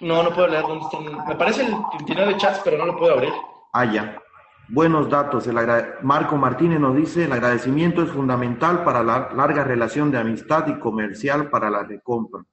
No, 0.00 0.22
no 0.22 0.30
puedo 0.30 0.48
leer 0.48 0.62
dónde 0.62 0.84
están. 0.84 1.26
Me 1.26 1.36
parece 1.36 1.66
el 1.66 1.74
interior 2.00 2.28
de 2.28 2.36
chats, 2.36 2.60
pero 2.64 2.78
no 2.78 2.86
lo 2.86 2.96
puedo 2.96 3.14
abrir. 3.14 3.32
Ah, 3.72 3.84
ya. 3.84 4.20
Buenos 4.68 5.08
datos. 5.08 5.46
El 5.46 5.56
Marco 6.02 6.36
Martínez 6.36 6.78
nos 6.78 6.94
dice, 6.94 7.24
el 7.24 7.32
agradecimiento 7.32 8.02
es 8.02 8.10
fundamental 8.10 8.84
para 8.84 9.02
la 9.02 9.30
larga 9.34 9.64
relación 9.64 10.10
de 10.10 10.18
amistad 10.18 10.66
y 10.68 10.78
comercial 10.78 11.48
para 11.48 11.70
la 11.70 11.84
recompra. 11.84 12.44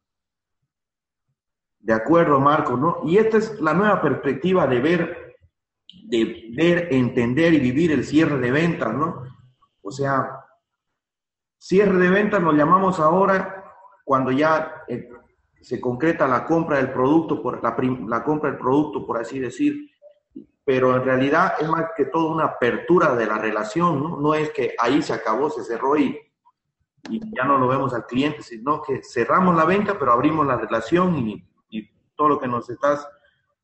De 1.79 1.93
acuerdo, 1.93 2.39
Marco, 2.39 2.77
¿no? 2.77 3.01
Y 3.03 3.17
esta 3.17 3.37
es 3.37 3.59
la 3.59 3.73
nueva 3.73 4.01
perspectiva 4.01 4.65
de 4.65 4.79
ver, 4.79 5.35
de 6.07 6.51
ver, 6.55 6.87
entender 6.91 7.53
y 7.53 7.59
vivir 7.59 7.91
el 7.91 8.05
cierre 8.05 8.39
de 8.39 8.51
ventas, 8.51 8.93
¿no? 8.93 9.23
O 9.81 9.91
sea, 9.91 10.34
cierre 11.65 11.97
de 11.97 12.09
ventas 12.09 12.43
lo 12.43 12.51
llamamos 12.51 12.99
ahora 12.99 13.73
cuando 14.03 14.29
ya 14.31 14.83
eh, 14.87 15.09
se 15.61 15.81
concreta 15.81 16.27
la 16.27 16.45
compra 16.45 16.77
del 16.77 16.91
producto, 16.91 17.41
por 17.41 17.63
la, 17.63 18.23
compra 18.23 18.51
del 18.51 18.59
producto, 18.59 19.03
por 19.03 19.17
así 19.17 19.39
decir, 19.39 19.89
pero 20.63 20.95
en 20.95 21.03
realidad 21.03 21.55
es 21.59 21.67
más 21.67 21.85
que 21.97 22.05
todo 22.05 22.31
una 22.31 22.45
apertura 22.45 23.15
de 23.15 23.25
la 23.25 23.39
relación, 23.39 24.21
¿no? 24.21 24.35
Es 24.35 24.51
que 24.51 24.75
ahí 24.77 25.01
se 25.01 25.13
acabó, 25.13 25.49
se 25.49 25.63
cerró 25.63 25.97
y, 25.97 26.15
y 27.09 27.19
ya 27.35 27.45
no 27.45 27.57
lo 27.57 27.67
vemos 27.67 27.95
al 27.95 28.05
cliente, 28.05 28.43
sino 28.43 28.83
que 28.83 29.01
cerramos 29.01 29.55
la 29.55 29.65
venta, 29.65 29.97
pero 29.97 30.11
abrimos 30.11 30.45
la 30.45 30.57
relación 30.57 31.17
y, 31.17 31.49
y 31.71 31.89
todo 32.15 32.29
lo 32.29 32.39
que 32.39 32.47
nos 32.47 32.69
estás 32.69 33.07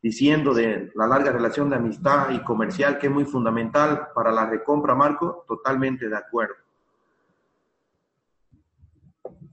diciendo 0.01 0.55
de 0.55 0.91
la 0.95 1.05
larga 1.05 1.31
relación 1.31 1.69
de 1.69 1.75
amistad 1.75 2.31
y 2.31 2.41
comercial, 2.41 2.97
que 2.97 3.05
es 3.05 3.13
muy 3.13 3.25
fundamental 3.25 4.07
para 4.15 4.31
la 4.31 4.47
recompra, 4.47 4.95
Marco, 4.95 5.45
totalmente 5.47 6.09
de 6.09 6.17
acuerdo. 6.17 6.55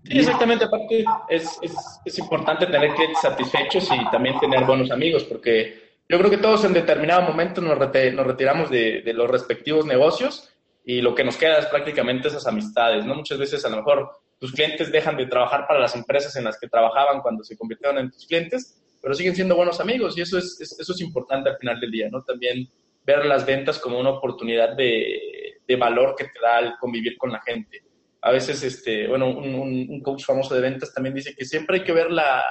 Sí, 0.09 0.19
exactamente. 0.19 0.65
Aparte, 0.65 1.05
es, 1.29 1.59
es, 1.61 1.75
es, 2.05 2.19
importante 2.19 2.67
tener 2.67 2.95
clientes 2.95 3.21
satisfechos 3.21 3.89
y 3.93 4.11
también 4.11 4.39
tener 4.41 4.65
buenos 4.65 4.91
amigos, 4.91 5.25
porque 5.25 5.99
yo 6.09 6.19
creo 6.19 6.31
que 6.31 6.39
todos 6.39 6.65
en 6.65 6.73
determinado 6.73 7.23
momento 7.23 7.61
nos, 7.61 7.79
nos 7.79 8.27
retiramos 8.27 8.71
de, 8.71 9.03
de, 9.03 9.13
los 9.13 9.29
respectivos 9.29 9.85
negocios 9.85 10.51
y 10.85 11.03
lo 11.03 11.15
que 11.15 11.25
nos 11.25 11.37
queda 11.37 11.59
es 11.59 11.67
prácticamente 11.67 12.29
esas 12.29 12.47
amistades, 12.47 13.05
¿no? 13.05 13.17
Muchas 13.17 13.39
veces 13.39 13.63
a 13.67 13.69
lo 13.69 13.77
mejor 13.77 14.11
tus 14.39 14.53
clientes 14.53 14.91
dejan 14.91 15.17
de 15.19 15.27
trabajar 15.27 15.67
para 15.67 15.81
las 15.81 15.95
empresas 15.95 16.35
en 16.37 16.45
las 16.45 16.59
que 16.59 16.69
trabajaban 16.69 17.21
cuando 17.21 17.45
se 17.45 17.59
convirtieron 17.59 17.99
en 17.99 18.11
tus 18.11 18.27
clientes, 18.27 18.81
pero 19.03 19.13
siguen 19.13 19.35
siendo 19.35 19.57
buenos 19.57 19.79
amigos 19.79 20.17
y 20.17 20.23
eso 20.23 20.39
es, 20.39 20.59
eso 20.61 20.93
es 20.93 21.01
importante 21.03 21.51
al 21.51 21.59
final 21.59 21.79
del 21.79 21.91
día, 21.91 22.09
¿no? 22.11 22.23
También 22.23 22.67
ver 23.05 23.27
las 23.27 23.45
ventas 23.45 23.79
como 23.79 23.99
una 23.99 24.11
oportunidad 24.11 24.75
de, 24.75 25.61
de 25.67 25.77
valor 25.77 26.15
que 26.17 26.25
te 26.25 26.41
da 26.41 26.61
el 26.61 26.73
convivir 26.79 27.19
con 27.19 27.31
la 27.31 27.43
gente 27.43 27.88
a 28.21 28.33
veces, 28.33 28.63
este, 28.63 29.07
bueno, 29.07 29.29
un, 29.29 30.01
coach 30.03 30.25
famoso 30.25 30.55
de 30.55 30.61
ventas 30.61 30.93
también 30.93 31.15
dice 31.15 31.35
que 31.35 31.45
siempre 31.45 31.79
hay 31.79 31.85
que 31.85 31.93
ver 31.93 32.11
la, 32.11 32.45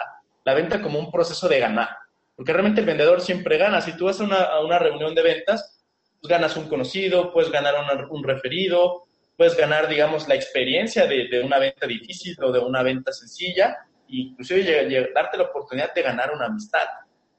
venta 0.46 0.82
como 0.82 0.98
un 1.00 1.12
proceso 1.12 1.50
de 1.50 1.60
ganar, 1.60 1.90
porque 2.36 2.54
realmente 2.54 2.80
el 2.80 2.88
vendedor 2.88 3.20
siempre 3.20 3.58
gana. 3.58 3.82
Si 3.82 3.98
tú 3.98 4.06
vas 4.06 4.22
a 4.22 4.60
una, 4.62 4.80
reunión 4.80 5.14
de 5.14 5.24
ventas, 5.24 5.84
pues 6.22 6.30
ganas 6.30 6.56
un 6.56 6.70
conocido, 6.70 7.34
puedes 7.34 7.52
ganar 7.52 7.76
un 8.10 8.24
referido, 8.24 9.04
puedes 9.36 9.56
ganar, 9.56 9.88
digamos, 9.88 10.28
la 10.28 10.36
experiencia 10.36 11.06
de, 11.06 11.42
una 11.44 11.60
venta 11.60 11.86
difícil 11.86 12.36
o 12.42 12.52
de 12.52 12.60
una 12.60 12.82
venta 12.82 13.12
sencilla, 13.12 13.78
e 14.10 14.18
inclusive 14.18 15.12
darte 15.14 15.38
la 15.38 15.44
oportunidad 15.44 15.94
de 15.94 16.02
ganar 16.02 16.32
una 16.34 16.46
amistad. 16.46 16.88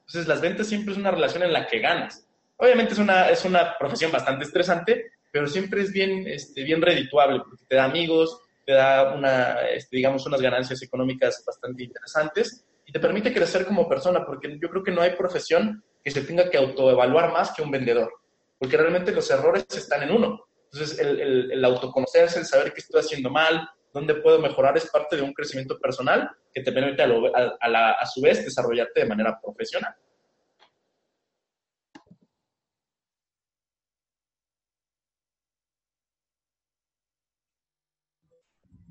Entonces, 0.01 0.27
las 0.27 0.39
ventas 0.39 0.67
siempre 0.67 0.93
es 0.93 0.99
una 0.99 1.11
relación 1.11 1.43
en 1.43 1.53
la 1.53 1.67
que 1.67 1.79
ganas. 1.79 2.27
Obviamente 2.57 2.93
es 2.93 2.99
una, 2.99 3.29
es 3.29 3.43
una 3.43 3.77
profesión 3.77 4.11
bastante 4.11 4.45
estresante, 4.45 5.11
pero 5.31 5.47
siempre 5.47 5.81
es 5.81 5.91
bien, 5.91 6.27
este, 6.27 6.63
bien 6.63 6.81
redituable 6.81 7.39
porque 7.39 7.65
te 7.67 7.75
da 7.75 7.85
amigos, 7.85 8.41
te 8.65 8.73
da 8.73 9.13
una, 9.13 9.61
este, 9.69 9.97
digamos, 9.97 10.25
unas 10.25 10.41
ganancias 10.41 10.81
económicas 10.81 11.43
bastante 11.45 11.83
interesantes 11.83 12.65
y 12.85 12.91
te 12.91 12.99
permite 12.99 13.33
crecer 13.33 13.65
como 13.65 13.87
persona, 13.87 14.25
porque 14.25 14.57
yo 14.59 14.69
creo 14.69 14.83
que 14.83 14.91
no 14.91 15.01
hay 15.01 15.11
profesión 15.11 15.83
que 16.03 16.11
se 16.11 16.21
tenga 16.21 16.49
que 16.49 16.57
autoevaluar 16.57 17.31
más 17.31 17.51
que 17.51 17.61
un 17.61 17.71
vendedor, 17.71 18.11
porque 18.57 18.77
realmente 18.77 19.11
los 19.11 19.29
errores 19.29 19.65
están 19.75 20.03
en 20.03 20.11
uno. 20.11 20.45
Entonces, 20.71 20.99
el, 20.99 21.51
el, 21.51 21.65
autoconocerse, 21.65 22.39
el 22.39 22.45
saber 22.45 22.73
qué 22.73 22.81
estoy 22.81 23.01
haciendo 23.01 23.29
mal, 23.29 23.67
dónde 23.91 24.15
puedo 24.15 24.39
mejorar, 24.39 24.77
es 24.77 24.89
parte 24.89 25.15
de 25.15 25.23
un 25.23 25.33
crecimiento 25.33 25.79
personal 25.79 26.29
que 26.53 26.61
te 26.61 26.71
permite 26.71 27.01
a, 27.01 27.07
a, 27.59 27.91
a 27.91 28.05
su 28.05 28.21
vez 28.21 28.45
desarrollarte 28.45 29.01
de 29.01 29.07
manera 29.07 29.39
profesional. 29.41 29.95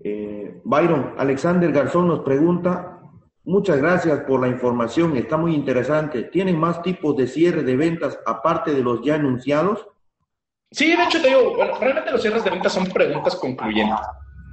Eh, 0.04 0.61
Byron, 0.64 1.14
Alexander 1.18 1.72
Garzón 1.72 2.08
nos 2.08 2.20
pregunta, 2.20 3.00
muchas 3.44 3.78
gracias 3.78 4.20
por 4.20 4.40
la 4.40 4.48
información, 4.48 5.16
está 5.16 5.37
muy 5.37 5.54
interesante. 5.54 6.24
¿Tienen 6.24 6.58
más 6.58 6.82
tipos 6.82 7.16
de 7.16 7.26
cierre 7.26 7.62
de 7.62 7.76
ventas 7.76 8.18
aparte 8.26 8.72
de 8.72 8.82
los 8.82 9.02
ya 9.02 9.16
anunciados? 9.16 9.88
Sí, 10.70 10.94
de 10.94 11.02
hecho 11.02 11.20
te 11.20 11.28
digo, 11.28 11.56
realmente 11.80 12.11
los 12.12 12.20
cierres 12.20 12.44
de 12.44 12.50
ventas 12.50 12.72
son 12.72 12.87
preguntas 12.87 13.34
concluyentes. 13.37 13.98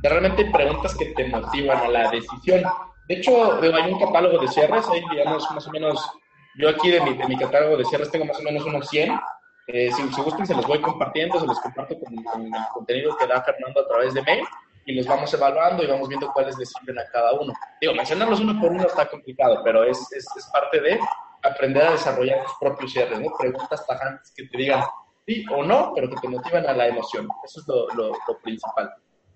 Realmente 0.01 0.49
preguntas 0.51 0.95
que 0.95 1.07
te 1.07 1.27
motivan 1.27 1.77
a 1.77 1.87
la 1.89 2.11
decisión. 2.11 2.63
De 3.07 3.15
hecho, 3.15 3.61
hay 3.61 3.91
un 3.91 3.99
catálogo 3.99 4.39
de 4.39 4.47
cierres, 4.47 4.85
hay 4.89 5.03
más 5.25 5.67
o 5.67 5.71
menos, 5.71 6.09
yo 6.57 6.69
aquí 6.69 6.89
de 6.89 7.01
mi, 7.01 7.15
de 7.15 7.27
mi 7.27 7.37
catálogo 7.37 7.77
de 7.77 7.85
cierres 7.85 8.09
tengo 8.11 8.25
más 8.25 8.39
o 8.39 8.43
menos 8.43 8.65
unos 8.65 8.87
100. 8.87 9.19
Eh, 9.67 9.91
si, 9.91 10.13
si 10.13 10.21
gustan, 10.21 10.45
se 10.45 10.55
los 10.55 10.65
voy 10.67 10.79
compartiendo, 10.79 11.39
se 11.39 11.47
los 11.47 11.59
comparto 11.59 11.99
con, 11.99 12.23
con 12.23 12.41
el 12.45 12.61
contenido 12.71 13.17
que 13.17 13.27
da 13.27 13.41
Fernando 13.41 13.81
a 13.81 13.87
través 13.87 14.13
de 14.13 14.21
mail 14.21 14.45
y 14.85 14.93
los 14.93 15.07
vamos 15.07 15.33
evaluando 15.33 15.83
y 15.83 15.87
vamos 15.87 16.07
viendo 16.07 16.31
cuáles 16.31 16.57
le 16.57 16.65
sirven 16.65 16.99
a 16.99 17.05
cada 17.11 17.33
uno. 17.33 17.51
Digo, 17.81 17.93
mencionarlos 17.93 18.39
uno 18.39 18.59
por 18.61 18.71
uno 18.71 18.85
está 18.85 19.07
complicado, 19.07 19.61
pero 19.63 19.83
es, 19.83 19.99
es, 20.11 20.25
es 20.37 20.45
parte 20.53 20.79
de 20.79 20.99
aprender 21.43 21.83
a 21.83 21.91
desarrollar 21.91 22.43
tus 22.43 22.53
propios 22.59 22.91
cierres, 22.91 23.19
¿no? 23.19 23.31
Preguntas 23.37 23.85
tajantes 23.85 24.31
que 24.35 24.47
te 24.47 24.57
digan 24.57 24.83
sí 25.25 25.43
o 25.51 25.63
no, 25.63 25.91
pero 25.95 26.09
que 26.09 26.15
te 26.17 26.27
motivan 26.27 26.67
a 26.67 26.73
la 26.73 26.87
emoción. 26.87 27.27
Eso 27.43 27.61
es 27.61 27.67
lo, 27.67 27.87
lo, 27.95 28.39
principal. 28.43 28.93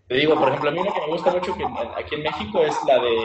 Te 0.08 0.16
digo, 0.16 0.36
por 0.36 0.50
ejemplo, 0.50 0.70
a 0.70 0.74
mí 0.74 0.84
lo 0.84 0.94
que 0.94 1.02
me 1.02 1.08
gusta 1.08 1.32
mucho 1.32 1.56
que 1.56 1.66
aquí 1.98 2.16
en 2.16 2.24
México 2.24 2.62
es 2.62 2.76
la 2.86 3.00
de, 3.00 3.22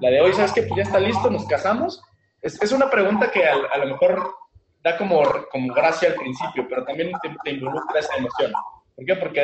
la 0.00 0.10
de 0.10 0.20
hoy, 0.20 0.32
¿sabes 0.32 0.52
qué? 0.52 0.62
Pues 0.62 0.76
ya 0.76 0.82
está 0.82 0.98
listo, 0.98 1.30
nos 1.30 1.46
casamos. 1.46 2.02
Es, 2.40 2.60
es 2.60 2.72
una 2.72 2.90
pregunta 2.90 3.30
que 3.30 3.48
a, 3.48 3.54
a, 3.72 3.78
lo 3.78 3.86
mejor 3.86 4.34
da 4.82 4.96
como, 4.96 5.22
como 5.50 5.74
gracia 5.74 6.08
al 6.08 6.14
principio, 6.14 6.66
pero 6.68 6.84
también 6.84 7.12
te, 7.22 7.34
te 7.44 7.50
involucra 7.50 7.98
esa 7.98 8.16
emoción. 8.16 8.52
¿Por 8.98 9.06
qué? 9.06 9.14
Porque 9.14 9.40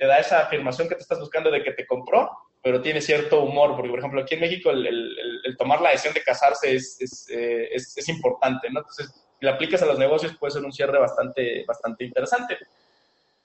te, 0.00 0.04
da 0.04 0.18
esa 0.18 0.40
afirmación 0.40 0.88
que 0.88 0.96
te 0.96 1.02
estás 1.02 1.20
buscando 1.20 1.52
de 1.52 1.62
que 1.62 1.70
te 1.70 1.86
compró, 1.86 2.28
pero 2.60 2.82
tiene 2.82 3.00
cierto 3.00 3.44
humor, 3.44 3.76
porque 3.76 3.90
por 3.90 4.00
ejemplo 4.00 4.20
aquí 4.20 4.34
en 4.34 4.40
México 4.40 4.72
el, 4.72 5.16
tomar 5.56 5.80
la 5.80 5.90
decisión 5.90 6.14
de 6.14 6.22
casarse 6.24 6.74
es, 6.74 7.28
eh, 7.30 7.68
es, 7.70 7.96
es, 7.96 8.08
importante, 8.08 8.68
¿no? 8.70 8.80
Entonces, 8.80 9.06
si 9.38 9.46
lo 9.46 9.52
aplicas 9.52 9.82
a 9.82 9.86
los 9.86 10.00
negocios 10.00 10.36
puede 10.36 10.50
ser 10.50 10.64
un 10.64 10.72
cierre 10.72 10.98
bastante, 10.98 11.64
bastante 11.64 12.02
interesante. 12.02 12.58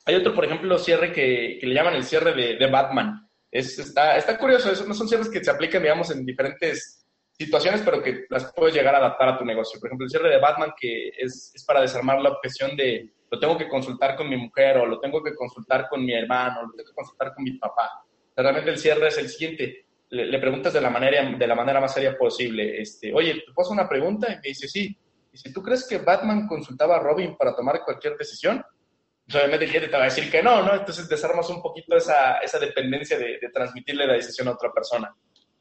Hay 0.05 0.15
otro, 0.15 0.33
por 0.33 0.43
ejemplo, 0.43 0.79
cierre 0.79 1.13
que, 1.13 1.59
que 1.61 1.67
le 1.67 1.75
llaman 1.75 1.93
el 1.93 2.03
cierre 2.03 2.33
de, 2.33 2.67
Batman. 2.67 3.29
Es, 3.51 3.77
está, 3.77 4.17
está 4.17 4.39
curioso, 4.39 4.71
no 4.87 4.95
son 4.95 5.07
cierres 5.07 5.29
que 5.29 5.43
se 5.43 5.51
aplican, 5.51 5.83
digamos, 5.83 6.09
en 6.09 6.25
diferentes 6.25 7.05
situaciones, 7.33 7.83
pero 7.85 8.01
que 8.01 8.25
las 8.31 8.51
puedes 8.53 8.73
llegar 8.73 8.95
a 8.95 8.97
adaptar 8.97 9.29
a 9.29 9.37
tu 9.37 9.45
negocio. 9.45 9.79
Por 9.79 9.89
ejemplo, 9.89 10.05
el 10.05 10.09
cierre 10.09 10.29
de 10.29 10.39
Batman, 10.39 10.73
que 10.75 11.09
es, 11.09 11.51
es 11.53 11.63
para 11.63 11.81
desarmar 11.81 12.19
la 12.21 12.31
objeción 12.31 12.75
de 12.75 13.11
lo 13.29 13.39
tengo 13.39 13.57
que 13.57 13.67
consultar 13.67 14.15
con 14.15 14.29
mi 14.29 14.37
mujer 14.37 14.77
o 14.77 14.85
lo 14.85 14.99
tengo 14.99 15.21
que 15.21 15.35
consultar 15.35 15.87
con 15.89 16.03
mi 16.03 16.13
hermano, 16.13 16.63
lo 16.63 16.71
tengo 16.73 16.89
que 16.89 16.95
consultar 16.95 17.33
con 17.33 17.43
mi 17.43 17.51
papá. 17.57 18.03
Realmente 18.35 18.69
el 18.69 18.77
cierre 18.77 19.07
es 19.07 19.17
el 19.17 19.29
siguiente. 19.29 19.85
Le, 20.09 20.39
preguntas 20.39 20.71
de 20.71 20.79
la, 20.79 20.89
manera, 20.89 21.29
de 21.37 21.47
la 21.47 21.55
manera 21.55 21.81
más 21.81 21.93
seria 21.93 22.17
posible. 22.17 22.81
Este, 22.81 23.13
Oye, 23.13 23.33
¿te 23.33 23.51
puedo 23.53 23.67
hacer 23.67 23.79
una 23.79 23.89
pregunta? 23.89 24.31
Y 24.31 24.35
me 24.35 24.41
dice, 24.43 24.67
sí. 24.67 24.97
Si 25.33 25.51
tú 25.51 25.61
crees 25.61 25.85
que 25.87 25.97
Batman 25.97 26.47
consultaba 26.47 26.95
a 26.95 26.99
Robin 26.99 27.35
para 27.35 27.55
tomar 27.55 27.81
cualquier 27.83 28.15
decisión, 28.15 28.63
pues 29.25 29.35
obviamente 29.35 29.65
el 29.65 29.69
cliente 29.71 29.89
te 29.89 29.97
va 29.97 30.03
a 30.03 30.05
decir 30.05 30.31
que 30.31 30.41
no, 30.41 30.63
¿no? 30.63 30.73
Entonces 30.73 31.09
desarmas 31.09 31.49
un 31.49 31.61
poquito 31.61 31.97
esa, 31.97 32.37
esa 32.37 32.57
dependencia 32.57 33.19
de, 33.19 33.37
de 33.39 33.49
transmitirle 33.49 34.07
la 34.07 34.13
decisión 34.13 34.47
a 34.47 34.51
otra 34.51 34.71
persona. 34.71 35.13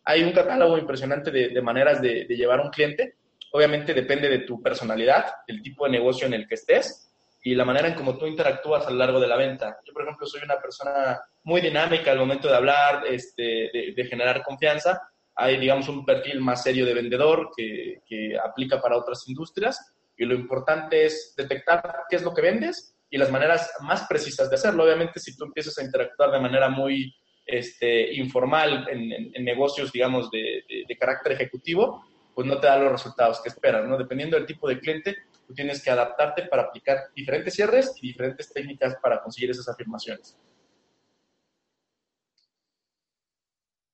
Hay 0.05 0.23
un 0.23 0.33
catálogo 0.33 0.79
impresionante 0.79 1.33
de, 1.33 1.49
de 1.49 1.63
maneras 1.63 2.01
de, 2.01 2.27
de 2.27 2.37
llevar 2.37 2.61
a 2.61 2.63
un 2.63 2.71
cliente. 2.71 3.17
Obviamente 3.53 3.93
depende 3.93 4.29
de 4.29 4.41
tu 4.41 4.63
personalidad, 4.63 5.27
del 5.49 5.61
tipo 5.61 5.85
de 5.85 5.91
negocio 5.91 6.27
en 6.29 6.35
el 6.35 6.47
que 6.47 6.55
estés 6.55 7.06
y 7.47 7.55
la 7.55 7.65
manera 7.65 7.87
en 7.87 7.95
cómo 7.95 8.19
tú 8.19 8.27
interactúas 8.27 8.85
a 8.85 8.91
lo 8.91 8.97
largo 8.97 9.21
de 9.21 9.29
la 9.29 9.37
venta. 9.37 9.79
Yo, 9.87 9.93
por 9.93 10.03
ejemplo, 10.03 10.27
soy 10.27 10.43
una 10.43 10.61
persona 10.61 11.21
muy 11.45 11.61
dinámica 11.61 12.11
al 12.11 12.19
momento 12.19 12.49
de 12.49 12.57
hablar, 12.57 13.05
este, 13.07 13.93
de, 13.95 14.07
generar 14.11 14.43
confianza. 14.43 15.01
Hay, 15.37 15.57
digamos, 15.57 15.89
un 15.89 16.05
perfil 16.05 16.41
más 16.41 16.65
serio 16.65 16.85
de 16.85 16.93
vendedor 16.93 17.51
que, 17.57 18.01
que, 18.05 18.37
aplica 18.37 18.83
para 18.83 18.97
otras 18.97 19.29
industrias 19.29 19.95
y 20.17 20.25
lo 20.25 20.35
importante 20.35 21.07
es 21.07 21.35
detectar 21.37 21.99
qué 22.11 22.17
es 22.17 22.25
lo 22.25 22.35
que 22.35 22.43
vendes 22.43 22.97
y 23.09 23.17
las 23.17 23.31
maneras 23.31 23.73
más 23.83 24.09
precisas 24.09 24.51
de 24.51 24.57
hacerlo. 24.57 24.83
Obviamente, 24.83 25.21
si 25.21 25.37
tú 25.37 25.45
empiezas 25.45 25.79
a 25.79 25.85
interactuar 25.85 26.33
de 26.33 26.41
manera 26.41 26.69
muy 26.69 27.15
este, 27.47 28.13
informal 28.15 28.89
en, 28.91 29.31
en, 29.33 29.45
negocios, 29.45 29.93
digamos, 29.93 30.33
de, 30.33 30.65
de, 30.69 30.83
de 30.89 30.99
carácter 30.99 31.31
ejecutivo, 31.31 32.05
pues 32.35 32.45
no 32.45 32.59
te 32.59 32.67
da 32.67 32.77
los 32.77 32.91
resultados 32.91 33.41
que 33.41 33.51
esperas, 33.51 33.87
¿no? 33.87 33.97
Dependiendo 33.97 34.37
del 34.37 34.47
tipo 34.47 34.69
de 34.69 34.81
cliente, 34.81 35.17
tú 35.47 35.55
tienes 35.55 35.83
que 35.83 35.91
adaptarte 35.91 36.47
para 36.47 36.63
aplicar 36.63 36.99
diferentes 37.15 37.55
cierres 37.55 37.95
y 38.01 38.09
diferentes 38.09 38.53
técnicas 38.53 38.97
para 39.03 39.23
conseguir 39.23 39.51
esas 39.51 39.69
afirmaciones. 39.69 40.37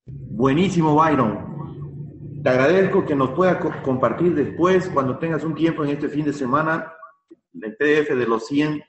Buenísimo, 0.07 0.94
Byron. 0.94 2.40
Te 2.42 2.48
agradezco 2.50 3.05
que 3.05 3.14
nos 3.14 3.30
pueda 3.30 3.61
compartir 3.82 4.34
después, 4.34 4.88
cuando 4.88 5.18
tengas 5.18 5.44
un 5.44 5.55
tiempo 5.55 5.84
en 5.84 5.90
este 5.90 6.09
fin 6.09 6.24
de 6.24 6.32
semana, 6.32 6.92
el 7.61 7.76
PDF 7.76 8.16
de 8.16 8.26
los 8.26 8.46
100 8.46 8.82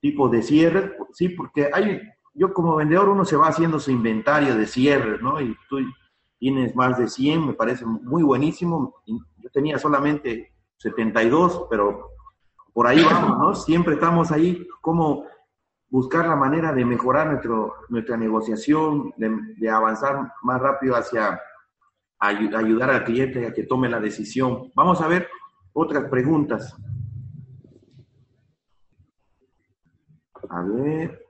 tipos 0.00 0.30
de 0.30 0.42
cierres, 0.42 0.90
sí, 1.12 1.30
porque 1.30 1.70
hay, 1.72 2.02
yo 2.34 2.52
como 2.52 2.76
vendedor 2.76 3.08
uno 3.08 3.24
se 3.24 3.36
va 3.36 3.48
haciendo 3.48 3.78
su 3.78 3.90
inventario 3.90 4.54
de 4.54 4.66
cierres, 4.66 5.22
¿no? 5.22 5.40
Y 5.40 5.56
tú 5.68 5.78
tienes 6.38 6.74
más 6.74 6.98
de 6.98 7.08
100, 7.08 7.46
me 7.46 7.52
parece 7.54 7.86
muy 7.86 8.22
buenísimo. 8.22 8.96
Yo 9.06 9.50
tenía 9.50 9.78
solamente 9.78 10.52
72, 10.80 11.66
pero 11.68 12.10
por 12.72 12.86
ahí 12.86 13.02
vamos, 13.04 13.38
¿no? 13.38 13.54
Siempre 13.54 13.94
estamos 13.94 14.32
ahí, 14.32 14.66
como 14.80 15.26
buscar 15.90 16.26
la 16.26 16.36
manera 16.36 16.72
de 16.72 16.84
mejorar 16.86 17.26
nuestro, 17.28 17.74
nuestra 17.90 18.16
negociación, 18.16 19.12
de, 19.16 19.70
avanzar 19.70 20.32
más 20.42 20.60
rápido 20.60 20.96
hacia 20.96 21.40
ayudar 22.18 22.90
al 22.90 23.04
cliente 23.04 23.46
a 23.46 23.52
que 23.52 23.64
tome 23.64 23.88
la 23.88 24.00
decisión. 24.00 24.70
Vamos 24.74 25.00
a 25.02 25.08
ver 25.08 25.28
otras 25.72 26.04
preguntas. 26.04 26.74
A 30.48 30.62
ver. 30.62 31.26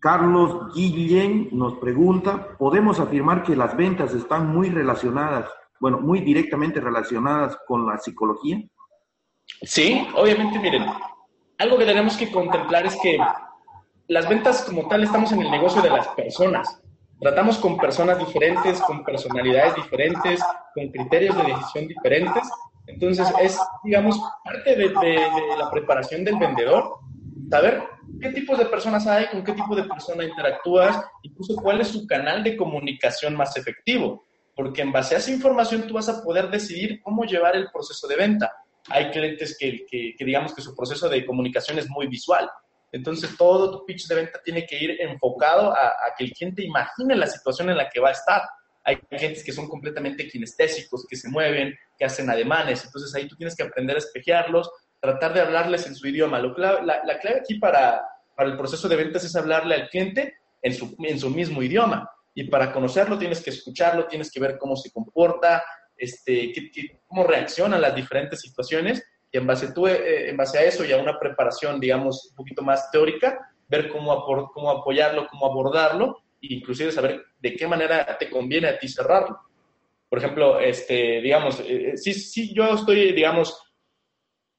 Carlos 0.00 0.74
Guillén 0.74 1.48
nos 1.52 1.78
pregunta, 1.78 2.56
¿podemos 2.58 3.00
afirmar 3.00 3.42
que 3.42 3.56
las 3.56 3.76
ventas 3.76 4.14
están 4.14 4.48
muy 4.48 4.70
relacionadas 4.70 5.48
bueno, 5.80 6.00
muy 6.00 6.20
directamente 6.20 6.80
relacionadas 6.80 7.58
con 7.66 7.86
la 7.86 7.98
psicología? 7.98 8.62
Sí, 9.62 10.06
obviamente, 10.14 10.58
miren, 10.58 10.84
algo 11.58 11.78
que 11.78 11.84
tenemos 11.84 12.16
que 12.16 12.30
contemplar 12.30 12.86
es 12.86 12.96
que 13.00 13.18
las 14.08 14.28
ventas 14.28 14.62
como 14.62 14.88
tal 14.88 15.04
estamos 15.04 15.32
en 15.32 15.42
el 15.42 15.50
negocio 15.50 15.82
de 15.82 15.90
las 15.90 16.08
personas. 16.08 16.80
Tratamos 17.20 17.58
con 17.58 17.78
personas 17.78 18.18
diferentes, 18.18 18.80
con 18.82 19.02
personalidades 19.02 19.74
diferentes, 19.74 20.42
con 20.74 20.88
criterios 20.88 21.36
de 21.36 21.44
decisión 21.44 21.88
diferentes. 21.88 22.48
Entonces 22.86 23.32
es, 23.40 23.58
digamos, 23.82 24.20
parte 24.44 24.76
de, 24.76 24.92
la 25.58 25.70
preparación 25.70 26.24
del 26.24 26.38
vendedor, 26.38 26.98
saber 27.50 27.82
qué 28.20 28.30
tipos 28.30 28.58
de 28.58 28.66
personas 28.66 29.06
hay, 29.06 29.26
con 29.28 29.42
qué 29.42 29.52
tipo 29.52 29.74
de 29.74 29.84
persona 29.84 30.24
interactúas, 30.24 31.02
incluso 31.22 31.56
cuál 31.56 31.80
es 31.80 31.88
su 31.88 32.06
canal 32.06 32.44
de 32.44 32.56
comunicación 32.56 33.34
más 33.34 33.56
efectivo 33.56 34.25
porque 34.56 34.80
en 34.80 34.90
base 34.90 35.14
a 35.14 35.18
esa 35.18 35.30
información 35.30 35.86
tú 35.86 35.94
vas 35.94 36.08
a 36.08 36.22
poder 36.22 36.48
decidir 36.50 37.02
cómo 37.02 37.24
llevar 37.24 37.54
el 37.54 37.70
proceso 37.70 38.08
de 38.08 38.16
venta. 38.16 38.50
Hay 38.88 39.10
clientes 39.10 39.54
que, 39.58 39.84
que, 39.86 40.24
digamos 40.24 40.54
que 40.54 40.62
su 40.62 40.74
proceso 40.74 41.10
de 41.10 41.26
comunicación 41.26 41.78
es 41.78 41.90
muy 41.90 42.06
visual. 42.06 42.50
Entonces 42.90 43.36
todo 43.36 43.70
tu 43.70 43.84
pitch 43.84 44.08
de 44.08 44.14
venta 44.14 44.40
tiene 44.42 44.64
que 44.64 44.82
ir 44.82 44.96
enfocado 45.02 45.72
a, 45.72 45.92
que 46.16 46.24
el 46.24 46.32
cliente 46.32 46.64
imagine 46.64 47.14
la 47.16 47.26
situación 47.26 47.68
en 47.68 47.76
la 47.76 47.90
que 47.90 48.00
va 48.00 48.08
a 48.08 48.12
estar. 48.12 48.42
Hay 48.82 48.96
clientes 48.96 49.44
que 49.44 49.52
son 49.52 49.68
completamente 49.68 50.26
kinestésicos, 50.26 51.04
que 51.06 51.16
se 51.16 51.28
mueven, 51.28 51.76
que 51.98 52.06
hacen 52.06 52.30
ademanes. 52.30 52.82
Entonces 52.82 53.14
ahí 53.14 53.28
tú 53.28 53.36
tienes 53.36 53.54
que 53.54 53.64
aprender 53.64 53.96
a 53.96 53.98
espejearlos, 53.98 54.70
tratar 55.00 55.34
de 55.34 55.40
hablarles 55.40 55.86
en 55.86 55.94
su 55.94 56.08
idioma. 56.08 56.38
Lo 56.38 56.56
la, 56.56 56.80
la, 56.82 57.18
clave 57.18 57.40
aquí 57.40 57.58
para, 57.58 58.02
para 58.34 58.48
el 58.48 58.56
proceso 58.56 58.88
de 58.88 58.96
ventas 58.96 59.22
es 59.22 59.36
hablarle 59.36 59.74
al 59.74 59.88
cliente 59.90 60.38
en 60.62 60.72
su, 60.72 60.96
en 61.00 61.20
su 61.20 61.28
mismo 61.28 61.62
idioma 61.62 62.10
y 62.38 62.44
para 62.44 62.70
conocerlo 62.70 63.18
tienes 63.18 63.42
que 63.42 63.48
escucharlo, 63.48 64.06
tienes 64.06 64.30
que 64.30 64.38
ver 64.38 64.58
cómo 64.58 64.76
se 64.76 64.92
comporta, 64.92 65.64
este, 65.96 66.52
cómo 67.06 67.24
reacciona 67.24 67.76
a 67.76 67.80
las 67.80 67.94
diferentes 67.94 68.42
situaciones 68.42 69.02
y 69.32 69.38
en 69.38 69.46
base, 69.46 69.72
tú, 69.72 69.86
eh, 69.86 70.28
en 70.28 70.36
base 70.36 70.58
a 70.58 70.64
eso 70.64 70.84
y 70.84 70.92
a 70.92 70.98
una 70.98 71.18
preparación, 71.18 71.80
digamos, 71.80 72.28
un 72.28 72.36
poquito 72.36 72.62
más 72.62 72.90
teórica, 72.90 73.38
ver 73.68 73.88
cómo, 73.88 74.22
cómo 74.52 74.70
apoyarlo, 74.70 75.26
cómo 75.28 75.46
abordarlo 75.46 76.24
e 76.42 76.52
inclusive 76.52 76.92
saber 76.92 77.24
de 77.38 77.56
qué 77.56 77.66
manera 77.66 78.18
te 78.18 78.28
conviene 78.28 78.68
a 78.68 78.78
ti 78.78 78.86
cerrarlo. 78.86 79.40
Por 80.06 80.18
ejemplo, 80.18 80.60
este, 80.60 81.22
digamos, 81.22 81.58
eh, 81.60 81.92
eh, 81.94 81.96
sí, 81.96 82.52
yo 82.54 82.74
estoy, 82.74 83.12
digamos, 83.12 83.58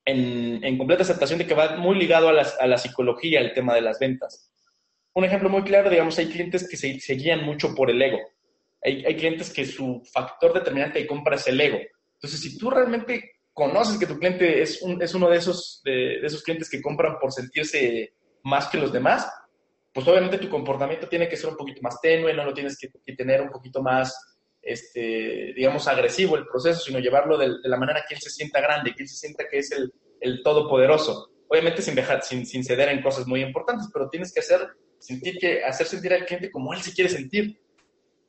en, 0.03 0.65
en, 0.65 0.77
completa 0.79 1.03
aceptación 1.03 1.37
de 1.37 1.45
que 1.45 1.53
va 1.53 1.77
muy 1.77 1.95
ligado 1.95 2.27
a, 2.27 2.33
las, 2.33 2.59
a 2.59 2.65
la 2.65 2.79
psicología 2.79 3.39
el 3.39 3.53
tema 3.53 3.75
de 3.75 3.81
las 3.81 3.99
ventas 3.99 4.51
un 5.17 5.25
ejemplo 5.25 5.49
muy 5.49 5.63
claro, 5.63 5.89
digamos, 5.89 6.15
hay 6.19 6.27
clientes 6.27 6.69
que 6.69 6.77
se, 6.77 7.13
guían 7.15 7.43
mucho 7.43 7.73
por 7.73 7.89
el 7.89 7.99
ego. 7.99 8.19
Hay, 8.83 9.15
clientes 9.15 9.51
que 9.51 9.65
su 9.65 10.03
factor 10.13 10.53
determinante 10.53 10.99
de 10.99 11.07
compra 11.07 11.37
es 11.37 11.47
el 11.47 11.59
ego. 11.59 11.79
Entonces, 12.13 12.39
si 12.39 12.55
tú 12.55 12.69
realmente 12.69 13.31
conoces 13.51 13.97
que 13.97 14.05
tu 14.05 14.19
cliente 14.19 14.61
es, 14.61 14.79
es 15.01 15.15
uno 15.15 15.27
de 15.27 15.37
esos, 15.37 15.81
de, 15.83 16.19
esos 16.23 16.43
clientes 16.43 16.69
que 16.69 16.83
compran 16.83 17.17
por 17.19 17.31
sentirse 17.31 18.13
más 18.43 18.67
que 18.67 18.77
los 18.77 18.93
demás, 18.93 19.27
pues 19.91 20.07
obviamente 20.07 20.37
tu 20.37 20.49
comportamiento 20.49 21.09
tiene 21.09 21.27
que 21.27 21.35
ser 21.35 21.49
un 21.49 21.57
poquito 21.57 21.81
más 21.81 21.99
tenue, 21.99 22.35
no 22.35 22.45
lo 22.45 22.53
tienes 22.53 22.77
que, 22.77 23.13
tener 23.15 23.41
un 23.41 23.49
poquito 23.49 23.81
más, 23.81 24.15
este, 24.61 25.51
digamos, 25.55 25.87
agresivo 25.87 26.37
el 26.37 26.45
proceso, 26.45 26.79
sino 26.79 26.99
llevarlo 26.99 27.39
de, 27.39 27.55
la 27.63 27.77
manera 27.77 28.05
que 28.07 28.13
él 28.13 28.21
se 28.21 28.29
sienta 28.29 28.61
grande, 28.61 28.93
que 28.93 29.01
él 29.01 29.09
se 29.09 29.17
sienta 29.17 29.45
que 29.49 29.57
es 29.57 29.71
el, 29.71 29.91
el 30.21 30.43
todopoderoso. 30.43 31.31
Obviamente 31.47 31.81
sin, 31.81 31.95
dejar, 31.95 32.21
sin, 32.21 32.45
sin 32.45 32.63
ceder 32.63 32.89
en 32.89 33.01
cosas 33.01 33.25
muy 33.25 33.41
importantes, 33.41 33.89
pero 33.91 34.09
tienes 34.09 34.31
que 34.31 34.41
hacer 34.41 34.59
sentir 34.99 35.37
que, 35.37 35.63
hacer 35.63 35.87
sentir 35.87 36.13
al 36.13 36.25
cliente 36.25 36.51
como 36.51 36.73
él 36.73 36.81
se 36.81 36.93
quiere 36.93 37.09
sentir. 37.09 37.59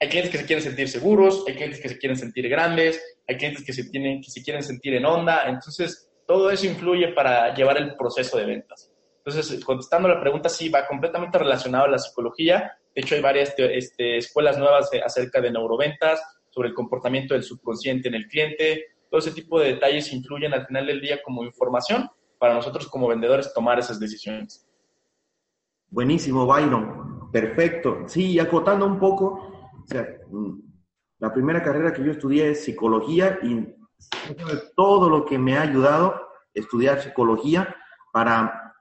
Hay 0.00 0.08
clientes 0.08 0.30
que 0.30 0.38
se 0.38 0.46
quieren 0.46 0.62
sentir 0.62 0.88
seguros, 0.88 1.44
hay 1.46 1.54
clientes 1.54 1.80
que 1.80 1.88
se 1.88 1.98
quieren 1.98 2.16
sentir 2.16 2.48
grandes, 2.48 3.02
hay 3.26 3.36
clientes 3.36 3.64
que 3.64 3.72
se, 3.72 3.84
tienen, 3.84 4.22
que 4.22 4.30
se 4.30 4.42
quieren 4.42 4.62
sentir 4.62 4.94
en 4.94 5.04
onda. 5.04 5.48
Entonces, 5.48 6.08
todo 6.26 6.50
eso 6.50 6.66
influye 6.66 7.08
para 7.08 7.54
llevar 7.54 7.78
el 7.78 7.96
proceso 7.96 8.38
de 8.38 8.46
ventas. 8.46 8.92
Entonces, 9.24 9.64
contestando 9.64 10.08
la 10.08 10.20
pregunta, 10.20 10.48
sí, 10.48 10.68
va 10.68 10.86
completamente 10.86 11.38
relacionado 11.38 11.84
a 11.84 11.88
la 11.88 11.98
psicología. 11.98 12.78
De 12.94 13.02
hecho, 13.02 13.14
hay 13.14 13.20
varias 13.20 13.54
este, 13.58 14.18
escuelas 14.18 14.56
nuevas 14.56 14.88
acerca 15.04 15.40
de 15.40 15.50
neuroventas, 15.50 16.20
sobre 16.50 16.68
el 16.68 16.74
comportamiento 16.74 17.34
del 17.34 17.42
subconsciente 17.42 18.08
en 18.08 18.14
el 18.14 18.26
cliente. 18.26 18.86
Todo 19.10 19.20
ese 19.20 19.32
tipo 19.32 19.60
de 19.60 19.74
detalles 19.74 20.12
influyen 20.12 20.52
al 20.54 20.66
final 20.66 20.86
del 20.86 21.00
día 21.00 21.22
como 21.22 21.44
información 21.44 22.08
para 22.38 22.54
nosotros 22.54 22.88
como 22.88 23.08
vendedores 23.08 23.52
tomar 23.52 23.78
esas 23.78 23.98
decisiones. 24.00 24.67
Buenísimo, 25.91 26.47
Byron. 26.47 27.30
Perfecto. 27.32 28.05
Sí, 28.07 28.39
acotando 28.39 28.86
un 28.86 28.99
poco, 28.99 29.72
mm, 30.30 30.51
la 31.18 31.32
primera 31.32 31.62
carrera 31.62 31.93
que 31.93 32.05
yo 32.05 32.12
estudié 32.12 32.51
es 32.51 32.64
psicología 32.64 33.39
y 33.43 33.74
todo 34.76 35.11
lo 35.11 35.24
que 35.24 35.39
me 35.39 35.57
ha 35.57 35.62
ayudado 35.62 36.28
estudiar 36.55 37.01
psicología 37.01 37.74
para, 38.12 38.74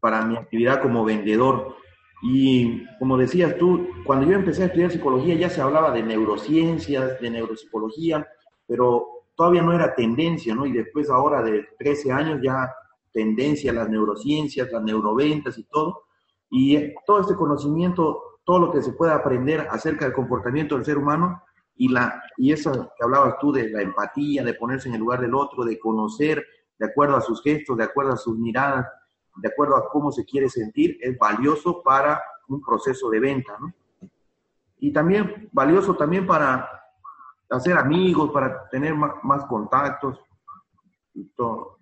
para 0.00 0.24
mi 0.24 0.36
actividad 0.36 0.82
como 0.82 1.04
vendedor. 1.04 1.76
Y 2.22 2.84
como 2.98 3.16
decías 3.16 3.56
tú, 3.56 3.88
cuando 4.04 4.26
yo 4.26 4.34
empecé 4.34 4.62
a 4.62 4.66
estudiar 4.66 4.90
psicología 4.90 5.34
ya 5.34 5.48
se 5.48 5.60
hablaba 5.60 5.90
de 5.90 6.02
neurociencias, 6.02 7.20
de 7.20 7.30
neuropsicología, 7.30 8.26
pero 8.66 9.06
todavía 9.34 9.62
no 9.62 9.72
era 9.72 9.94
tendencia, 9.94 10.54
¿no? 10.54 10.66
Y 10.66 10.72
después 10.72 11.08
ahora 11.08 11.42
de 11.42 11.66
13 11.78 12.12
años 12.12 12.40
ya 12.42 12.70
tendencia 13.12 13.70
a 13.70 13.74
las 13.74 13.88
neurociencias, 13.88 14.70
las 14.70 14.82
neuroventas 14.82 15.56
y 15.58 15.64
todo. 15.64 16.02
Y 16.50 16.94
todo 17.06 17.20
este 17.20 17.34
conocimiento, 17.34 18.38
todo 18.44 18.58
lo 18.58 18.72
que 18.72 18.82
se 18.82 18.92
pueda 18.92 19.14
aprender 19.14 19.66
acerca 19.70 20.04
del 20.04 20.14
comportamiento 20.14 20.74
del 20.74 20.84
ser 20.84 20.98
humano, 20.98 21.42
y, 21.76 21.88
la, 21.88 22.22
y 22.36 22.52
eso 22.52 22.92
que 22.96 23.04
hablabas 23.04 23.38
tú 23.38 23.52
de 23.52 23.70
la 23.70 23.80
empatía, 23.80 24.44
de 24.44 24.54
ponerse 24.54 24.88
en 24.88 24.94
el 24.94 25.00
lugar 25.00 25.20
del 25.20 25.34
otro, 25.34 25.64
de 25.64 25.78
conocer 25.78 26.44
de 26.78 26.86
acuerdo 26.86 27.16
a 27.16 27.20
sus 27.20 27.42
gestos, 27.42 27.76
de 27.76 27.84
acuerdo 27.84 28.12
a 28.12 28.16
sus 28.16 28.38
miradas, 28.38 28.86
de 29.36 29.48
acuerdo 29.48 29.76
a 29.76 29.88
cómo 29.88 30.10
se 30.10 30.24
quiere 30.24 30.48
sentir, 30.48 30.98
es 31.00 31.18
valioso 31.18 31.82
para 31.82 32.22
un 32.48 32.60
proceso 32.60 33.08
de 33.10 33.20
venta, 33.20 33.56
¿no? 33.60 33.72
Y 34.78 34.92
también 34.92 35.48
valioso 35.52 35.94
también 35.94 36.26
para 36.26 36.68
hacer 37.50 37.76
amigos, 37.76 38.30
para 38.30 38.68
tener 38.70 38.94
más, 38.94 39.44
contactos 39.44 40.18
y 41.14 41.24
todo. 41.36 41.79